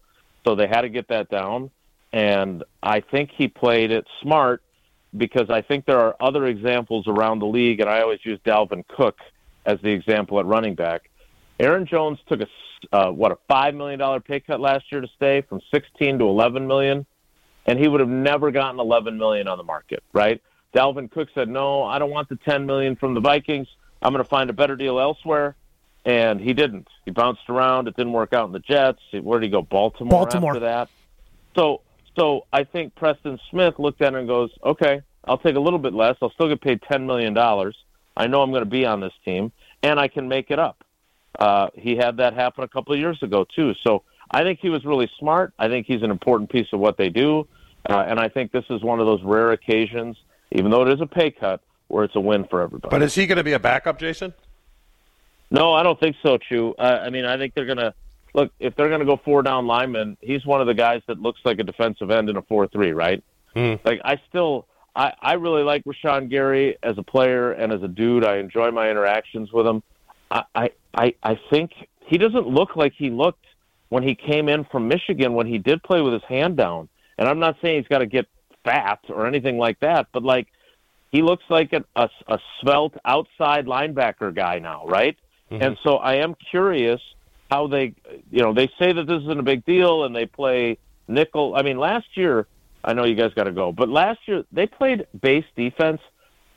so 0.45 0.55
they 0.55 0.67
had 0.67 0.81
to 0.81 0.89
get 0.89 1.09
that 1.09 1.29
down. 1.29 1.71
And 2.13 2.63
I 2.81 3.01
think 3.01 3.31
he 3.35 3.47
played 3.47 3.91
it 3.91 4.05
smart 4.21 4.63
because 5.17 5.49
I 5.49 5.61
think 5.61 5.85
there 5.85 5.99
are 5.99 6.15
other 6.19 6.45
examples 6.45 7.07
around 7.07 7.39
the 7.39 7.45
league, 7.45 7.79
and 7.81 7.89
I 7.89 8.01
always 8.01 8.19
use 8.23 8.39
Dalvin 8.45 8.87
Cook 8.87 9.17
as 9.65 9.79
the 9.81 9.89
example 9.89 10.39
at 10.39 10.45
running 10.45 10.75
back. 10.75 11.09
Aaron 11.59 11.85
Jones 11.85 12.19
took 12.27 12.41
a 12.41 12.47
uh, 12.93 13.11
what 13.11 13.31
a 13.31 13.37
five 13.49 13.75
million 13.75 13.99
dollar 13.99 14.21
pay 14.21 14.39
cut 14.39 14.61
last 14.61 14.85
year 14.89 15.01
to 15.01 15.07
stay 15.15 15.41
from 15.41 15.59
16 15.73 16.19
to 16.19 16.25
11 16.25 16.65
million, 16.65 17.05
and 17.65 17.77
he 17.77 17.89
would 17.89 17.99
have 17.99 18.09
never 18.09 18.51
gotten 18.51 18.79
11 18.79 19.17
million 19.17 19.49
on 19.49 19.57
the 19.57 19.63
market, 19.63 20.01
right? 20.13 20.41
Dalvin 20.73 21.11
Cook 21.11 21.27
said, 21.35 21.49
"No, 21.49 21.83
I 21.83 21.99
don't 21.99 22.09
want 22.09 22.29
the 22.29 22.37
10 22.37 22.65
million 22.65 22.95
from 22.95 23.13
the 23.13 23.19
Vikings. 23.19 23.67
I'm 24.01 24.13
going 24.13 24.23
to 24.23 24.29
find 24.29 24.49
a 24.49 24.53
better 24.53 24.77
deal 24.77 24.99
elsewhere." 24.99 25.55
And 26.05 26.39
he 26.39 26.53
didn't. 26.53 26.87
He 27.05 27.11
bounced 27.11 27.49
around. 27.49 27.87
It 27.87 27.95
didn't 27.95 28.13
work 28.13 28.33
out 28.33 28.47
in 28.47 28.53
the 28.53 28.59
Jets. 28.59 29.01
Where 29.11 29.39
did 29.39 29.47
he 29.47 29.51
go? 29.51 29.61
Baltimore. 29.61 30.11
Baltimore. 30.11 30.51
After 30.51 30.59
that. 30.61 30.89
So, 31.55 31.81
so 32.17 32.45
I 32.53 32.63
think 32.63 32.95
Preston 32.95 33.39
Smith 33.49 33.75
looked 33.77 34.01
at 34.01 34.13
it 34.13 34.19
and 34.19 34.27
goes, 34.27 34.49
"Okay, 34.63 35.01
I'll 35.25 35.37
take 35.37 35.55
a 35.55 35.59
little 35.59 35.79
bit 35.79 35.93
less. 35.93 36.15
I'll 36.21 36.31
still 36.31 36.47
get 36.47 36.61
paid 36.61 36.81
10 36.89 37.05
million 37.05 37.33
dollars. 37.33 37.75
I 38.15 38.27
know 38.27 38.41
I'm 38.41 38.51
going 38.51 38.63
to 38.63 38.69
be 38.69 38.85
on 38.85 39.01
this 39.01 39.13
team, 39.25 39.51
and 39.83 39.99
I 39.99 40.07
can 40.07 40.27
make 40.27 40.51
it 40.51 40.59
up." 40.59 40.83
Uh, 41.37 41.67
he 41.75 41.95
had 41.95 42.17
that 42.17 42.33
happen 42.33 42.63
a 42.63 42.67
couple 42.67 42.93
of 42.93 42.99
years 42.99 43.21
ago 43.21 43.45
too. 43.55 43.73
So 43.83 44.03
I 44.31 44.43
think 44.43 44.59
he 44.59 44.69
was 44.69 44.85
really 44.85 45.09
smart. 45.19 45.53
I 45.59 45.67
think 45.67 45.85
he's 45.85 46.01
an 46.01 46.11
important 46.11 46.49
piece 46.49 46.67
of 46.73 46.79
what 46.79 46.97
they 46.97 47.09
do, 47.09 47.47
uh, 47.89 48.05
and 48.07 48.19
I 48.19 48.29
think 48.29 48.51
this 48.51 48.65
is 48.69 48.81
one 48.83 48.99
of 48.99 49.05
those 49.05 49.21
rare 49.23 49.51
occasions, 49.51 50.17
even 50.51 50.71
though 50.71 50.81
it 50.87 50.93
is 50.93 51.01
a 51.01 51.07
pay 51.07 51.31
cut, 51.31 51.61
where 51.87 52.03
it's 52.03 52.15
a 52.15 52.19
win 52.19 52.45
for 52.45 52.61
everybody. 52.61 52.91
But 52.91 53.01
is 53.01 53.15
he 53.15 53.25
going 53.27 53.37
to 53.37 53.43
be 53.43 53.53
a 53.53 53.59
backup, 53.59 53.99
Jason? 53.99 54.33
No, 55.51 55.73
I 55.73 55.83
don't 55.83 55.99
think 55.99 56.15
so, 56.23 56.37
Chu. 56.37 56.75
Uh, 56.77 56.99
I 57.01 57.09
mean, 57.09 57.25
I 57.25 57.37
think 57.37 57.53
they're 57.53 57.65
gonna 57.65 57.93
look, 58.33 58.51
if 58.59 58.75
they're 58.75 58.89
going 58.89 58.99
to 58.99 59.05
go 59.05 59.19
four 59.23 59.41
down 59.41 59.67
linemen, 59.67 60.17
he's 60.21 60.45
one 60.45 60.61
of 60.61 60.67
the 60.67 60.73
guys 60.73 61.01
that 61.07 61.19
looks 61.19 61.39
like 61.43 61.59
a 61.59 61.63
defensive 61.63 62.11
end 62.11 62.29
in 62.29 62.37
a 62.37 62.41
four-three, 62.43 62.91
right? 62.91 63.23
Like 63.83 64.01
I 64.03 64.21
still, 64.29 64.67
I 64.95 65.13
I 65.21 65.33
really 65.33 65.63
like 65.63 65.83
Rashan 65.85 66.29
Gary 66.29 66.77
as 66.83 66.97
a 66.97 67.03
player 67.03 67.51
and 67.51 67.71
as 67.73 67.81
a 67.81 67.87
dude. 67.87 68.23
I 68.23 68.37
enjoy 68.37 68.71
my 68.71 68.89
interactions 68.89 69.51
with 69.51 69.65
him. 69.65 69.83
I 70.29 70.43
I 70.55 70.69
I, 70.93 71.15
I 71.23 71.39
think 71.49 71.71
he 72.05 72.17
doesn't 72.17 72.47
look 72.47 72.75
like 72.75 72.93
he 72.97 73.09
looked 73.09 73.45
when 73.89 74.03
he 74.03 74.15
came 74.15 74.49
in 74.49 74.65
from 74.65 74.87
Michigan 74.87 75.33
when 75.33 75.47
he 75.47 75.57
did 75.57 75.81
play 75.83 76.01
with 76.01 76.13
his 76.13 76.23
hand 76.23 76.57
down. 76.57 76.89
And 77.17 77.27
I'm 77.27 77.39
not 77.39 77.57
saying 77.61 77.81
he's 77.81 77.87
got 77.87 77.99
to 77.99 78.05
get 78.05 78.27
fat 78.63 78.99
or 79.09 79.25
anything 79.25 79.57
like 79.57 79.79
that, 79.79 80.07
but 80.13 80.23
like 80.23 80.47
he 81.11 81.21
looks 81.21 81.43
like 81.49 81.73
a, 81.73 81.83
a, 81.95 82.09
a 82.27 82.39
svelte 82.61 82.95
outside 83.03 83.65
linebacker 83.65 84.33
guy 84.33 84.59
now, 84.59 84.85
right? 84.85 85.17
Mm-hmm. 85.51 85.61
And 85.61 85.77
so 85.83 85.97
I 85.97 86.15
am 86.15 86.35
curious 86.51 87.01
how 87.49 87.67
they, 87.67 87.95
you 88.31 88.43
know, 88.43 88.53
they 88.53 88.69
say 88.79 88.93
that 88.93 89.07
this 89.07 89.21
isn't 89.23 89.39
a 89.39 89.43
big 89.43 89.65
deal 89.65 90.03
and 90.03 90.15
they 90.15 90.25
play 90.25 90.77
nickel. 91.07 91.55
I 91.55 91.63
mean, 91.63 91.77
last 91.77 92.05
year, 92.15 92.47
I 92.83 92.93
know 92.93 93.05
you 93.05 93.15
guys 93.15 93.33
got 93.33 93.45
to 93.45 93.51
go, 93.51 93.71
but 93.71 93.89
last 93.89 94.19
year 94.27 94.43
they 94.51 94.67
played 94.67 95.07
base 95.19 95.45
defense 95.55 96.01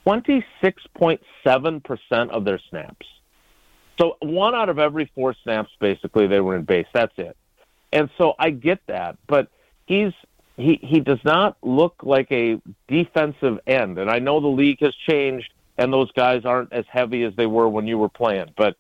26.7% 0.07 2.31
of 2.31 2.45
their 2.45 2.61
snaps. 2.71 3.07
So 4.01 4.17
one 4.21 4.55
out 4.55 4.69
of 4.69 4.79
every 4.79 5.11
four 5.15 5.35
snaps, 5.43 5.71
basically, 5.81 6.27
they 6.27 6.41
were 6.41 6.57
in 6.57 6.65
base. 6.65 6.87
That's 6.93 7.13
it. 7.19 7.37
And 7.93 8.11
so 8.19 8.35
I 8.39 8.51
get 8.51 8.81
that, 8.87 9.17
but 9.27 9.49
he's 9.87 10.13
he 10.57 10.79
he 10.83 11.01
does 11.01 11.19
not 11.25 11.57
look 11.63 11.97
like 12.03 12.31
a 12.33 12.61
defensive 12.89 13.59
end. 13.67 13.99
And 13.99 14.11
I 14.11 14.19
know 14.19 14.41
the 14.41 14.49
league 14.49 14.81
has 14.81 14.95
changed, 15.09 15.53
and 15.77 15.93
those 15.93 16.11
guys 16.13 16.45
aren't 16.45 16.73
as 16.73 16.85
heavy 16.91 17.23
as 17.25 17.35
they 17.37 17.47
were 17.47 17.69
when 17.69 17.87
you 17.87 17.99
were 17.99 18.09
playing. 18.09 18.53
But 18.57 18.77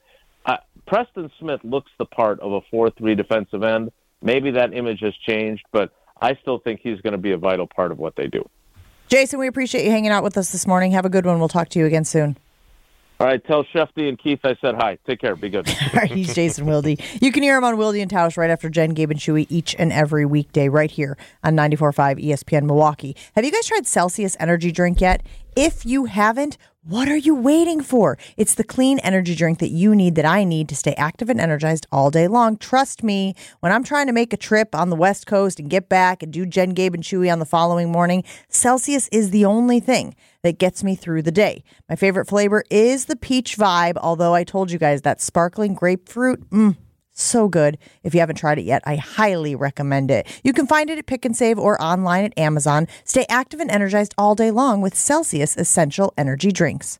Preston 0.86 1.30
Smith 1.38 1.60
looks 1.64 1.90
the 1.98 2.04
part 2.04 2.40
of 2.40 2.52
a 2.52 2.60
four-three 2.70 3.14
defensive 3.14 3.62
end. 3.62 3.90
Maybe 4.22 4.50
that 4.52 4.74
image 4.74 5.00
has 5.00 5.14
changed, 5.26 5.62
but 5.72 5.90
I 6.20 6.34
still 6.40 6.58
think 6.58 6.80
he's 6.82 7.00
going 7.00 7.12
to 7.12 7.18
be 7.18 7.32
a 7.32 7.38
vital 7.38 7.66
part 7.66 7.92
of 7.92 7.98
what 7.98 8.14
they 8.16 8.26
do. 8.26 8.48
Jason, 9.08 9.38
we 9.38 9.46
appreciate 9.46 9.84
you 9.84 9.90
hanging 9.90 10.10
out 10.10 10.22
with 10.22 10.38
us 10.38 10.52
this 10.52 10.66
morning. 10.66 10.92
Have 10.92 11.04
a 11.04 11.10
good 11.10 11.26
one. 11.26 11.38
We'll 11.38 11.48
talk 11.48 11.68
to 11.70 11.78
you 11.78 11.86
again 11.86 12.04
soon. 12.04 12.36
All 13.22 13.28
right, 13.28 13.44
tell 13.44 13.62
Shefty 13.62 14.08
and 14.08 14.18
Keith 14.18 14.40
I 14.42 14.56
said 14.60 14.74
hi. 14.74 14.98
Take 15.06 15.20
care. 15.20 15.36
Be 15.36 15.48
good. 15.48 15.68
All 15.94 16.00
right, 16.00 16.10
he's 16.10 16.34
Jason 16.34 16.66
Wilde. 16.66 16.98
You 17.20 17.30
can 17.30 17.44
hear 17.44 17.56
him 17.56 17.62
on 17.62 17.76
Wilde 17.76 17.94
and 17.96 18.10
Tausch 18.10 18.36
right 18.36 18.50
after 18.50 18.68
Jen, 18.68 18.94
Gabe, 18.94 19.12
and 19.12 19.20
Chewy 19.20 19.46
each 19.48 19.76
and 19.78 19.92
every 19.92 20.26
weekday 20.26 20.68
right 20.68 20.90
here 20.90 21.16
on 21.44 21.54
94.5 21.54 22.24
ESPN 22.24 22.64
Milwaukee. 22.64 23.14
Have 23.36 23.44
you 23.44 23.52
guys 23.52 23.64
tried 23.66 23.86
Celsius 23.86 24.36
Energy 24.40 24.72
Drink 24.72 25.00
yet? 25.00 25.22
If 25.54 25.84
you 25.84 26.06
haven't, 26.06 26.56
what 26.82 27.08
are 27.08 27.16
you 27.16 27.34
waiting 27.34 27.82
for? 27.82 28.16
It's 28.38 28.54
the 28.54 28.64
clean 28.64 28.98
energy 29.00 29.34
drink 29.34 29.58
that 29.58 29.68
you 29.68 29.94
need, 29.94 30.14
that 30.14 30.24
I 30.24 30.44
need 30.44 30.66
to 30.70 30.74
stay 30.74 30.94
active 30.94 31.28
and 31.28 31.38
energized 31.38 31.86
all 31.92 32.10
day 32.10 32.26
long. 32.26 32.56
Trust 32.56 33.02
me, 33.02 33.34
when 33.60 33.70
I'm 33.70 33.84
trying 33.84 34.06
to 34.06 34.14
make 34.14 34.32
a 34.32 34.38
trip 34.38 34.74
on 34.74 34.88
the 34.88 34.96
West 34.96 35.26
Coast 35.26 35.60
and 35.60 35.68
get 35.68 35.90
back 35.90 36.22
and 36.22 36.32
do 36.32 36.46
Jen, 36.46 36.70
Gabe, 36.70 36.94
and 36.94 37.04
Chewy 37.04 37.30
on 37.30 37.38
the 37.38 37.44
following 37.44 37.92
morning, 37.92 38.24
Celsius 38.48 39.08
is 39.12 39.30
the 39.30 39.44
only 39.44 39.78
thing 39.78 40.14
that 40.42 40.58
gets 40.58 40.82
me 40.82 40.94
through 40.94 41.20
the 41.20 41.30
day. 41.30 41.62
My 41.86 41.96
favorite 41.96 42.28
flavor 42.28 42.64
is 42.70 43.04
the 43.04 43.16
peach 43.16 43.58
vibe, 43.58 43.98
although 43.98 44.34
I 44.34 44.44
told 44.44 44.70
you 44.70 44.78
guys 44.78 45.02
that 45.02 45.20
sparkling 45.20 45.74
grapefruit, 45.74 46.48
mm, 46.48 46.78
so 47.22 47.48
good. 47.48 47.78
If 48.02 48.14
you 48.14 48.20
haven't 48.20 48.36
tried 48.36 48.58
it 48.58 48.62
yet, 48.64 48.82
I 48.84 48.96
highly 48.96 49.54
recommend 49.54 50.10
it. 50.10 50.26
You 50.44 50.52
can 50.52 50.66
find 50.66 50.90
it 50.90 50.98
at 50.98 51.06
Pick 51.06 51.24
and 51.24 51.36
Save 51.36 51.58
or 51.58 51.80
online 51.82 52.24
at 52.24 52.38
Amazon. 52.38 52.88
Stay 53.04 53.26
active 53.28 53.60
and 53.60 53.70
energized 53.70 54.14
all 54.18 54.34
day 54.34 54.50
long 54.50 54.80
with 54.80 54.94
Celsius 54.94 55.56
Essential 55.56 56.12
Energy 56.18 56.52
Drinks. 56.52 56.98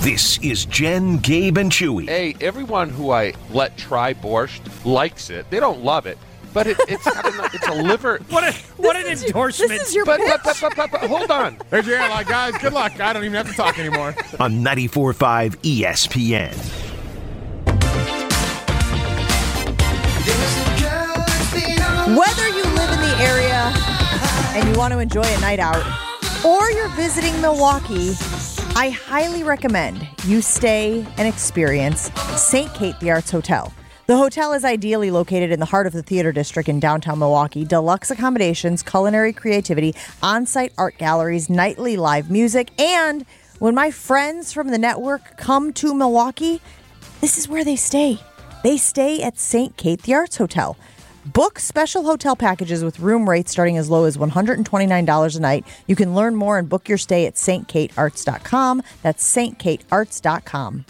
This 0.00 0.38
is 0.38 0.64
Jen, 0.64 1.18
Gabe, 1.18 1.56
and 1.58 1.70
Chewy. 1.70 2.06
Hey, 2.08 2.34
everyone 2.40 2.88
who 2.88 3.10
I 3.12 3.34
let 3.50 3.76
try 3.76 4.14
borscht 4.14 4.84
likes 4.84 5.30
it. 5.30 5.48
They 5.50 5.60
don't 5.60 5.84
love 5.84 6.06
it, 6.06 6.18
but 6.52 6.66
it, 6.66 6.76
it's 6.88 7.04
got 7.04 7.24
it's 7.54 7.68
a 7.68 7.74
liver. 7.74 8.18
What 8.30 8.42
a, 8.42 8.52
what 8.78 8.96
an 8.96 9.06
endorsement! 9.06 9.70
This 9.70 9.88
is 9.90 9.94
your 9.94 10.04
But, 10.06 10.18
pitch. 10.20 10.28
but, 10.28 10.42
but, 10.44 10.56
but, 10.60 10.90
but, 10.90 11.00
but 11.00 11.08
hold 11.08 11.30
on. 11.30 11.56
There's 11.70 11.86
your 11.86 12.00
airline, 12.00 12.24
guys. 12.26 12.56
Good 12.58 12.72
luck. 12.72 12.98
I 12.98 13.12
don't 13.12 13.22
even 13.24 13.34
have 13.36 13.48
to 13.48 13.54
talk 13.54 13.78
anymore. 13.78 14.08
on 14.40 14.64
94.5 14.64 15.56
ESPN. 15.58 16.89
Whether 22.16 22.48
you 22.48 22.64
live 22.64 22.90
in 22.90 23.00
the 23.00 23.16
area 23.20 23.72
and 24.56 24.68
you 24.68 24.76
want 24.76 24.92
to 24.92 24.98
enjoy 24.98 25.22
a 25.22 25.40
night 25.40 25.60
out, 25.60 25.80
or 26.44 26.68
you're 26.72 26.88
visiting 26.88 27.40
Milwaukee, 27.40 28.14
I 28.74 28.90
highly 28.90 29.44
recommend 29.44 30.08
you 30.24 30.42
stay 30.42 31.06
and 31.18 31.28
experience 31.28 32.10
St. 32.36 32.74
Kate 32.74 32.98
the 32.98 33.12
Arts 33.12 33.30
Hotel. 33.30 33.72
The 34.08 34.16
hotel 34.16 34.52
is 34.54 34.64
ideally 34.64 35.12
located 35.12 35.52
in 35.52 35.60
the 35.60 35.66
heart 35.66 35.86
of 35.86 35.92
the 35.92 36.02
theater 36.02 36.32
district 36.32 36.68
in 36.68 36.80
downtown 36.80 37.20
Milwaukee. 37.20 37.64
Deluxe 37.64 38.10
accommodations, 38.10 38.82
culinary 38.82 39.32
creativity, 39.32 39.94
on 40.20 40.46
site 40.46 40.72
art 40.76 40.98
galleries, 40.98 41.48
nightly 41.48 41.96
live 41.96 42.28
music, 42.28 42.72
and 42.80 43.24
when 43.60 43.76
my 43.76 43.92
friends 43.92 44.52
from 44.52 44.70
the 44.72 44.78
network 44.78 45.36
come 45.36 45.72
to 45.74 45.94
Milwaukee, 45.94 46.60
this 47.20 47.38
is 47.38 47.48
where 47.48 47.64
they 47.64 47.76
stay. 47.76 48.18
They 48.64 48.78
stay 48.78 49.22
at 49.22 49.38
St. 49.38 49.76
Kate 49.76 50.02
the 50.02 50.14
Arts 50.14 50.38
Hotel. 50.38 50.76
Book 51.26 51.58
special 51.58 52.02
hotel 52.02 52.34
packages 52.34 52.82
with 52.82 52.98
room 53.00 53.28
rates 53.28 53.52
starting 53.52 53.76
as 53.76 53.90
low 53.90 54.04
as 54.04 54.16
$129 54.16 55.36
a 55.36 55.40
night. 55.40 55.66
You 55.86 55.96
can 55.96 56.14
learn 56.14 56.34
more 56.34 56.58
and 56.58 56.68
book 56.68 56.88
your 56.88 56.98
stay 56.98 57.26
at 57.26 57.34
stkatearts.com. 57.34 58.82
That's 59.02 59.36
stkatearts.com. 59.36 60.84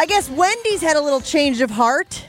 I 0.00 0.06
guess 0.06 0.30
Wendy's 0.30 0.80
had 0.80 0.96
a 0.96 1.00
little 1.00 1.20
change 1.20 1.60
of 1.60 1.70
heart. 1.70 2.24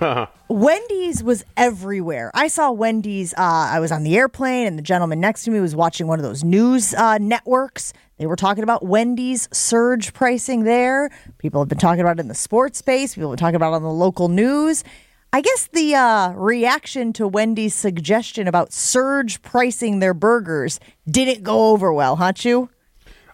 Wendy's 0.48 1.22
was 1.22 1.44
everywhere. 1.56 2.30
I 2.34 2.48
saw 2.48 2.72
Wendy's. 2.72 3.34
Uh, 3.34 3.70
I 3.70 3.80
was 3.80 3.92
on 3.92 4.02
the 4.02 4.16
airplane, 4.16 4.66
and 4.66 4.78
the 4.78 4.82
gentleman 4.82 5.20
next 5.20 5.44
to 5.44 5.50
me 5.50 5.60
was 5.60 5.76
watching 5.76 6.06
one 6.06 6.18
of 6.18 6.24
those 6.24 6.42
news 6.44 6.92
uh, 6.94 7.18
networks. 7.18 7.92
They 8.18 8.26
were 8.26 8.36
talking 8.36 8.64
about 8.64 8.84
Wendy's 8.84 9.48
surge 9.52 10.14
pricing 10.14 10.64
there. 10.64 11.10
People 11.38 11.60
have 11.60 11.68
been 11.68 11.78
talking 11.78 12.00
about 12.00 12.18
it 12.18 12.20
in 12.20 12.28
the 12.28 12.34
sports 12.34 12.78
space. 12.78 13.14
People 13.14 13.30
have 13.30 13.36
been 13.36 13.44
talking 13.44 13.56
about 13.56 13.72
it 13.72 13.76
on 13.76 13.82
the 13.82 13.90
local 13.90 14.28
news. 14.28 14.84
I 15.32 15.42
guess 15.42 15.68
the 15.72 15.94
uh, 15.94 16.32
reaction 16.32 17.12
to 17.14 17.28
Wendy's 17.28 17.74
suggestion 17.74 18.48
about 18.48 18.72
surge 18.72 19.42
pricing 19.42 19.98
their 19.98 20.14
burgers 20.14 20.80
didn't 21.06 21.42
go 21.42 21.68
over 21.72 21.92
well, 21.92 22.16
huh, 22.16 22.32
Chew? 22.32 22.70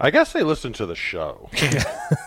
I 0.00 0.10
guess 0.10 0.32
they 0.32 0.42
listened 0.42 0.74
to 0.76 0.86
the 0.86 0.96
show, 0.96 1.48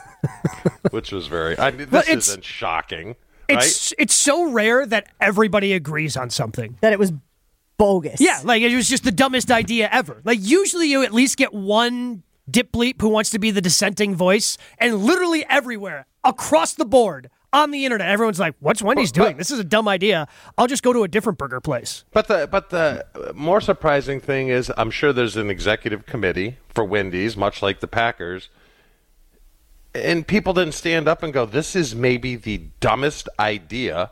which 0.92 1.12
was 1.12 1.28
very. 1.28 1.58
I, 1.58 1.72
this 1.72 2.08
it's- 2.08 2.30
isn't 2.30 2.46
shocking, 2.46 3.08
right? 3.50 3.58
It's 3.66 3.94
it's 3.98 4.16
so 4.16 4.50
rare 4.50 4.86
that 4.86 5.08
everybody 5.20 5.74
agrees 5.74 6.16
on 6.16 6.30
something. 6.30 6.78
That 6.80 6.94
it 6.94 7.00
was 7.00 7.12
bogus. 7.78 8.22
Yeah, 8.22 8.40
like 8.46 8.62
it 8.62 8.74
was 8.74 8.88
just 8.88 9.04
the 9.04 9.12
dumbest 9.12 9.52
idea 9.52 9.90
ever. 9.92 10.22
Like 10.24 10.40
usually 10.42 10.90
you 10.90 11.04
at 11.04 11.14
least 11.14 11.36
get 11.36 11.54
one 11.54 12.24
dip 12.50 12.72
bleep 12.72 13.02
who 13.02 13.10
wants 13.10 13.30
to 13.32 13.40
be 13.40 13.52
the 13.52 13.62
dissenting 13.62 14.16
voice, 14.16 14.58
and 14.78 15.04
literally 15.04 15.46
everywhere 15.50 16.06
across 16.24 16.74
the 16.74 16.86
board 16.86 17.30
on 17.54 17.72
the 17.72 17.86
internet, 17.86 18.10
everyone's 18.10 18.40
like, 18.40 18.54
"What's 18.60 18.82
Wendy's 18.82 19.12
But- 19.12 19.22
doing? 19.24 19.38
This 19.38 19.50
is 19.52 19.60
a 19.60 19.64
dumb 19.64 19.88
idea. 19.88 20.28
I'll 20.58 20.68
just 20.68 20.84
go 20.84 20.92
to 20.94 21.04
a 21.04 21.08
different 21.08 21.38
burger 21.38 21.62
place." 21.62 22.04
But 22.12 22.28
the 22.28 22.48
but 22.52 22.70
the 22.70 23.06
more 23.34 23.62
surprising 23.62 24.20
thing 24.20 24.50
is, 24.50 24.72
I'm 24.78 24.92
sure 24.92 25.14
there's 25.14 25.38
an 25.38 25.50
executive 25.50 26.06
committee 26.06 26.58
for 26.68 26.84
Wendy's, 26.84 27.38
much 27.38 27.62
like 27.62 27.80
the 27.80 27.88
Packers, 27.88 28.50
and 29.94 30.28
people 30.28 30.54
didn't 30.54 30.74
stand 30.74 31.08
up 31.08 31.24
and 31.24 31.32
go, 31.32 31.46
"This 31.46 31.76
is 31.76 31.96
maybe 31.96 32.36
the 32.36 32.62
dumbest 32.80 33.30
idea 33.40 34.12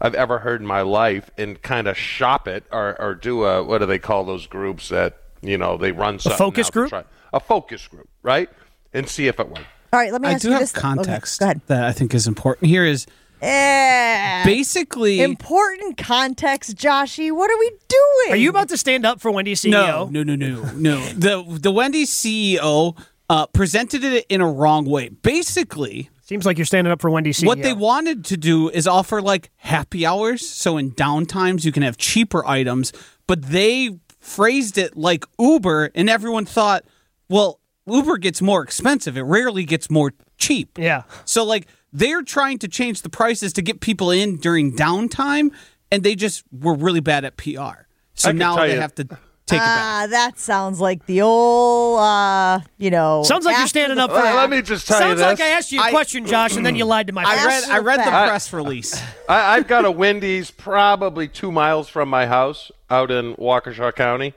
I've 0.00 0.14
ever 0.14 0.40
heard 0.40 0.60
in 0.60 0.66
my 0.66 0.82
life," 0.82 1.30
and 1.38 1.60
kind 1.62 1.86
of 1.86 1.96
shop 1.96 2.46
it 2.46 2.64
or 2.70 3.00
or 3.00 3.14
do 3.14 3.44
a 3.44 3.62
what 3.62 3.78
do 3.78 3.86
they 3.86 3.98
call 3.98 4.24
those 4.24 4.46
groups 4.46 4.90
that 4.90 5.16
you 5.40 5.56
know 5.56 5.76
they 5.78 5.92
run 5.92 6.18
something 6.18 6.36
focus 6.36 6.66
out 6.68 6.72
group? 6.74 6.88
try- 6.90 7.04
a 7.36 7.40
focus 7.40 7.86
group, 7.86 8.08
right? 8.22 8.48
And 8.92 9.08
see 9.08 9.28
if 9.28 9.38
it 9.38 9.48
works. 9.48 9.62
All 9.92 10.00
right, 10.00 10.10
let 10.12 10.20
me 10.20 10.28
I 10.28 10.32
ask 10.32 10.42
do 10.42 10.48
you 10.48 10.52
have 10.52 10.62
this. 10.62 10.72
okay, 10.72 10.80
context 10.80 11.38
go 11.40 11.46
ahead. 11.46 11.60
that 11.68 11.84
I 11.84 11.92
think 11.92 12.14
is 12.14 12.26
important. 12.26 12.68
Here 12.68 12.84
is 12.84 13.06
Eh, 13.42 14.44
basically 14.46 15.20
important 15.20 15.98
context, 15.98 16.74
Joshy. 16.76 17.30
What 17.30 17.50
are 17.50 17.58
we 17.58 17.68
doing? 17.88 18.32
Are 18.32 18.36
you 18.36 18.48
about 18.48 18.70
to 18.70 18.78
stand 18.78 19.04
up 19.04 19.20
for 19.20 19.30
Wendy's 19.30 19.60
CEO? 19.60 19.70
No, 19.70 20.08
no, 20.10 20.22
no, 20.22 20.34
no, 20.34 20.72
no. 20.74 21.06
the 21.08 21.58
the 21.60 21.70
Wendy's 21.70 22.10
CEO 22.10 22.98
uh, 23.28 23.46
presented 23.48 24.02
it 24.04 24.24
in 24.30 24.40
a 24.40 24.50
wrong 24.50 24.86
way. 24.86 25.10
Basically, 25.10 26.08
Seems 26.22 26.44
like 26.46 26.58
you're 26.58 26.64
standing 26.64 26.90
up 26.90 27.00
for 27.00 27.10
Wendy's 27.10 27.38
CEO. 27.40 27.46
what 27.46 27.62
they 27.62 27.74
wanted 27.74 28.24
to 28.26 28.36
do 28.38 28.68
is 28.70 28.86
offer 28.88 29.20
like 29.20 29.50
happy 29.56 30.06
hours, 30.06 30.44
so 30.48 30.76
in 30.78 30.92
downtimes 30.92 31.64
you 31.64 31.72
can 31.72 31.82
have 31.82 31.96
cheaper 31.98 32.44
items, 32.46 32.92
but 33.26 33.42
they 33.42 33.98
phrased 34.18 34.76
it 34.78 34.96
like 34.96 35.24
Uber, 35.38 35.90
and 35.94 36.08
everyone 36.10 36.46
thought, 36.46 36.84
well, 37.28 37.60
Uber 37.86 38.18
gets 38.18 38.40
more 38.42 38.62
expensive. 38.62 39.16
It 39.16 39.22
rarely 39.22 39.64
gets 39.64 39.90
more 39.90 40.12
cheap. 40.38 40.78
Yeah. 40.78 41.02
So 41.24 41.44
like 41.44 41.66
they're 41.92 42.22
trying 42.22 42.58
to 42.58 42.68
change 42.68 43.02
the 43.02 43.08
prices 43.10 43.52
to 43.54 43.62
get 43.62 43.80
people 43.80 44.10
in 44.10 44.36
during 44.36 44.74
downtime, 44.76 45.50
and 45.90 46.02
they 46.02 46.14
just 46.14 46.44
were 46.52 46.74
really 46.74 47.00
bad 47.00 47.24
at 47.24 47.36
PR. 47.36 47.86
So 48.14 48.28
I 48.28 48.32
can 48.32 48.38
now 48.38 48.56
tell 48.56 48.66
they 48.66 48.74
you- 48.74 48.80
have 48.80 48.94
to. 48.96 49.04
take 49.04 49.58
it 49.58 49.62
back. 49.62 49.78
Ah, 49.78 50.06
that 50.10 50.38
sounds 50.40 50.80
like 50.80 51.06
the 51.06 51.20
old, 51.22 52.00
uh, 52.00 52.58
you 52.78 52.90
know. 52.90 53.22
Sounds 53.22 53.44
like 53.44 53.52
you're 53.52 53.60
after 53.60 53.68
standing 53.68 53.96
the 53.98 54.02
up 54.04 54.10
for. 54.10 54.16
Well, 54.16 54.34
let 54.36 54.50
me 54.50 54.60
just 54.62 54.88
tell 54.88 54.98
you 55.00 55.06
Sounds 55.16 55.20
like 55.20 55.38
this. 55.38 55.46
I 55.46 55.50
asked 55.50 55.70
you 55.70 55.78
a 55.80 55.84
I- 55.84 55.90
question, 55.90 56.26
Josh, 56.26 56.56
and 56.56 56.66
then 56.66 56.74
you 56.74 56.84
lied 56.84 57.06
to 57.06 57.12
my 57.12 57.22
I 57.24 57.36
face. 57.36 57.46
read 57.46 57.64
I 57.70 57.78
read 57.78 58.00
the 58.00 58.04
fact. 58.04 58.28
press 58.30 58.52
release. 58.52 59.00
I, 59.28 59.56
I've 59.56 59.68
got 59.68 59.84
a 59.84 59.90
Wendy's 59.92 60.50
probably 60.50 61.28
two 61.28 61.52
miles 61.52 61.88
from 61.88 62.08
my 62.08 62.26
house 62.26 62.72
out 62.90 63.12
in 63.12 63.36
Waukesha 63.36 63.94
County. 63.94 64.34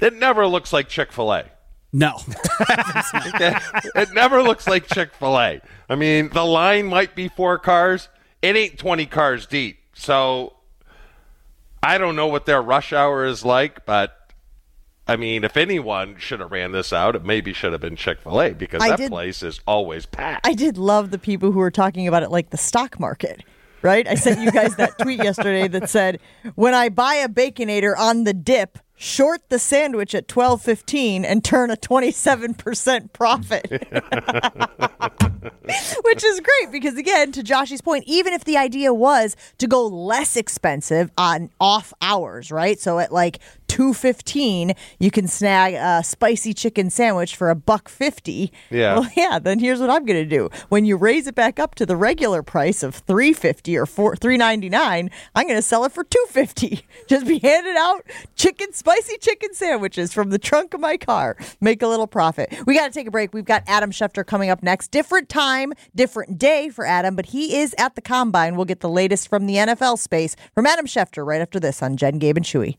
It 0.00 0.14
never 0.14 0.48
looks 0.48 0.72
like 0.72 0.88
Chick 0.88 1.12
fil 1.12 1.32
A. 1.32 1.44
No. 1.92 2.18
It 3.94 4.12
never 4.14 4.42
looks 4.42 4.66
like 4.66 4.86
Chick 4.86 5.12
fil 5.14 5.38
A. 5.38 5.60
I 5.88 5.94
mean, 5.94 6.30
the 6.30 6.44
line 6.44 6.86
might 6.86 7.14
be 7.14 7.28
four 7.28 7.58
cars, 7.58 8.08
it 8.40 8.56
ain't 8.56 8.78
20 8.78 9.06
cars 9.06 9.46
deep. 9.46 9.78
So 9.94 10.54
I 11.82 11.98
don't 11.98 12.16
know 12.16 12.26
what 12.28 12.46
their 12.46 12.62
rush 12.62 12.92
hour 12.92 13.24
is 13.24 13.44
like, 13.44 13.84
but. 13.86 14.16
I 15.04 15.16
mean, 15.16 15.42
if 15.42 15.56
anyone 15.56 16.14
should 16.16 16.38
have 16.38 16.52
ran 16.52 16.70
this 16.70 16.92
out, 16.92 17.16
it 17.16 17.24
maybe 17.24 17.52
should 17.52 17.72
have 17.72 17.80
been 17.80 17.96
Chick 17.96 18.20
Fil 18.20 18.40
A 18.40 18.50
because 18.54 18.80
I 18.80 18.90
that 18.90 18.98
did- 18.98 19.10
place 19.10 19.42
is 19.42 19.60
always 19.66 20.06
packed. 20.06 20.46
I 20.46 20.54
did 20.54 20.78
love 20.78 21.10
the 21.10 21.18
people 21.18 21.50
who 21.50 21.58
were 21.58 21.72
talking 21.72 22.06
about 22.06 22.22
it 22.22 22.30
like 22.30 22.50
the 22.50 22.56
stock 22.56 23.00
market. 23.00 23.42
Right? 23.82 24.06
I 24.06 24.14
sent 24.14 24.38
you 24.40 24.52
guys 24.52 24.76
that 24.76 24.96
tweet 25.02 25.18
yesterday 25.22 25.66
that 25.66 25.90
said, 25.90 26.20
"When 26.54 26.72
I 26.72 26.88
buy 26.88 27.16
a 27.16 27.28
baconator 27.28 27.98
on 27.98 28.22
the 28.22 28.32
dip, 28.32 28.78
short 29.02 29.48
the 29.48 29.58
sandwich 29.58 30.14
at 30.14 30.28
12.15 30.28 31.24
and 31.24 31.44
turn 31.44 31.70
a 31.70 31.76
27% 31.76 33.12
profit." 33.12 33.70
Which 36.04 36.24
is 36.24 36.40
great 36.40 36.70
because 36.70 36.96
again, 36.96 37.32
to 37.32 37.42
Josh's 37.42 37.80
point, 37.80 38.04
even 38.06 38.32
if 38.32 38.44
the 38.44 38.56
idea 38.56 38.94
was 38.94 39.36
to 39.58 39.66
go 39.66 39.86
less 39.86 40.36
expensive 40.36 41.10
on 41.18 41.50
off 41.60 41.92
hours, 42.00 42.50
right? 42.50 42.78
So 42.78 42.98
at 42.98 43.12
like 43.12 43.40
2.15, 43.72 44.76
you 44.98 45.10
can 45.10 45.26
snag 45.26 45.72
a 45.72 46.04
spicy 46.04 46.52
chicken 46.52 46.90
sandwich 46.90 47.34
for 47.34 47.48
a 47.48 47.54
buck 47.54 47.88
50. 47.88 48.52
Yeah. 48.68 48.98
Well, 48.98 49.08
yeah, 49.16 49.38
then 49.38 49.60
here's 49.60 49.80
what 49.80 49.88
I'm 49.88 50.04
going 50.04 50.22
to 50.22 50.28
do. 50.28 50.50
When 50.68 50.84
you 50.84 50.98
raise 50.98 51.26
it 51.26 51.34
back 51.34 51.58
up 51.58 51.74
to 51.76 51.86
the 51.86 51.96
regular 51.96 52.42
price 52.42 52.82
of 52.82 52.96
350 52.96 53.78
or 53.78 53.86
4 53.86 54.16
399, 54.16 55.10
I'm 55.34 55.46
going 55.46 55.56
to 55.56 55.62
sell 55.62 55.86
it 55.86 55.92
for 55.92 56.04
250. 56.04 56.84
Just 57.08 57.26
be 57.26 57.38
handed 57.38 57.76
out 57.76 58.04
chicken 58.36 58.74
spicy 58.74 59.16
chicken 59.16 59.54
sandwiches 59.54 60.12
from 60.12 60.28
the 60.28 60.38
trunk 60.38 60.74
of 60.74 60.80
my 60.80 60.98
car. 60.98 61.38
Make 61.62 61.80
a 61.80 61.88
little 61.88 62.06
profit. 62.06 62.54
We 62.66 62.74
got 62.74 62.88
to 62.88 62.92
take 62.92 63.06
a 63.06 63.10
break. 63.10 63.32
We've 63.32 63.42
got 63.42 63.62
Adam 63.66 63.90
Schefter 63.90 64.26
coming 64.26 64.50
up 64.50 64.62
next. 64.62 64.90
Different 64.90 65.30
time, 65.30 65.72
different 65.94 66.36
day 66.36 66.68
for 66.68 66.84
Adam, 66.84 67.16
but 67.16 67.24
he 67.24 67.56
is 67.56 67.74
at 67.78 67.94
the 67.94 68.02
combine. 68.02 68.54
We'll 68.54 68.66
get 68.66 68.80
the 68.80 68.90
latest 68.90 69.28
from 69.28 69.46
the 69.46 69.54
NFL 69.54 69.98
space 69.98 70.36
from 70.54 70.66
Adam 70.66 70.84
Schefter 70.84 71.26
right 71.26 71.40
after 71.40 71.58
this 71.58 71.82
on 71.82 71.96
Jen, 71.96 72.18
Gabe, 72.18 72.36
and 72.36 72.44
Chewy. 72.44 72.76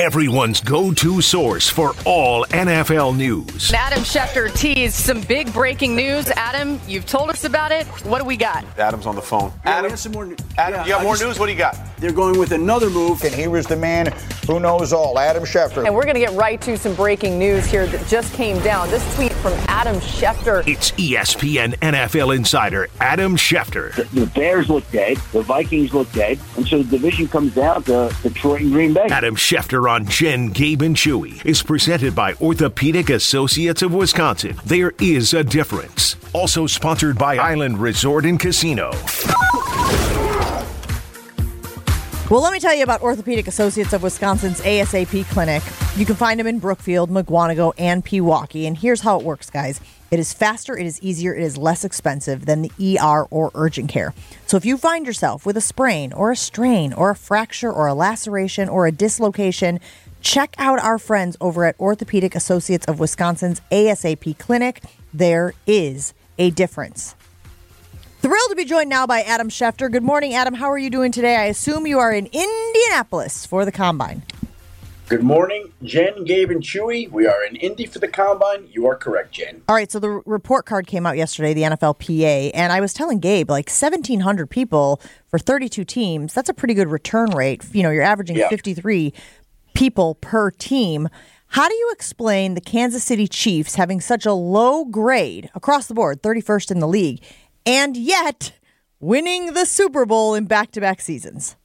Everyone's 0.00 0.62
go 0.62 0.94
to 0.94 1.20
source 1.20 1.68
for 1.68 1.92
all 2.06 2.46
NFL 2.46 3.14
news. 3.18 3.70
Adam 3.70 4.02
Schefter 4.02 4.50
teased 4.58 4.94
some 4.94 5.20
big 5.20 5.52
breaking 5.52 5.94
news. 5.94 6.30
Adam, 6.36 6.80
you've 6.88 7.04
told 7.04 7.28
us 7.28 7.44
about 7.44 7.70
it. 7.70 7.86
What 8.06 8.18
do 8.18 8.24
we 8.24 8.38
got? 8.38 8.64
Adam's 8.78 9.04
on 9.04 9.14
the 9.14 9.20
phone. 9.20 9.52
Adam, 9.66 9.94
some 9.98 10.12
more. 10.12 10.34
Adam, 10.56 10.86
you 10.86 10.92
got 10.92 11.02
more 11.02 11.18
news? 11.18 11.38
What 11.38 11.46
do 11.46 11.52
you 11.52 11.58
got? 11.58 11.76
They're 11.98 12.12
going 12.12 12.38
with 12.38 12.52
another 12.52 12.88
move. 12.88 13.22
And 13.24 13.34
he 13.34 13.46
was 13.46 13.66
the 13.66 13.76
man 13.76 14.10
who 14.46 14.58
knows 14.58 14.94
all, 14.94 15.18
Adam 15.18 15.44
Schefter. 15.44 15.84
And 15.84 15.94
we're 15.94 16.04
going 16.04 16.14
to 16.14 16.20
get 16.20 16.32
right 16.32 16.58
to 16.62 16.78
some 16.78 16.94
breaking 16.94 17.38
news 17.38 17.66
here 17.66 17.86
that 17.86 18.06
just 18.06 18.32
came 18.32 18.58
down. 18.60 18.88
This 18.88 19.14
tweet 19.16 19.34
from 19.34 19.52
Adam 19.68 19.96
Schefter. 19.96 20.66
It's 20.66 20.92
ESPN 20.92 21.74
NFL 21.80 22.34
insider 22.34 22.88
Adam 23.00 23.36
Schefter. 23.36 23.94
The 24.12 24.24
Bears 24.24 24.70
look 24.70 24.90
dead. 24.90 25.18
The 25.32 25.42
Vikings 25.42 25.92
look 25.92 26.10
dead. 26.12 26.38
And 26.56 26.66
so 26.66 26.78
the 26.78 26.84
division 26.84 27.28
comes 27.28 27.54
down 27.54 27.82
to 27.82 28.16
Detroit 28.22 28.62
and 28.62 28.72
Green 28.72 28.94
Bay. 28.94 29.06
Adam 29.10 29.36
Schefter 29.36 29.89
on 29.90 30.06
Jen, 30.06 30.50
Gabe, 30.50 30.82
and 30.82 30.94
Chewy 30.94 31.44
is 31.44 31.64
presented 31.64 32.14
by 32.14 32.34
Orthopedic 32.34 33.10
Associates 33.10 33.82
of 33.82 33.92
Wisconsin. 33.92 34.56
There 34.64 34.92
is 35.00 35.34
a 35.34 35.42
difference. 35.42 36.14
Also 36.32 36.68
sponsored 36.68 37.18
by 37.18 37.38
Island 37.38 37.78
Resort 37.78 38.24
and 38.24 38.38
Casino. 38.38 38.92
Well, 42.30 42.40
let 42.40 42.52
me 42.52 42.60
tell 42.60 42.74
you 42.74 42.84
about 42.84 43.02
Orthopedic 43.02 43.48
Associates 43.48 43.92
of 43.92 44.04
Wisconsin's 44.04 44.60
ASAP 44.60 45.24
clinic. 45.30 45.64
You 45.96 46.06
can 46.06 46.14
find 46.14 46.38
them 46.38 46.46
in 46.46 46.60
Brookfield, 46.60 47.10
Mukwonago, 47.10 47.72
and 47.76 48.04
Pewaukee. 48.04 48.68
And 48.68 48.78
here's 48.78 49.00
how 49.00 49.18
it 49.18 49.24
works, 49.24 49.50
guys. 49.50 49.80
It 50.10 50.18
is 50.18 50.32
faster, 50.32 50.76
it 50.76 50.86
is 50.86 51.00
easier, 51.00 51.34
it 51.34 51.42
is 51.42 51.56
less 51.56 51.84
expensive 51.84 52.46
than 52.46 52.62
the 52.62 52.98
ER 52.98 53.28
or 53.30 53.52
urgent 53.54 53.88
care. 53.88 54.12
So 54.46 54.56
if 54.56 54.64
you 54.64 54.76
find 54.76 55.06
yourself 55.06 55.46
with 55.46 55.56
a 55.56 55.60
sprain 55.60 56.12
or 56.12 56.32
a 56.32 56.36
strain 56.36 56.92
or 56.92 57.10
a 57.10 57.16
fracture 57.16 57.72
or 57.72 57.86
a 57.86 57.94
laceration 57.94 58.68
or 58.68 58.86
a 58.86 58.92
dislocation, 58.92 59.78
check 60.20 60.54
out 60.58 60.80
our 60.80 60.98
friends 60.98 61.36
over 61.40 61.64
at 61.64 61.78
Orthopedic 61.78 62.34
Associates 62.34 62.86
of 62.86 62.98
Wisconsin's 62.98 63.60
ASAP 63.70 64.36
clinic. 64.38 64.82
There 65.14 65.54
is 65.66 66.12
a 66.38 66.50
difference. 66.50 67.14
Thrilled 68.20 68.50
to 68.50 68.56
be 68.56 68.64
joined 68.64 68.90
now 68.90 69.06
by 69.06 69.22
Adam 69.22 69.48
Schefter. 69.48 69.90
Good 69.90 70.02
morning, 70.02 70.34
Adam. 70.34 70.54
How 70.54 70.70
are 70.70 70.78
you 70.78 70.90
doing 70.90 71.12
today? 71.12 71.36
I 71.36 71.44
assume 71.44 71.86
you 71.86 72.00
are 72.00 72.12
in 72.12 72.26
Indianapolis 72.26 73.46
for 73.46 73.64
the 73.64 73.72
combine. 73.72 74.22
Good 75.10 75.24
morning, 75.24 75.72
Jen, 75.82 76.22
Gabe, 76.22 76.52
and 76.52 76.62
Chewy. 76.62 77.10
We 77.10 77.26
are 77.26 77.44
in 77.44 77.56
Indy 77.56 77.84
for 77.84 77.98
the 77.98 78.06
combine. 78.06 78.68
You 78.70 78.86
are 78.86 78.94
correct, 78.94 79.32
Jen. 79.32 79.60
All 79.68 79.74
right, 79.74 79.90
so 79.90 79.98
the 79.98 80.08
report 80.08 80.66
card 80.66 80.86
came 80.86 81.04
out 81.04 81.16
yesterday, 81.16 81.52
the 81.52 81.62
NFLPA, 81.62 82.52
and 82.54 82.72
I 82.72 82.78
was 82.78 82.94
telling 82.94 83.18
Gabe, 83.18 83.50
like 83.50 83.68
1,700 83.68 84.48
people 84.48 85.00
for 85.26 85.40
32 85.40 85.84
teams, 85.84 86.32
that's 86.32 86.48
a 86.48 86.54
pretty 86.54 86.74
good 86.74 86.86
return 86.86 87.30
rate. 87.30 87.64
You 87.72 87.82
know, 87.82 87.90
you're 87.90 88.04
averaging 88.04 88.36
Yeah. 88.36 88.50
53 88.50 89.12
people 89.74 90.14
per 90.14 90.52
team. 90.52 91.08
How 91.48 91.68
do 91.68 91.74
you 91.74 91.90
explain 91.92 92.54
the 92.54 92.60
Kansas 92.60 93.02
City 93.02 93.26
Chiefs 93.26 93.74
having 93.74 94.00
such 94.00 94.24
a 94.24 94.32
low 94.32 94.84
grade 94.84 95.50
across 95.56 95.88
the 95.88 95.94
board, 95.94 96.22
31st 96.22 96.70
in 96.70 96.78
the 96.78 96.86
league, 96.86 97.20
and 97.66 97.96
yet 97.96 98.52
winning 99.00 99.54
the 99.54 99.66
Super 99.66 100.06
Bowl 100.06 100.36
in 100.36 100.44
back 100.44 100.70
to 100.70 100.80
back 100.80 101.00
seasons? 101.00 101.56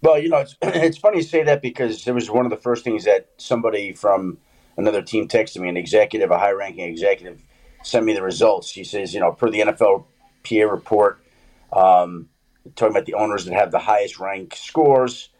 Well, 0.00 0.18
you 0.18 0.28
know, 0.28 0.38
it's, 0.38 0.56
it's 0.62 0.98
funny 0.98 1.18
you 1.18 1.22
say 1.22 1.42
that 1.44 1.62
because 1.62 2.06
it 2.06 2.12
was 2.12 2.30
one 2.30 2.46
of 2.46 2.50
the 2.50 2.56
first 2.56 2.84
things 2.84 3.04
that 3.04 3.30
somebody 3.36 3.92
from 3.92 4.38
another 4.76 5.02
team 5.02 5.28
texted 5.28 5.60
me, 5.60 5.68
an 5.68 5.76
executive, 5.76 6.30
a 6.30 6.38
high 6.38 6.52
ranking 6.52 6.84
executive, 6.84 7.42
sent 7.82 8.04
me 8.04 8.14
the 8.14 8.22
results. 8.22 8.70
He 8.70 8.84
says, 8.84 9.12
you 9.12 9.20
know, 9.20 9.32
per 9.32 9.50
the 9.50 9.60
NFL 9.60 10.04
PA 10.44 10.70
report, 10.70 11.20
um, 11.72 12.28
talking 12.76 12.92
about 12.94 13.06
the 13.06 13.14
owners 13.14 13.44
that 13.44 13.54
have 13.54 13.72
the 13.72 13.78
highest 13.78 14.18
rank 14.18 14.54
scores. 14.56 15.30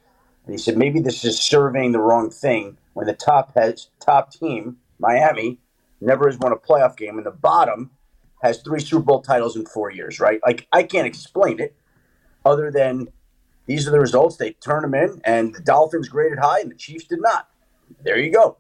And 0.45 0.55
he 0.55 0.59
said, 0.59 0.77
maybe 0.77 1.01
this 1.01 1.25
is 1.25 1.39
surveying 1.39 1.93
the 1.93 2.01
wrong 2.01 2.31
thing 2.31 2.79
when 2.95 3.07
the 3.07 3.15
top 3.15 3.55
has 3.55 3.91
top 4.01 4.33
team, 4.33 4.79
Miami, 4.99 5.59
never 6.01 6.29
has 6.29 6.39
won 6.39 6.53
a 6.53 6.57
playoff 6.57 6.97
game, 6.97 7.17
and 7.17 7.27
the 7.27 7.31
bottom 7.31 7.91
has 8.43 8.59
three 8.63 8.81
Super 8.81 9.05
Bowl 9.05 9.21
titles 9.21 9.57
in 9.57 9.67
four 9.67 9.91
years, 9.91 10.21
right? 10.21 10.41
Like, 10.45 10.67
I 10.73 10.83
can't 10.85 11.07
explain 11.07 11.61
it 11.61 11.77
other 12.45 12.71
than 12.71 13.09
these 13.69 13.87
are 13.87 13.91
the 13.91 14.01
results. 14.01 14.37
They 14.39 14.53
turn 14.55 14.83
them 14.83 14.95
in, 14.95 15.21
and 15.25 15.55
the 15.55 15.61
Dolphins 15.61 16.09
graded 16.09 16.39
high, 16.39 16.61
and 16.61 16.71
the 16.71 16.75
Chiefs 16.75 17.05
did 17.05 17.21
not. 17.21 17.49
There 18.03 18.19
you 18.19 18.33
go. 18.33 18.57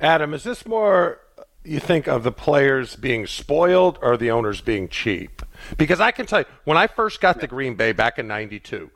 Adam, 0.00 0.32
is 0.32 0.44
this 0.44 0.64
more 0.64 1.20
you 1.64 1.80
think 1.80 2.06
of 2.06 2.22
the 2.22 2.30
players 2.30 2.94
being 2.94 3.26
spoiled 3.26 3.98
or 4.00 4.16
the 4.16 4.30
owners 4.30 4.60
being 4.60 4.88
cheap? 4.88 5.42
Because 5.76 6.00
I 6.00 6.12
can 6.12 6.26
tell 6.26 6.40
you, 6.40 6.46
when 6.64 6.78
I 6.78 6.86
first 6.86 7.20
got 7.20 7.40
to 7.40 7.48
Green 7.48 7.74
Bay 7.74 7.90
back 7.90 8.20
in 8.20 8.28
'92, 8.28 8.88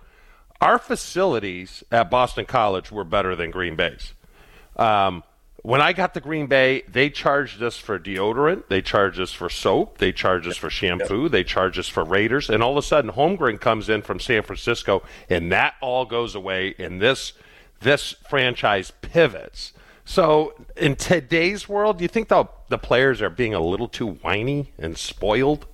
our 0.60 0.78
facilities 0.78 1.82
at 1.90 2.08
Boston 2.08 2.44
College 2.44 2.92
were 2.92 3.04
better 3.04 3.34
than 3.34 3.50
Green 3.50 3.74
Bay's. 3.74 4.14
Um, 4.76 5.24
when 5.62 5.80
I 5.80 5.92
got 5.92 6.12
to 6.14 6.20
Green 6.20 6.48
Bay, 6.48 6.82
they 6.88 7.08
charged 7.08 7.62
us 7.62 7.78
for 7.78 7.98
deodorant, 7.98 8.64
they 8.68 8.82
charged 8.82 9.20
us 9.20 9.32
for 9.32 9.48
soap, 9.48 9.98
they 9.98 10.10
charged 10.10 10.48
us 10.48 10.56
for 10.56 10.68
shampoo, 10.68 11.28
they 11.28 11.44
charged 11.44 11.78
us 11.78 11.88
for 11.88 12.02
Raiders, 12.02 12.50
and 12.50 12.62
all 12.62 12.72
of 12.72 12.76
a 12.76 12.82
sudden, 12.82 13.12
Holmgren 13.12 13.60
comes 13.60 13.88
in 13.88 14.02
from 14.02 14.18
San 14.18 14.42
Francisco, 14.42 15.04
and 15.30 15.52
that 15.52 15.74
all 15.80 16.04
goes 16.04 16.34
away, 16.34 16.74
and 16.78 17.00
this 17.00 17.32
this 17.80 18.14
franchise 18.28 18.92
pivots. 19.02 19.72
So, 20.04 20.54
in 20.76 20.96
today's 20.96 21.68
world, 21.68 21.98
do 21.98 22.04
you 22.04 22.08
think 22.08 22.26
the 22.26 22.46
the 22.68 22.78
players 22.78 23.22
are 23.22 23.30
being 23.30 23.54
a 23.54 23.60
little 23.60 23.88
too 23.88 24.14
whiny 24.14 24.72
and 24.78 24.98
spoiled? 24.98 25.66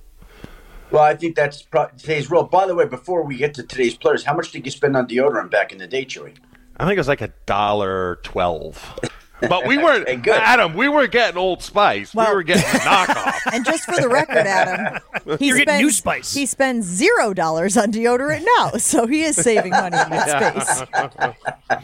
Well, 0.91 1.03
I 1.03 1.15
think 1.15 1.35
that's 1.35 1.63
pro- 1.63 1.89
today's 1.97 2.29
world. 2.29 2.51
By 2.51 2.67
the 2.67 2.75
way, 2.75 2.85
before 2.85 3.23
we 3.23 3.37
get 3.37 3.55
to 3.55 3.63
today's 3.63 3.95
players, 3.95 4.23
how 4.23 4.35
much 4.35 4.51
did 4.51 4.65
you 4.65 4.71
spend 4.71 4.95
on 4.95 5.07
deodorant 5.07 5.49
back 5.49 5.71
in 5.71 5.79
the 5.79 5.87
day, 5.87 6.05
Chewy? 6.05 6.35
I 6.77 6.85
think 6.85 6.93
it 6.95 6.99
was 6.99 7.07
like 7.07 7.21
a 7.21 7.33
dollar 7.47 8.19
twelve. 8.21 8.99
But 9.41 9.67
we 9.67 9.77
weren't, 9.77 10.07
Adam. 10.27 10.73
We 10.73 10.89
were 10.89 11.07
getting 11.07 11.37
Old 11.37 11.61
Spice. 11.61 12.13
we 12.13 12.23
were 12.25 12.43
getting 12.43 12.63
knockoff. 12.63 13.35
And 13.53 13.65
just 13.65 13.83
for 13.85 13.99
the 13.99 14.09
record, 14.09 14.45
Adam, 14.45 15.01
he 15.39 15.47
You're 15.47 15.57
getting 15.57 15.67
spends, 15.73 15.81
new 15.81 15.91
spice. 15.91 16.33
He 16.33 16.45
spends 16.45 16.85
zero 16.85 17.33
dollars 17.33 17.77
on 17.77 17.91
deodorant 17.91 18.45
now, 18.57 18.71
so 18.77 19.07
he 19.07 19.21
is 19.23 19.35
saving 19.35 19.71
money 19.71 19.97
in 19.97 20.09
that 20.09 20.87
space. 21.67 21.81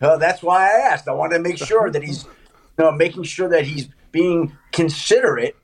Well, 0.00 0.18
that's 0.18 0.42
why 0.42 0.66
I 0.66 0.80
asked. 0.92 1.08
I 1.08 1.12
wanted 1.12 1.38
to 1.38 1.42
make 1.42 1.56
sure 1.58 1.90
that 1.90 2.02
he's, 2.02 2.24
you 2.24 2.84
know, 2.84 2.92
making 2.92 3.22
sure 3.22 3.48
that 3.48 3.64
he's 3.64 3.88
being 4.12 4.56
considerate 4.72 5.56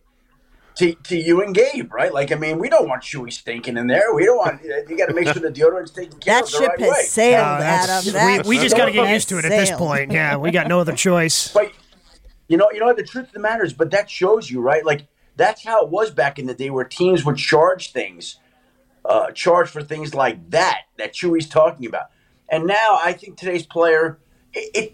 to, 0.76 0.94
to 0.94 1.16
you 1.16 1.42
and 1.42 1.54
Gabe, 1.54 1.92
right? 1.92 2.12
Like, 2.12 2.32
I 2.32 2.36
mean, 2.36 2.58
we 2.58 2.68
don't 2.68 2.88
want 2.88 3.02
Chewy 3.02 3.32
stinking 3.32 3.76
in 3.76 3.86
there. 3.86 4.14
We 4.14 4.24
don't 4.24 4.36
want. 4.38 4.62
You 4.62 4.96
got 4.96 5.06
to 5.06 5.14
make 5.14 5.24
sure 5.24 5.34
the 5.34 5.50
deodorant's 5.50 5.90
taken 5.90 6.18
care 6.18 6.34
That 6.34 6.44
of 6.44 6.50
the 6.50 6.58
ship 6.58 6.68
right 6.68 6.80
has 6.80 6.90
way. 6.90 7.02
sailed, 7.02 7.44
Uh, 7.44 7.62
Adam. 7.62 8.12
That 8.12 8.46
we, 8.46 8.56
we 8.56 8.62
just 8.62 8.76
got 8.76 8.86
to 8.86 8.92
get 8.92 9.10
used 9.10 9.28
to 9.30 9.38
it 9.38 9.44
at 9.44 9.50
this 9.50 9.70
point. 9.72 10.12
Yeah, 10.12 10.36
we 10.36 10.50
got 10.50 10.68
no 10.68 10.80
other 10.80 10.94
choice. 10.94 11.52
But 11.62 11.72
you 12.48 12.56
know, 12.56 12.68
you 12.72 12.80
know 12.80 12.92
the 12.92 13.02
truth 13.02 13.28
of 13.28 13.32
the 13.32 13.40
matter 13.40 13.64
is, 13.64 13.72
but 13.72 13.90
that 13.92 14.10
shows 14.10 14.50
you, 14.50 14.60
right? 14.60 14.84
Like 14.84 15.06
that's 15.36 15.64
how 15.64 15.84
it 15.84 15.90
was 15.90 16.10
back 16.10 16.38
in 16.38 16.46
the 16.46 16.54
day, 16.54 16.70
where 16.70 16.84
teams 16.84 17.24
would 17.24 17.36
charge 17.36 17.92
things, 17.92 18.38
uh, 19.04 19.30
charge 19.30 19.68
for 19.70 19.82
things 19.82 20.14
like 20.14 20.50
that 20.50 20.82
that 20.98 21.14
Chewy's 21.14 21.48
talking 21.48 21.86
about. 21.86 22.06
And 22.50 22.66
now 22.66 22.98
I 23.02 23.12
think 23.14 23.38
today's 23.38 23.64
player, 23.64 24.18
it, 24.52 24.70
it 24.74 24.92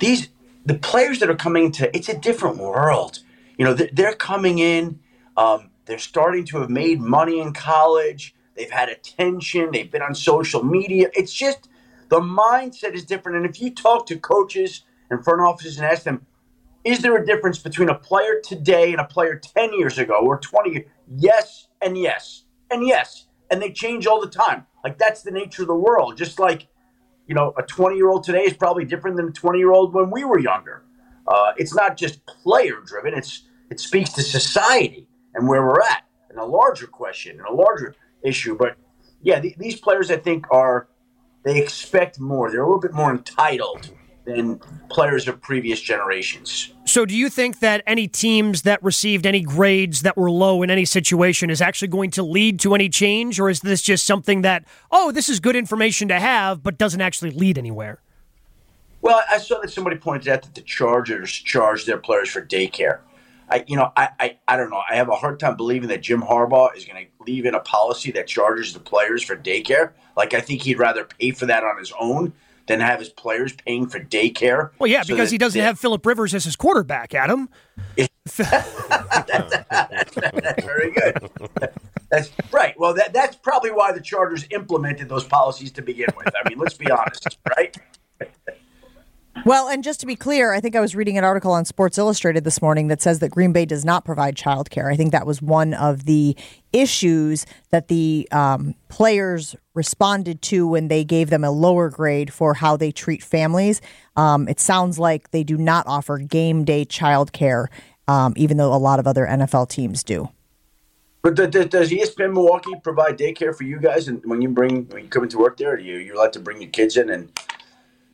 these 0.00 0.28
the 0.64 0.74
players 0.74 1.20
that 1.20 1.30
are 1.30 1.36
coming 1.36 1.66
into 1.66 1.94
it's 1.96 2.08
a 2.08 2.18
different 2.18 2.56
world. 2.58 3.20
You 3.58 3.64
know, 3.64 3.74
they're, 3.74 4.14
coming 4.14 4.58
in. 4.58 5.00
Um, 5.36 5.70
they're 5.84 5.98
starting 5.98 6.44
to 6.46 6.58
have 6.58 6.70
made 6.70 7.00
money 7.00 7.40
in 7.40 7.52
college. 7.52 8.34
They've 8.56 8.70
had 8.70 8.88
attention. 8.88 9.70
They've 9.72 9.90
been 9.90 10.02
on 10.02 10.14
social 10.14 10.62
media. 10.62 11.10
It's 11.14 11.32
just 11.32 11.68
the 12.08 12.20
mindset 12.20 12.94
is 12.94 13.04
different. 13.04 13.38
And 13.38 13.46
if 13.46 13.60
you 13.60 13.74
talk 13.74 14.06
to 14.06 14.18
coaches 14.18 14.82
and 15.10 15.24
front 15.24 15.40
offices 15.40 15.78
and 15.78 15.86
ask 15.86 16.02
them, 16.02 16.26
is 16.84 17.00
there 17.00 17.16
a 17.16 17.24
difference 17.24 17.58
between 17.58 17.88
a 17.88 17.94
player 17.94 18.40
today 18.42 18.92
and 18.92 19.00
a 19.00 19.04
player 19.04 19.36
10 19.36 19.72
years 19.74 19.98
ago 19.98 20.18
or 20.22 20.38
20 20.38 20.70
years? 20.70 20.86
Yes, 21.16 21.68
and 21.80 21.96
yes, 21.96 22.44
and 22.70 22.86
yes. 22.86 23.26
And 23.50 23.62
they 23.62 23.70
change 23.70 24.06
all 24.06 24.20
the 24.20 24.28
time. 24.28 24.66
Like 24.82 24.98
that's 24.98 25.22
the 25.22 25.30
nature 25.30 25.62
of 25.62 25.68
the 25.68 25.74
world. 25.74 26.16
Just 26.16 26.38
like, 26.38 26.66
you 27.26 27.34
know, 27.34 27.54
a 27.56 27.62
20 27.62 27.96
year 27.96 28.08
old 28.08 28.24
today 28.24 28.42
is 28.42 28.54
probably 28.54 28.84
different 28.84 29.16
than 29.16 29.28
a 29.28 29.32
20 29.32 29.58
year 29.58 29.70
old 29.70 29.94
when 29.94 30.10
we 30.10 30.24
were 30.24 30.38
younger. 30.38 30.84
Uh, 31.26 31.52
it's 31.56 31.74
not 31.74 31.96
just 31.96 32.24
player 32.26 32.80
driven, 32.84 33.14
it's 33.14 33.48
it 33.70 33.80
speaks 33.80 34.12
to 34.12 34.22
society 34.22 35.08
and 35.34 35.48
where 35.48 35.66
we're 35.66 35.80
at 35.80 36.04
and 36.30 36.38
a 36.38 36.44
larger 36.44 36.86
question 36.86 37.38
and 37.38 37.46
a 37.46 37.52
larger 37.52 37.94
issue. 38.22 38.56
But 38.56 38.76
yeah, 39.22 39.40
th- 39.40 39.56
these 39.56 39.80
players 39.80 40.10
I 40.10 40.16
think 40.16 40.46
are 40.50 40.88
they 41.44 41.60
expect 41.60 42.20
more. 42.20 42.50
They're 42.50 42.62
a 42.62 42.66
little 42.66 42.80
bit 42.80 42.92
more 42.92 43.10
entitled 43.10 43.90
than 44.24 44.60
players 44.88 45.26
of 45.26 45.40
previous 45.40 45.80
generations. 45.80 46.72
So, 46.84 47.04
do 47.04 47.16
you 47.16 47.28
think 47.28 47.58
that 47.60 47.82
any 47.86 48.06
teams 48.06 48.62
that 48.62 48.82
received 48.82 49.26
any 49.26 49.40
grades 49.40 50.02
that 50.02 50.16
were 50.16 50.30
low 50.30 50.62
in 50.62 50.70
any 50.70 50.84
situation 50.84 51.50
is 51.50 51.60
actually 51.60 51.88
going 51.88 52.10
to 52.12 52.22
lead 52.22 52.60
to 52.60 52.74
any 52.74 52.88
change, 52.88 53.40
or 53.40 53.50
is 53.50 53.60
this 53.60 53.82
just 53.82 54.06
something 54.06 54.42
that, 54.42 54.64
oh, 54.90 55.10
this 55.10 55.28
is 55.28 55.40
good 55.40 55.56
information 55.56 56.08
to 56.08 56.20
have, 56.20 56.62
but 56.62 56.78
doesn't 56.78 57.00
actually 57.00 57.32
lead 57.32 57.58
anywhere? 57.58 58.00
Well, 59.02 59.20
I 59.28 59.38
saw 59.38 59.60
that 59.60 59.70
somebody 59.70 59.96
pointed 59.96 60.28
out 60.28 60.42
that 60.42 60.54
the 60.54 60.62
Chargers 60.62 61.30
charge 61.32 61.84
their 61.84 61.98
players 61.98 62.30
for 62.30 62.40
daycare. 62.40 63.00
I, 63.50 63.64
you 63.66 63.76
know, 63.76 63.92
I, 63.96 64.08
I, 64.18 64.38
I 64.48 64.56
don't 64.56 64.70
know. 64.70 64.80
I 64.88 64.94
have 64.94 65.08
a 65.10 65.14
hard 65.14 65.38
time 65.38 65.56
believing 65.56 65.88
that 65.88 66.00
Jim 66.00 66.22
Harbaugh 66.22 66.74
is 66.74 66.84
going 66.86 67.04
to 67.04 67.10
leave 67.24 67.44
in 67.44 67.54
a 67.54 67.60
policy 67.60 68.10
that 68.12 68.26
charges 68.26 68.72
the 68.72 68.80
players 68.80 69.22
for 69.22 69.36
daycare. 69.36 69.90
Like, 70.16 70.32
I 70.32 70.40
think 70.40 70.62
he'd 70.62 70.78
rather 70.78 71.04
pay 71.04 71.32
for 71.32 71.46
that 71.46 71.64
on 71.64 71.76
his 71.78 71.92
own 72.00 72.32
than 72.68 72.78
have 72.80 73.00
his 73.00 73.08
players 73.08 73.52
paying 73.52 73.88
for 73.88 73.98
daycare. 73.98 74.70
Well, 74.78 74.88
yeah, 74.88 75.02
so 75.02 75.14
because 75.14 75.30
that 75.30 75.34
he 75.34 75.38
doesn't 75.38 75.58
they- 75.58 75.64
have 75.64 75.78
Philip 75.78 76.06
Rivers 76.06 76.32
as 76.34 76.44
his 76.44 76.54
quarterback, 76.56 77.12
Adam. 77.14 77.48
That's 77.96 78.46
very 80.64 80.92
good. 80.92 81.18
That's 82.10 82.30
right. 82.52 82.78
Well, 82.78 82.94
that, 82.94 83.12
that's 83.12 83.36
probably 83.36 83.70
why 83.70 83.92
the 83.92 84.00
Chargers 84.00 84.46
implemented 84.50 85.08
those 85.08 85.24
policies 85.24 85.72
to 85.72 85.82
begin 85.82 86.08
with. 86.16 86.28
I 86.28 86.48
mean, 86.48 86.58
let's 86.58 86.76
be 86.76 86.90
honest, 86.90 87.38
right? 87.56 87.76
Well, 89.44 89.68
and 89.68 89.82
just 89.82 89.98
to 90.00 90.06
be 90.06 90.14
clear, 90.14 90.52
I 90.52 90.60
think 90.60 90.76
I 90.76 90.80
was 90.80 90.94
reading 90.94 91.18
an 91.18 91.24
article 91.24 91.50
on 91.50 91.64
Sports 91.64 91.98
Illustrated 91.98 92.44
this 92.44 92.62
morning 92.62 92.86
that 92.88 93.02
says 93.02 93.18
that 93.18 93.30
Green 93.30 93.52
Bay 93.52 93.64
does 93.64 93.84
not 93.84 94.04
provide 94.04 94.36
childcare. 94.36 94.92
I 94.92 94.96
think 94.96 95.10
that 95.10 95.26
was 95.26 95.42
one 95.42 95.74
of 95.74 96.04
the 96.04 96.36
issues 96.72 97.44
that 97.70 97.88
the 97.88 98.28
um, 98.30 98.76
players 98.88 99.56
responded 99.74 100.42
to 100.42 100.68
when 100.68 100.86
they 100.86 101.02
gave 101.02 101.30
them 101.30 101.42
a 101.42 101.50
lower 101.50 101.90
grade 101.90 102.32
for 102.32 102.54
how 102.54 102.76
they 102.76 102.92
treat 102.92 103.20
families. 103.20 103.80
Um, 104.14 104.46
it 104.46 104.60
sounds 104.60 105.00
like 105.00 105.32
they 105.32 105.42
do 105.42 105.56
not 105.56 105.88
offer 105.88 106.18
game 106.18 106.62
day 106.62 106.84
childcare, 106.84 107.66
um, 108.06 108.34
even 108.36 108.58
though 108.58 108.72
a 108.72 108.78
lot 108.78 109.00
of 109.00 109.08
other 109.08 109.26
NFL 109.26 109.68
teams 109.70 110.04
do. 110.04 110.28
But 111.22 111.34
does 111.34 111.90
ESPN 111.90 112.32
Milwaukee 112.32 112.74
provide 112.82 113.18
daycare 113.18 113.56
for 113.56 113.64
you 113.64 113.80
guys? 113.80 114.06
And 114.06 114.24
when 114.24 114.40
you 114.40 114.50
bring 114.50 114.86
when 114.86 115.04
you 115.04 115.08
come 115.08 115.24
into 115.24 115.38
work 115.38 115.56
there, 115.56 115.76
do 115.76 115.82
you 115.82 115.98
you 115.98 116.14
allowed 116.14 116.32
to 116.34 116.40
bring 116.40 116.60
your 116.60 116.70
kids 116.70 116.96
in 116.96 117.10
and 117.10 117.30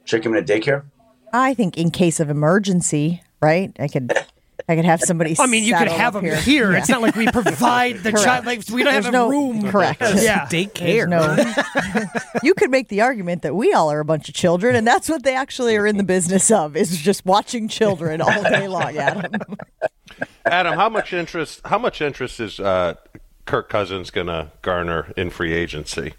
check 0.07 0.23
them 0.23 0.35
in 0.35 0.43
at 0.43 0.47
daycare? 0.47 0.85
I 1.33 1.55
think 1.55 1.77
in 1.79 1.91
case 1.91 2.21
of 2.21 2.31
emergency, 2.31 3.23
right? 3.41 3.75
I 3.79 3.89
could. 3.89 4.13
I 4.71 4.77
could 4.77 4.85
have 4.85 5.01
somebody. 5.01 5.35
I 5.39 5.47
mean, 5.47 5.65
you 5.65 5.75
could 5.75 5.89
have 5.89 6.13
them 6.13 6.25
here. 6.25 6.37
here. 6.37 6.73
Yeah. 6.73 6.79
It's 6.79 6.91
not 6.91 7.01
like 7.01 7.15
we 7.17 7.27
provide 7.29 7.99
the 8.03 8.13
child. 8.13 8.45
Like 8.45 8.65
we 8.71 8.83
don't 8.83 8.93
There's 8.93 9.05
have 9.07 9.13
no- 9.15 9.29
a 9.29 9.31
room. 9.31 9.71
Correct. 9.71 10.03
Yeah. 10.03 10.47
There's 10.51 11.09
no- 11.09 11.37
you 12.43 12.53
could 12.53 12.71
make 12.71 12.89
the 12.89 13.01
argument 13.01 13.41
that 13.43 13.55
we 13.55 13.73
all 13.73 13.91
are 13.91 14.01
a 14.01 14.05
bunch 14.05 14.29
of 14.29 14.35
children, 14.35 14.77
and 14.77 14.87
that's 14.87 15.09
what 15.09 15.23
they 15.23 15.35
actually 15.35 15.75
are 15.77 15.87
in 15.87 15.97
the 15.97 16.03
business 16.05 16.51
of 16.51 16.77
is 16.77 16.99
just 16.99 17.25
watching 17.25 17.69
children 17.69 18.21
all 18.21 18.43
day 18.43 18.69
long. 18.69 18.95
Adam. 18.99 19.33
Adam, 20.45 20.75
how 20.75 20.91
much 20.91 21.15
interest? 21.15 21.63
How 21.65 21.79
much 21.79 22.03
interest 22.03 22.39
is 22.39 22.61
uh, 22.61 22.95
Kirk 23.47 23.71
Cousins 23.71 24.11
going 24.11 24.27
to 24.27 24.51
garner 24.61 25.15
in 25.17 25.31
free 25.31 25.55
agency? 25.55 26.13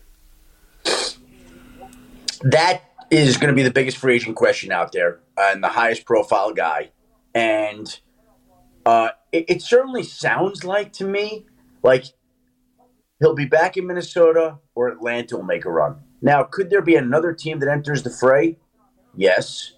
That 2.42 2.82
is 3.12 3.38
going 3.38 3.50
to 3.50 3.56
be 3.56 3.64
the 3.64 3.72
biggest 3.72 3.98
free 3.98 4.16
agent 4.16 4.36
question 4.36 4.72
out 4.72 4.92
there, 4.92 5.20
uh, 5.38 5.50
and 5.52 5.64
the 5.64 5.70
highest 5.70 6.06
profile 6.06 6.54
guy. 6.54 6.92
And 7.34 8.00
uh, 8.86 9.10
it, 9.32 9.46
it 9.48 9.62
certainly 9.62 10.04
sounds 10.04 10.64
like 10.64 10.94
to 10.94 11.06
me 11.06 11.46
like 11.84 12.06
he'll 13.20 13.36
be 13.36 13.46
back 13.46 13.78
in 13.78 13.88
Minnesota 13.88 14.58
or 14.76 14.90
Atlanta 14.90 15.38
will 15.38 15.44
make 15.44 15.66
a 15.66 15.72
run. 15.72 15.98
Now, 16.22 16.44
could 16.44 16.70
there 16.70 16.82
be 16.82 16.96
another 16.96 17.34
team 17.34 17.60
that 17.60 17.70
enters 17.70 18.04
the 18.04 18.10
fray? 18.10 18.58
Yes. 19.16 19.74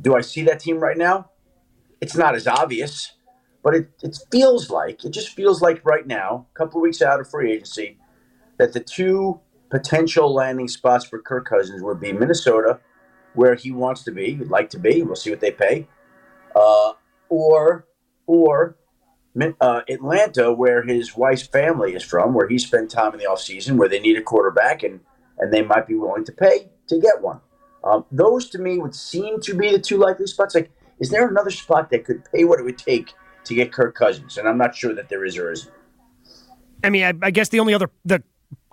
Do 0.00 0.14
I 0.14 0.20
see 0.20 0.42
that 0.42 0.60
team 0.60 0.78
right 0.78 0.96
now? 0.96 1.30
It's 2.00 2.16
not 2.16 2.34
as 2.34 2.46
obvious, 2.46 3.12
but 3.62 3.74
it, 3.74 3.90
it 4.02 4.18
feels 4.30 4.70
like, 4.70 5.04
it 5.04 5.10
just 5.10 5.30
feels 5.30 5.60
like 5.60 5.84
right 5.84 6.06
now, 6.06 6.46
a 6.54 6.58
couple 6.58 6.80
weeks 6.80 7.02
out 7.02 7.20
of 7.20 7.30
free 7.30 7.52
agency, 7.52 7.98
that 8.58 8.72
the 8.72 8.80
two 8.80 9.40
potential 9.70 10.32
landing 10.32 10.68
spots 10.68 11.04
for 11.04 11.20
Kirk 11.20 11.46
Cousins 11.48 11.82
would 11.82 12.00
be 12.00 12.12
Minnesota, 12.12 12.80
where 13.34 13.54
he 13.54 13.70
wants 13.70 14.02
to 14.04 14.12
be, 14.12 14.34
would 14.34 14.50
like 14.50 14.70
to 14.70 14.78
be. 14.78 15.02
We'll 15.02 15.16
see 15.16 15.30
what 15.30 15.40
they 15.40 15.52
pay, 15.52 15.86
uh, 16.54 16.92
or 17.28 17.86
or 18.26 18.76
uh, 19.60 19.80
Atlanta, 19.88 20.52
where 20.52 20.82
his 20.82 21.16
wife's 21.16 21.46
family 21.46 21.94
is 21.94 22.02
from, 22.02 22.34
where 22.34 22.48
he 22.48 22.58
spent 22.58 22.90
time 22.90 23.12
in 23.12 23.18
the 23.18 23.26
offseason, 23.26 23.76
where 23.76 23.88
they 23.88 24.00
need 24.00 24.16
a 24.16 24.22
quarterback, 24.22 24.82
and 24.82 25.00
and 25.38 25.52
they 25.52 25.62
might 25.62 25.86
be 25.86 25.94
willing 25.94 26.24
to 26.24 26.32
pay 26.32 26.70
to 26.88 27.00
get 27.00 27.22
one. 27.22 27.40
Um, 27.82 28.04
those 28.12 28.50
to 28.50 28.58
me 28.58 28.78
would 28.78 28.94
seem 28.94 29.40
to 29.40 29.54
be 29.54 29.70
the 29.70 29.78
two 29.78 29.96
likely 29.96 30.26
spots. 30.26 30.54
Like, 30.54 30.70
is 30.98 31.08
there 31.10 31.26
another 31.26 31.50
spot 31.50 31.90
that 31.90 32.04
could 32.04 32.24
pay 32.30 32.44
what 32.44 32.60
it 32.60 32.64
would 32.64 32.76
take 32.76 33.14
to 33.44 33.54
get 33.54 33.72
Kirk 33.72 33.94
Cousins? 33.94 34.36
And 34.36 34.46
I'm 34.46 34.58
not 34.58 34.74
sure 34.74 34.94
that 34.94 35.08
there 35.08 35.24
is 35.24 35.38
or 35.38 35.50
isn't. 35.50 35.72
I 36.84 36.90
mean, 36.90 37.04
I, 37.04 37.14
I 37.26 37.30
guess 37.30 37.48
the 37.48 37.60
only 37.60 37.74
other 37.74 37.90
the 38.04 38.22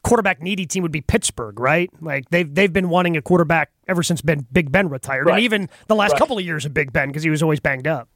quarterback 0.04 0.42
needy 0.42 0.66
team 0.66 0.84
would 0.84 0.92
be 0.92 1.02
Pittsburgh, 1.02 1.60
right? 1.60 1.90
Like 2.02 2.30
they've 2.30 2.54
they've 2.54 2.72
been 2.72 2.90
wanting 2.90 3.18
a 3.18 3.22
quarterback 3.22 3.72
ever 3.88 4.04
since 4.04 4.22
Ben 4.22 4.46
Big 4.52 4.72
Ben 4.72 4.90
retired, 4.90 5.26
Right. 5.26 5.36
and 5.36 5.44
even 5.44 5.70
the 5.88 5.96
last 5.96 6.12
Right. 6.12 6.20
couple 6.20 6.38
of 6.38 6.46
years 6.46 6.66
of 6.66 6.74
Big 6.74 6.94
Ben 6.94 7.10
because 7.10 7.24
he 7.24 7.30
was 7.30 7.44
always 7.44 7.60
banged 7.60 7.88
up. 7.88 8.10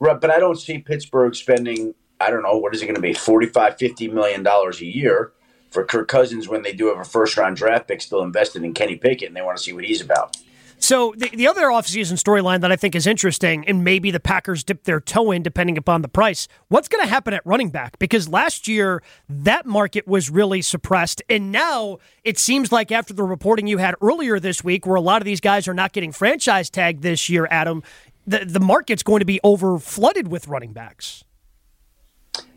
Right, 0.00 0.20
but 0.20 0.30
I 0.30 0.38
don't 0.38 0.58
see 0.60 0.78
Pittsburgh 0.78 1.34
spending, 1.34 1.94
I 2.20 2.30
don't 2.30 2.42
know, 2.42 2.58
what 2.58 2.74
is 2.74 2.82
it 2.82 2.86
going 2.86 2.96
to 2.96 3.00
be, 3.00 3.14
45, 3.14 3.78
50 3.78 4.08
million 4.08 4.42
dollars 4.42 4.80
a 4.80 4.86
year 4.86 5.32
for 5.70 5.84
Kirk 5.84 6.08
Cousins 6.08 6.48
when 6.48 6.62
they 6.62 6.72
do 6.72 6.86
have 6.88 6.98
a 6.98 7.04
first 7.04 7.36
round 7.36 7.56
draft 7.56 7.88
pick 7.88 8.00
still 8.00 8.22
invested 8.22 8.62
in 8.64 8.72
Kenny 8.74 8.96
Pickett 8.96 9.28
and 9.28 9.36
they 9.36 9.42
want 9.42 9.56
to 9.56 9.62
see 9.62 9.72
what 9.72 9.84
he's 9.84 10.00
about. 10.00 10.36
So 10.78 11.14
the, 11.16 11.30
the 11.30 11.48
other 11.48 11.66
offseason 11.66 12.12
storyline 12.12 12.60
that 12.60 12.70
I 12.70 12.76
think 12.76 12.94
is 12.94 13.06
interesting, 13.06 13.66
and 13.66 13.82
maybe 13.82 14.10
the 14.10 14.20
Packers 14.20 14.62
dip 14.62 14.84
their 14.84 15.00
toe 15.00 15.30
in 15.30 15.42
depending 15.42 15.78
upon 15.78 16.02
the 16.02 16.08
price, 16.08 16.48
what's 16.68 16.86
going 16.88 17.02
to 17.02 17.08
happen 17.08 17.34
at 17.34 17.44
running 17.46 17.70
back? 17.70 17.98
Because 17.98 18.28
last 18.28 18.68
year 18.68 19.02
that 19.28 19.66
market 19.66 20.06
was 20.06 20.30
really 20.30 20.62
suppressed, 20.62 21.22
and 21.28 21.50
now 21.50 21.98
it 22.24 22.38
seems 22.38 22.70
like 22.70 22.92
after 22.92 23.14
the 23.14 23.24
reporting 23.24 23.66
you 23.66 23.78
had 23.78 23.94
earlier 24.02 24.38
this 24.38 24.62
week, 24.62 24.86
where 24.86 24.96
a 24.96 25.00
lot 25.00 25.22
of 25.22 25.26
these 25.26 25.40
guys 25.40 25.66
are 25.66 25.74
not 25.74 25.92
getting 25.92 26.12
franchise 26.12 26.68
tagged 26.68 27.02
this 27.02 27.28
year, 27.28 27.48
Adam, 27.50 27.82
the 28.26 28.44
the 28.44 28.60
market's 28.60 29.02
going 29.02 29.20
to 29.20 29.26
be 29.26 29.40
over 29.42 29.78
flooded 29.78 30.28
with 30.28 30.46
running 30.48 30.72
backs. 30.72 31.24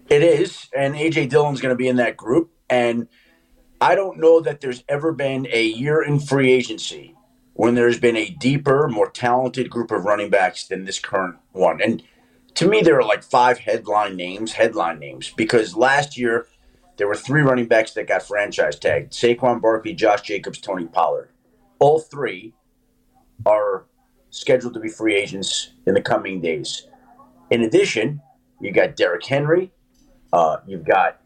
It 0.10 0.24
is, 0.24 0.68
and 0.76 0.96
AJ 0.96 1.30
Dillon's 1.30 1.62
going 1.62 1.74
to 1.74 1.78
be 1.78 1.88
in 1.88 1.98
that 1.98 2.18
group. 2.18 2.52
And 2.70 3.08
I 3.80 3.96
don't 3.96 4.20
know 4.20 4.42
that 4.42 4.60
there's 4.60 4.84
ever 4.90 5.12
been 5.12 5.48
a 5.52 5.64
year 5.64 6.02
in 6.02 6.20
free 6.20 6.52
agency 6.52 7.16
when 7.60 7.76
there's 7.76 8.00
been 8.00 8.16
a 8.16 8.30
deeper, 8.30 8.88
more 8.88 9.12
talented 9.12 9.70
group 9.70 9.92
of 9.92 10.06
running 10.06 10.30
backs 10.30 10.66
than 10.66 10.86
this 10.86 10.98
current 10.98 11.36
one. 11.52 11.82
And 11.82 12.02
to 12.54 12.66
me, 12.66 12.80
there 12.80 12.98
are 12.98 13.04
like 13.04 13.22
five 13.22 13.58
headline 13.58 14.16
names, 14.16 14.54
headline 14.54 14.98
names, 14.98 15.34
because 15.36 15.76
last 15.76 16.18
year 16.18 16.48
there 16.96 17.06
were 17.06 17.18
three 17.18 17.42
running 17.42 17.66
backs 17.66 17.92
that 17.96 18.08
got 18.08 18.24
franchise 18.24 18.80
tagged 18.80 19.12
Saquon 19.12 19.62
Barkley, 19.62 19.94
Josh 19.94 20.22
Jacobs, 20.22 20.58
Tony 20.60 20.86
Pollard. 20.86 21.32
All 21.80 22.00
three 22.00 22.54
are 23.46 23.84
scheduled 24.30 24.74
to 24.76 24.80
be 24.80 24.88
free 24.88 25.18
agents 25.18 25.72
in 25.86 25.96
the 25.96 26.02
coming 26.02 26.40
days. 26.40 26.88
In 27.50 27.64
addition, 27.64 28.22
you 28.62 28.72
got 28.72 28.96
Derrick 28.96 29.26
Henry, 29.26 29.74
Uh, 30.32 30.60
you've 30.66 30.86
got 30.86 31.20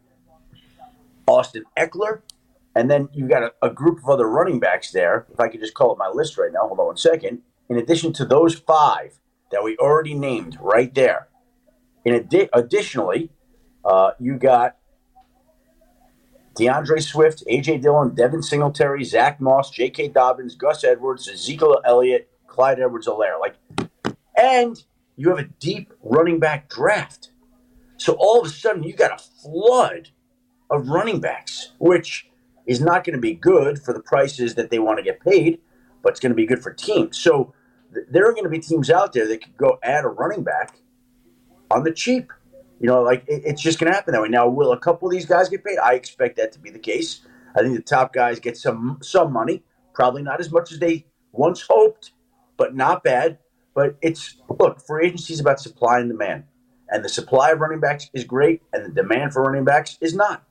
Austin 1.28 1.66
Ekeler, 1.78 2.22
and 2.76 2.90
then 2.90 3.10
you've 3.14 3.30
got 3.30 3.44
a, 3.44 3.54
a 3.62 3.70
group 3.70 4.00
of 4.00 4.10
other 4.10 4.28
running 4.28 4.60
backs 4.60 4.92
there. 4.92 5.28
If 5.32 5.40
I 5.40 5.48
could 5.48 5.60
just 5.60 5.74
call 5.74 5.92
up 5.92 5.98
my 5.98 6.10
list 6.10 6.38
right 6.38 6.52
now, 6.52 6.62
hold 6.62 6.80
on 6.80 6.88
one 6.88 6.98
second. 6.98 7.42
In 7.70 7.78
addition 7.78 8.14
to 8.14 8.26
those 8.26 8.56
five 8.56 9.20
that 9.52 9.64
we 9.64 9.78
already 9.78 10.14
named 10.14 10.58
right 10.60 10.94
there, 10.94 11.28
in 12.06 12.14
addi- 12.14 12.50
additionally, 12.54 13.30
uh, 13.86 14.12
you 14.20 14.38
got 14.38 14.78
D'Andre 16.56 17.00
Swift, 17.00 17.44
AJ 17.50 17.82
Dillon, 17.82 18.14
Devin 18.14 18.44
Singletary, 18.44 19.04
Zach 19.04 19.42
Moss, 19.42 19.72
J.K. 19.72 20.10
Dobbins, 20.10 20.56
Gus 20.56 20.84
Edwards, 20.84 21.28
Ezekiel 21.28 21.82
Elliott, 21.86 22.30
Clyde 22.48 22.80
Edwards-Helaire. 22.80 23.40
Like, 23.40 23.56
and 24.38 24.84
you 25.16 25.30
have 25.30 25.40
a 25.40 25.50
deep 25.60 25.94
running 26.02 26.40
back 26.40 26.70
draft. 26.70 27.32
So 27.98 28.14
all 28.20 28.42
of 28.42 28.46
a 28.46 28.50
sudden, 28.50 28.84
you 28.84 28.94
got 28.94 29.20
a 29.20 29.24
flood 29.24 30.10
of 30.70 30.90
running 30.90 31.20
backs, 31.22 31.72
which 31.80 32.30
is 32.66 32.80
not 32.80 33.04
going 33.04 33.16
to 33.16 33.22
be 33.22 33.34
good 33.34 33.82
for 33.82 33.94
the 33.94 34.00
prices 34.00 34.56
that 34.56 34.70
they 34.70 34.80
want 34.80 34.98
to 34.98 35.04
get 35.04 35.20
paid, 35.20 35.60
but 36.02 36.12
it's 36.12 36.20
going 36.20 36.32
to 36.32 36.36
be 36.36 36.46
good 36.46 36.62
for 36.62 36.72
teams. 36.74 37.18
So 37.18 37.54
th- 37.94 38.06
there 38.10 38.28
are 38.28 38.32
going 38.32 38.44
to 38.44 38.50
be 38.50 38.60
teams 38.60 38.90
out 38.90 39.14
there 39.14 39.28
that 39.28 39.44
could 39.44 39.58
go 39.58 39.80
add 39.84 40.06
a 40.06 40.10
running 40.10 40.44
back 40.44 40.78
on 41.72 41.84
the 41.84 41.92
cheap. 41.92 42.32
You 42.80 42.88
know, 42.88 43.02
like 43.02 43.24
it, 43.28 43.44
it's 43.46 43.62
just 43.62 43.80
going 43.80 43.92
to 43.92 43.96
happen 43.96 44.14
that 44.14 44.22
way. 44.22 44.30
Now, 44.30 44.48
will 44.48 44.72
a 44.72 44.80
couple 44.80 45.08
of 45.08 45.12
these 45.12 45.26
guys 45.26 45.50
get 45.50 45.64
paid? 45.64 45.78
I 45.78 45.94
expect 45.94 46.38
that 46.38 46.52
to 46.54 46.60
be 46.60 46.70
the 46.70 46.80
case. 46.80 47.22
I 47.56 47.62
think 47.62 47.76
the 47.76 47.84
top 47.84 48.14
guys 48.14 48.40
get 48.40 48.58
some 48.58 49.00
some 49.02 49.32
money, 49.32 49.64
probably 49.94 50.24
not 50.24 50.40
as 50.40 50.52
much 50.52 50.72
as 50.72 50.80
they 50.80 51.06
once 51.32 51.62
hoped, 51.68 52.12
but 52.58 52.76
not 52.76 53.04
bad. 53.04 53.38
But 53.76 53.96
it's 54.02 54.38
look, 54.60 54.82
free 54.82 55.08
agency 55.08 55.34
is 55.34 55.40
about 55.40 55.60
supply 55.60 56.00
and 56.00 56.10
demand, 56.10 56.44
and 56.90 57.04
the 57.04 57.10
supply 57.10 57.52
of 57.52 57.60
running 57.60 57.80
backs 57.80 58.10
is 58.14 58.24
great, 58.24 58.62
and 58.74 58.86
the 58.86 59.02
demand 59.02 59.34
for 59.34 59.44
running 59.44 59.66
backs 59.66 59.98
is 60.02 60.14
not. 60.14 60.44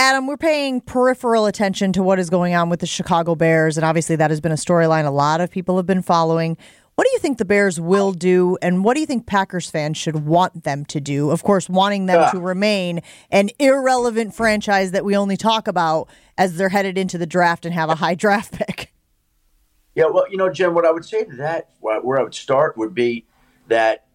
Adam, 0.00 0.26
we're 0.26 0.38
paying 0.38 0.80
peripheral 0.80 1.44
attention 1.44 1.92
to 1.92 2.02
what 2.02 2.18
is 2.18 2.30
going 2.30 2.54
on 2.54 2.70
with 2.70 2.80
the 2.80 2.86
Chicago 2.86 3.34
Bears, 3.34 3.76
and 3.76 3.84
obviously 3.84 4.16
that 4.16 4.30
has 4.30 4.40
been 4.40 4.50
a 4.50 4.54
storyline 4.54 5.04
a 5.04 5.10
lot 5.10 5.42
of 5.42 5.50
people 5.50 5.76
have 5.76 5.84
been 5.84 6.00
following. 6.00 6.56
What 6.94 7.04
do 7.04 7.10
you 7.12 7.18
think 7.18 7.36
the 7.36 7.44
Bears 7.44 7.78
will 7.78 8.12
do, 8.12 8.56
and 8.62 8.82
what 8.82 8.94
do 8.94 9.00
you 9.00 9.06
think 9.06 9.26
Packers 9.26 9.68
fans 9.68 9.98
should 9.98 10.24
want 10.24 10.64
them 10.64 10.86
to 10.86 11.02
do? 11.02 11.30
Of 11.30 11.42
course, 11.42 11.68
wanting 11.68 12.06
them 12.06 12.22
Ah. 12.22 12.30
to 12.30 12.40
remain 12.40 13.02
an 13.30 13.50
irrelevant 13.58 14.34
franchise 14.34 14.92
that 14.92 15.04
we 15.04 15.14
only 15.14 15.36
talk 15.36 15.68
about 15.68 16.08
as 16.38 16.56
they're 16.56 16.70
headed 16.70 16.96
into 16.96 17.18
the 17.18 17.26
draft 17.26 17.66
and 17.66 17.74
have 17.74 17.90
a 17.90 17.96
high 17.96 18.14
draft 18.14 18.52
pick. 18.54 18.94
Yeah, 19.94 20.06
well, 20.06 20.24
you 20.30 20.38
know, 20.38 20.48
Jen, 20.48 20.72
what 20.72 20.86
I 20.86 20.92
would 20.92 21.04
say 21.04 21.24
to 21.24 21.36
that, 21.36 21.68
where 21.80 22.18
I 22.18 22.22
would 22.22 22.34
start 22.34 22.78
would 22.78 22.94
be 22.94 23.26
that 23.68 24.06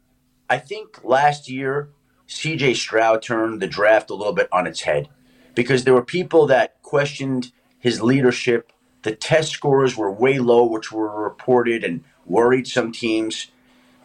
I 0.49 0.57
think 0.57 1.03
last 1.03 1.47
year 1.47 1.89
CJ 2.27 2.73
Stroud 2.73 3.21
turned 3.21 3.61
the 3.61 3.67
draft 3.67 4.09
a 4.09 4.15
little 4.15 4.33
bit 4.33 4.47
on 4.51 4.65
its 4.65 4.81
head 4.81 5.09
because 5.55 5.83
there 5.83 5.93
were 5.93 6.03
people 6.05 6.47
that 6.47 6.81
questioned 6.83 7.51
his 7.79 8.01
leadership. 8.01 8.71
The 9.03 9.15
test 9.15 9.51
scores 9.51 9.97
were 9.97 10.11
way 10.11 10.39
low, 10.39 10.65
which 10.65 10.91
were 10.91 11.23
reported 11.23 11.83
and 11.83 12.03
worried 12.25 12.67
some 12.67 12.91
teams. 12.91 13.47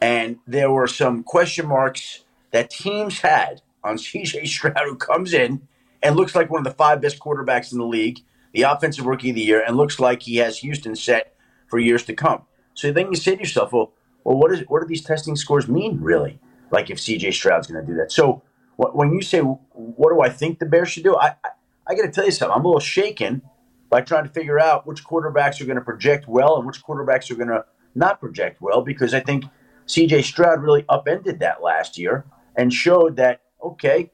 And 0.01 0.39
there 0.47 0.71
were 0.71 0.87
some 0.87 1.23
question 1.23 1.67
marks 1.67 2.25
that 2.53 2.71
teams 2.71 3.21
had 3.21 3.63
on 3.83 3.97
CJ 3.99 4.47
Stroud, 4.47 4.85
who 4.85 4.97
comes 4.97 5.35
in 5.35 5.67
and 6.03 6.17
looks 6.17 6.35
like 6.35 6.51
one 6.51 6.61
of 6.61 6.65
the 6.65 6.77
five 6.77 7.01
best 7.01 7.19
quarterbacks 7.19 7.73
in 7.73 7.79
the 7.79 7.87
league, 7.87 8.21
the 8.53 8.63
offensive 8.63 9.07
rookie 9.07 9.31
of 9.31 9.37
the 9.37 9.43
year, 9.43 9.63
and 9.67 9.77
looks 9.77 10.01
like 10.01 10.23
he 10.23 10.37
has 10.37 10.59
Houston 10.59 10.97
set 10.97 11.35
for 11.67 11.79
years 11.79 12.05
to 12.05 12.15
come. 12.15 12.43
So 12.75 12.93
then 12.93 13.09
you 13.09 13.17
say 13.17 13.35
to 13.35 13.41
yourself, 13.41 13.73
well, 13.73 13.93
well, 14.25 14.37
what 14.37 14.53
is 14.53 14.65
what 14.69 14.81
do 14.81 14.87
these 14.87 15.03
testing 15.05 15.37
scores 15.37 15.69
mean 15.69 15.99
really? 16.01 16.39
Like 16.71 16.91
if 16.91 16.99
CJ 16.99 17.33
Stroud's 17.33 17.67
going 17.67 17.85
to 17.85 17.91
do 17.91 17.97
that. 17.99 18.13
So 18.13 18.43
when 18.77 19.13
you 19.13 19.23
say 19.23 19.41
what 19.41 20.11
do 20.11 20.21
I 20.21 20.29
think 20.29 20.59
the 20.59 20.67
Bears 20.67 20.91
should 20.91 21.05
do, 21.05 21.17
I 21.17 21.35
I, 21.45 21.51
I 21.87 21.95
got 21.95 22.03
to 22.03 22.11
tell 22.11 22.25
you 22.25 22.31
something. 22.31 22.55
I'm 22.55 22.65
a 22.65 22.69
little 22.69 22.81
shaken 22.81 23.43
by 23.89 24.01
trying 24.01 24.25
to 24.25 24.31
figure 24.31 24.61
out 24.61 24.87
which 24.87 25.05
quarterbacks 25.05 25.61
are 25.61 25.65
going 25.65 25.77
to 25.77 25.85
project 25.85 26.29
well 26.29 26.57
and 26.57 26.67
which 26.67 26.83
quarterbacks 26.83 27.31
are 27.31 27.35
going 27.35 27.49
to 27.49 27.65
not 27.95 28.21
project 28.21 28.63
well 28.63 28.83
because 28.83 29.13
I 29.13 29.21
think 29.21 29.45
CJ 29.87 30.23
Stroud 30.25 30.63
really 30.63 30.85
upended 30.89 31.41
that 31.41 31.63
last 31.63 31.99
year 31.99 32.25
and 32.57 32.73
showed 32.73 33.17
that 33.17 33.43
okay, 33.63 34.11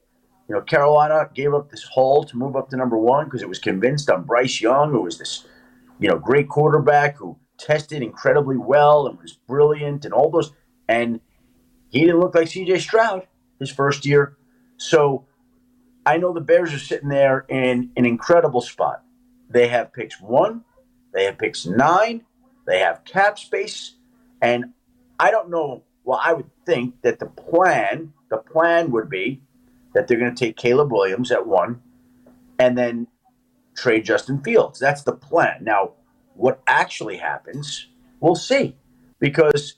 you 0.49 0.55
know 0.55 0.61
Carolina 0.61 1.29
gave 1.33 1.53
up 1.53 1.69
this 1.69 1.83
haul 1.83 2.23
to 2.23 2.37
move 2.37 2.55
up 2.55 2.69
to 2.69 2.77
number 2.77 2.97
one 2.97 3.25
because 3.25 3.41
it 3.41 3.49
was 3.49 3.59
convinced 3.59 4.09
on 4.09 4.23
Bryce 4.23 4.59
Young, 4.59 4.91
who 4.91 5.03
was 5.03 5.17
this 5.17 5.45
you 5.99 6.09
know 6.09 6.17
great 6.17 6.49
quarterback 6.49 7.17
who 7.17 7.37
tested 7.57 8.01
incredibly 8.01 8.57
well 8.57 9.07
and 9.07 9.19
was 9.19 9.33
brilliant 9.33 10.05
and 10.05 10.13
all 10.13 10.29
those 10.29 10.53
and 10.87 11.19
he 11.89 12.01
didn't 12.01 12.19
look 12.19 12.35
like 12.35 12.47
CJ 12.47 12.79
Stroud 12.79 13.27
his 13.59 13.71
first 13.71 14.05
year. 14.05 14.36
So 14.77 15.25
I 16.05 16.17
know 16.17 16.33
the 16.33 16.41
Bears 16.41 16.73
are 16.73 16.79
sitting 16.79 17.09
there 17.09 17.45
in 17.49 17.91
an 17.97 18.05
incredible 18.05 18.61
spot. 18.61 19.03
They 19.49 19.67
have 19.67 19.93
picks 19.93 20.21
one, 20.21 20.63
they 21.13 21.25
have 21.25 21.37
picks 21.37 21.65
nine, 21.65 22.23
they 22.65 22.79
have 22.79 23.03
cap 23.05 23.39
space, 23.39 23.95
and 24.41 24.73
I 25.19 25.31
don't 25.31 25.49
know. 25.49 25.83
Well, 26.03 26.21
I 26.23 26.33
would 26.33 26.49
think 26.65 27.01
that 27.01 27.19
the 27.19 27.25
plan, 27.25 28.13
the 28.29 28.37
plan 28.37 28.91
would 28.91 29.09
be 29.09 29.41
that 29.93 30.07
they're 30.07 30.19
going 30.19 30.33
to 30.33 30.45
take 30.45 30.55
Caleb 30.55 30.91
Williams 30.91 31.31
at 31.31 31.47
one, 31.47 31.81
and 32.59 32.77
then 32.77 33.07
trade 33.75 34.05
Justin 34.05 34.41
Fields. 34.41 34.79
That's 34.79 35.03
the 35.03 35.13
plan. 35.13 35.63
Now, 35.63 35.91
what 36.35 36.61
actually 36.67 37.17
happens, 37.17 37.87
we'll 38.19 38.35
see, 38.35 38.75
because 39.19 39.75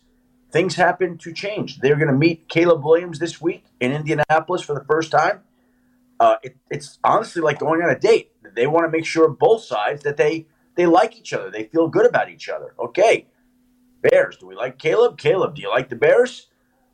things 0.52 0.76
happen 0.76 1.18
to 1.20 1.34
change. 1.34 1.80
They're 1.80 1.95
going 1.95 2.08
to 2.08 2.14
meet 2.14 2.50
Caleb 2.50 2.84
Williams 2.84 3.20
this 3.20 3.41
week 3.41 3.66
in 3.80 3.91
Indianapolis 3.91 4.62
for 4.62 4.74
the 4.74 4.84
first 4.86 5.12
time. 5.12 5.41
Uh, 6.20 6.36
it, 6.43 6.58
it's 6.70 7.00
honestly 7.04 7.41
like 7.41 7.60
going 7.60 7.82
on 7.82 7.89
a 7.89 7.97
date. 7.97 8.32
They 8.56 8.68
want 8.68 8.86
to 8.86 8.91
make 8.91 9.06
sure 9.06 9.30
both 9.30 9.64
sides 9.64 10.04
that 10.04 10.18
they 10.18 10.47
they 10.76 10.86
like 10.86 11.18
each 11.18 11.34
other. 11.34 11.50
They 11.50 11.66
feel 11.66 11.88
good 11.88 12.06
about 12.06 12.30
each 12.30 12.50
other. 12.50 12.74
Okay, 12.80 13.28
Bears. 14.02 14.38
Do 14.38 14.47
we 14.47 14.56
like 14.56 14.80
Caleb? 14.80 15.18
Caleb, 15.18 15.56
do 15.56 15.62
you 15.62 15.70
like 15.70 15.89
the 15.89 15.95
Bears? 15.95 16.47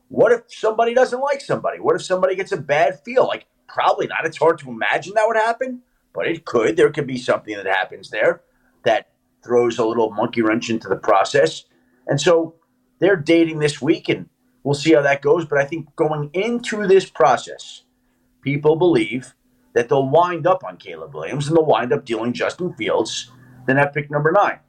What 0.09 0.31
if 0.31 0.41
somebody 0.47 0.93
doesn't 0.93 1.19
like 1.19 1.41
somebody? 1.41 1.79
What 1.79 1.95
if 1.95 2.03
somebody 2.03 2.35
gets 2.35 2.51
a 2.51 2.57
bad 2.57 3.03
feel? 3.03 3.25
Like 3.25 3.47
probably 3.67 4.07
not. 4.07 4.25
It's 4.25 4.37
hard 4.37 4.59
to 4.59 4.69
imagine 4.69 5.13
that 5.15 5.27
would 5.27 5.37
happen, 5.37 5.81
but 6.13 6.27
it 6.27 6.45
could. 6.45 6.77
There 6.77 6.91
could 6.91 7.07
be 7.07 7.17
something 7.17 7.55
that 7.55 7.65
happens 7.65 8.09
there 8.09 8.41
that 8.83 9.09
throws 9.43 9.77
a 9.79 9.85
little 9.85 10.11
monkey 10.11 10.41
wrench 10.41 10.69
into 10.69 10.87
the 10.87 10.95
process. 10.95 11.63
And 12.07 12.19
so 12.21 12.55
they're 12.99 13.15
dating 13.15 13.59
this 13.59 13.81
week, 13.81 14.09
and 14.09 14.29
we'll 14.63 14.73
see 14.73 14.93
how 14.93 15.01
that 15.01 15.21
goes. 15.21 15.45
But 15.45 15.59
I 15.59 15.65
think 15.65 15.95
going 15.95 16.29
into 16.33 16.87
this 16.87 17.09
process, 17.09 17.83
people 18.41 18.75
believe 18.75 19.33
that 19.73 19.89
they'll 19.89 20.07
wind 20.07 20.47
up 20.47 20.63
on 20.63 20.77
Caleb 20.77 21.13
Williams 21.13 21.47
and 21.47 21.55
they'll 21.55 21.65
wind 21.65 21.91
up 21.91 22.05
dealing 22.05 22.33
Justin 22.33 22.73
Fields, 22.73 23.31
then 23.67 23.77
at 23.77 23.93
pick 23.93 24.09
number 24.09 24.31
nine. 24.31 24.59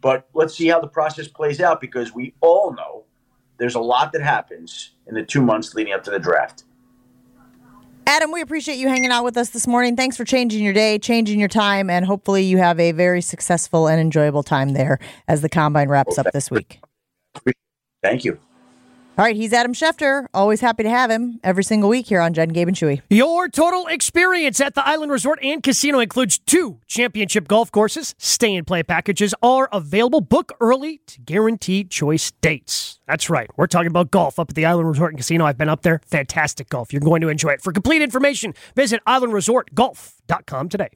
But 0.00 0.28
let's 0.34 0.54
see 0.54 0.68
how 0.68 0.80
the 0.80 0.88
process 0.88 1.28
plays 1.28 1.60
out 1.60 1.80
because 1.80 2.14
we 2.14 2.34
all 2.40 2.74
know 2.74 3.04
there's 3.58 3.74
a 3.74 3.80
lot 3.80 4.12
that 4.12 4.22
happens 4.22 4.90
in 5.06 5.14
the 5.14 5.22
two 5.22 5.42
months 5.42 5.74
leading 5.74 5.92
up 5.92 6.04
to 6.04 6.10
the 6.10 6.18
draft. 6.18 6.64
Adam, 8.06 8.32
we 8.32 8.40
appreciate 8.40 8.76
you 8.76 8.88
hanging 8.88 9.10
out 9.10 9.24
with 9.24 9.36
us 9.36 9.50
this 9.50 9.66
morning. 9.66 9.94
Thanks 9.94 10.16
for 10.16 10.24
changing 10.24 10.64
your 10.64 10.72
day, 10.72 10.98
changing 10.98 11.38
your 11.38 11.48
time, 11.48 11.88
and 11.88 12.04
hopefully 12.04 12.42
you 12.42 12.58
have 12.58 12.80
a 12.80 12.92
very 12.92 13.20
successful 13.20 13.86
and 13.86 14.00
enjoyable 14.00 14.42
time 14.42 14.70
there 14.70 14.98
as 15.28 15.42
the 15.42 15.48
combine 15.48 15.88
wraps 15.88 16.18
up 16.18 16.26
this 16.32 16.50
week. 16.50 16.80
Thank 18.02 18.24
you. 18.24 18.38
All 19.18 19.26
right, 19.26 19.36
he's 19.36 19.52
Adam 19.52 19.74
Schefter. 19.74 20.28
Always 20.32 20.62
happy 20.62 20.82
to 20.82 20.88
have 20.88 21.10
him 21.10 21.40
every 21.44 21.62
single 21.62 21.90
week 21.90 22.06
here 22.06 22.22
on 22.22 22.32
Jen, 22.32 22.48
Gabe, 22.48 22.68
and 22.68 22.76
Chewy. 22.76 23.02
Your 23.10 23.50
total 23.50 23.86
experience 23.86 24.62
at 24.62 24.74
the 24.74 24.86
Island 24.86 25.12
Resort 25.12 25.38
and 25.42 25.62
Casino 25.62 25.98
includes 25.98 26.38
two 26.38 26.78
championship 26.86 27.46
golf 27.46 27.70
courses. 27.70 28.14
Stay 28.16 28.56
and 28.56 28.66
play 28.66 28.82
packages 28.82 29.34
are 29.42 29.68
available. 29.72 30.22
Book 30.22 30.52
early 30.58 31.02
to 31.08 31.20
guarantee 31.20 31.84
choice 31.84 32.30
dates. 32.40 32.98
That's 33.06 33.28
right. 33.28 33.50
We're 33.58 33.66
talking 33.66 33.88
about 33.88 34.10
golf 34.10 34.38
up 34.38 34.48
at 34.48 34.54
the 34.54 34.64
Island 34.64 34.88
Resort 34.88 35.12
and 35.12 35.18
Casino. 35.18 35.44
I've 35.44 35.58
been 35.58 35.68
up 35.68 35.82
there. 35.82 36.00
Fantastic 36.06 36.70
golf. 36.70 36.90
You're 36.90 37.00
going 37.00 37.20
to 37.20 37.28
enjoy 37.28 37.50
it. 37.50 37.60
For 37.60 37.74
complete 37.74 38.00
information, 38.00 38.54
visit 38.74 39.02
islandresortgolf.com 39.06 40.70
today. 40.70 40.88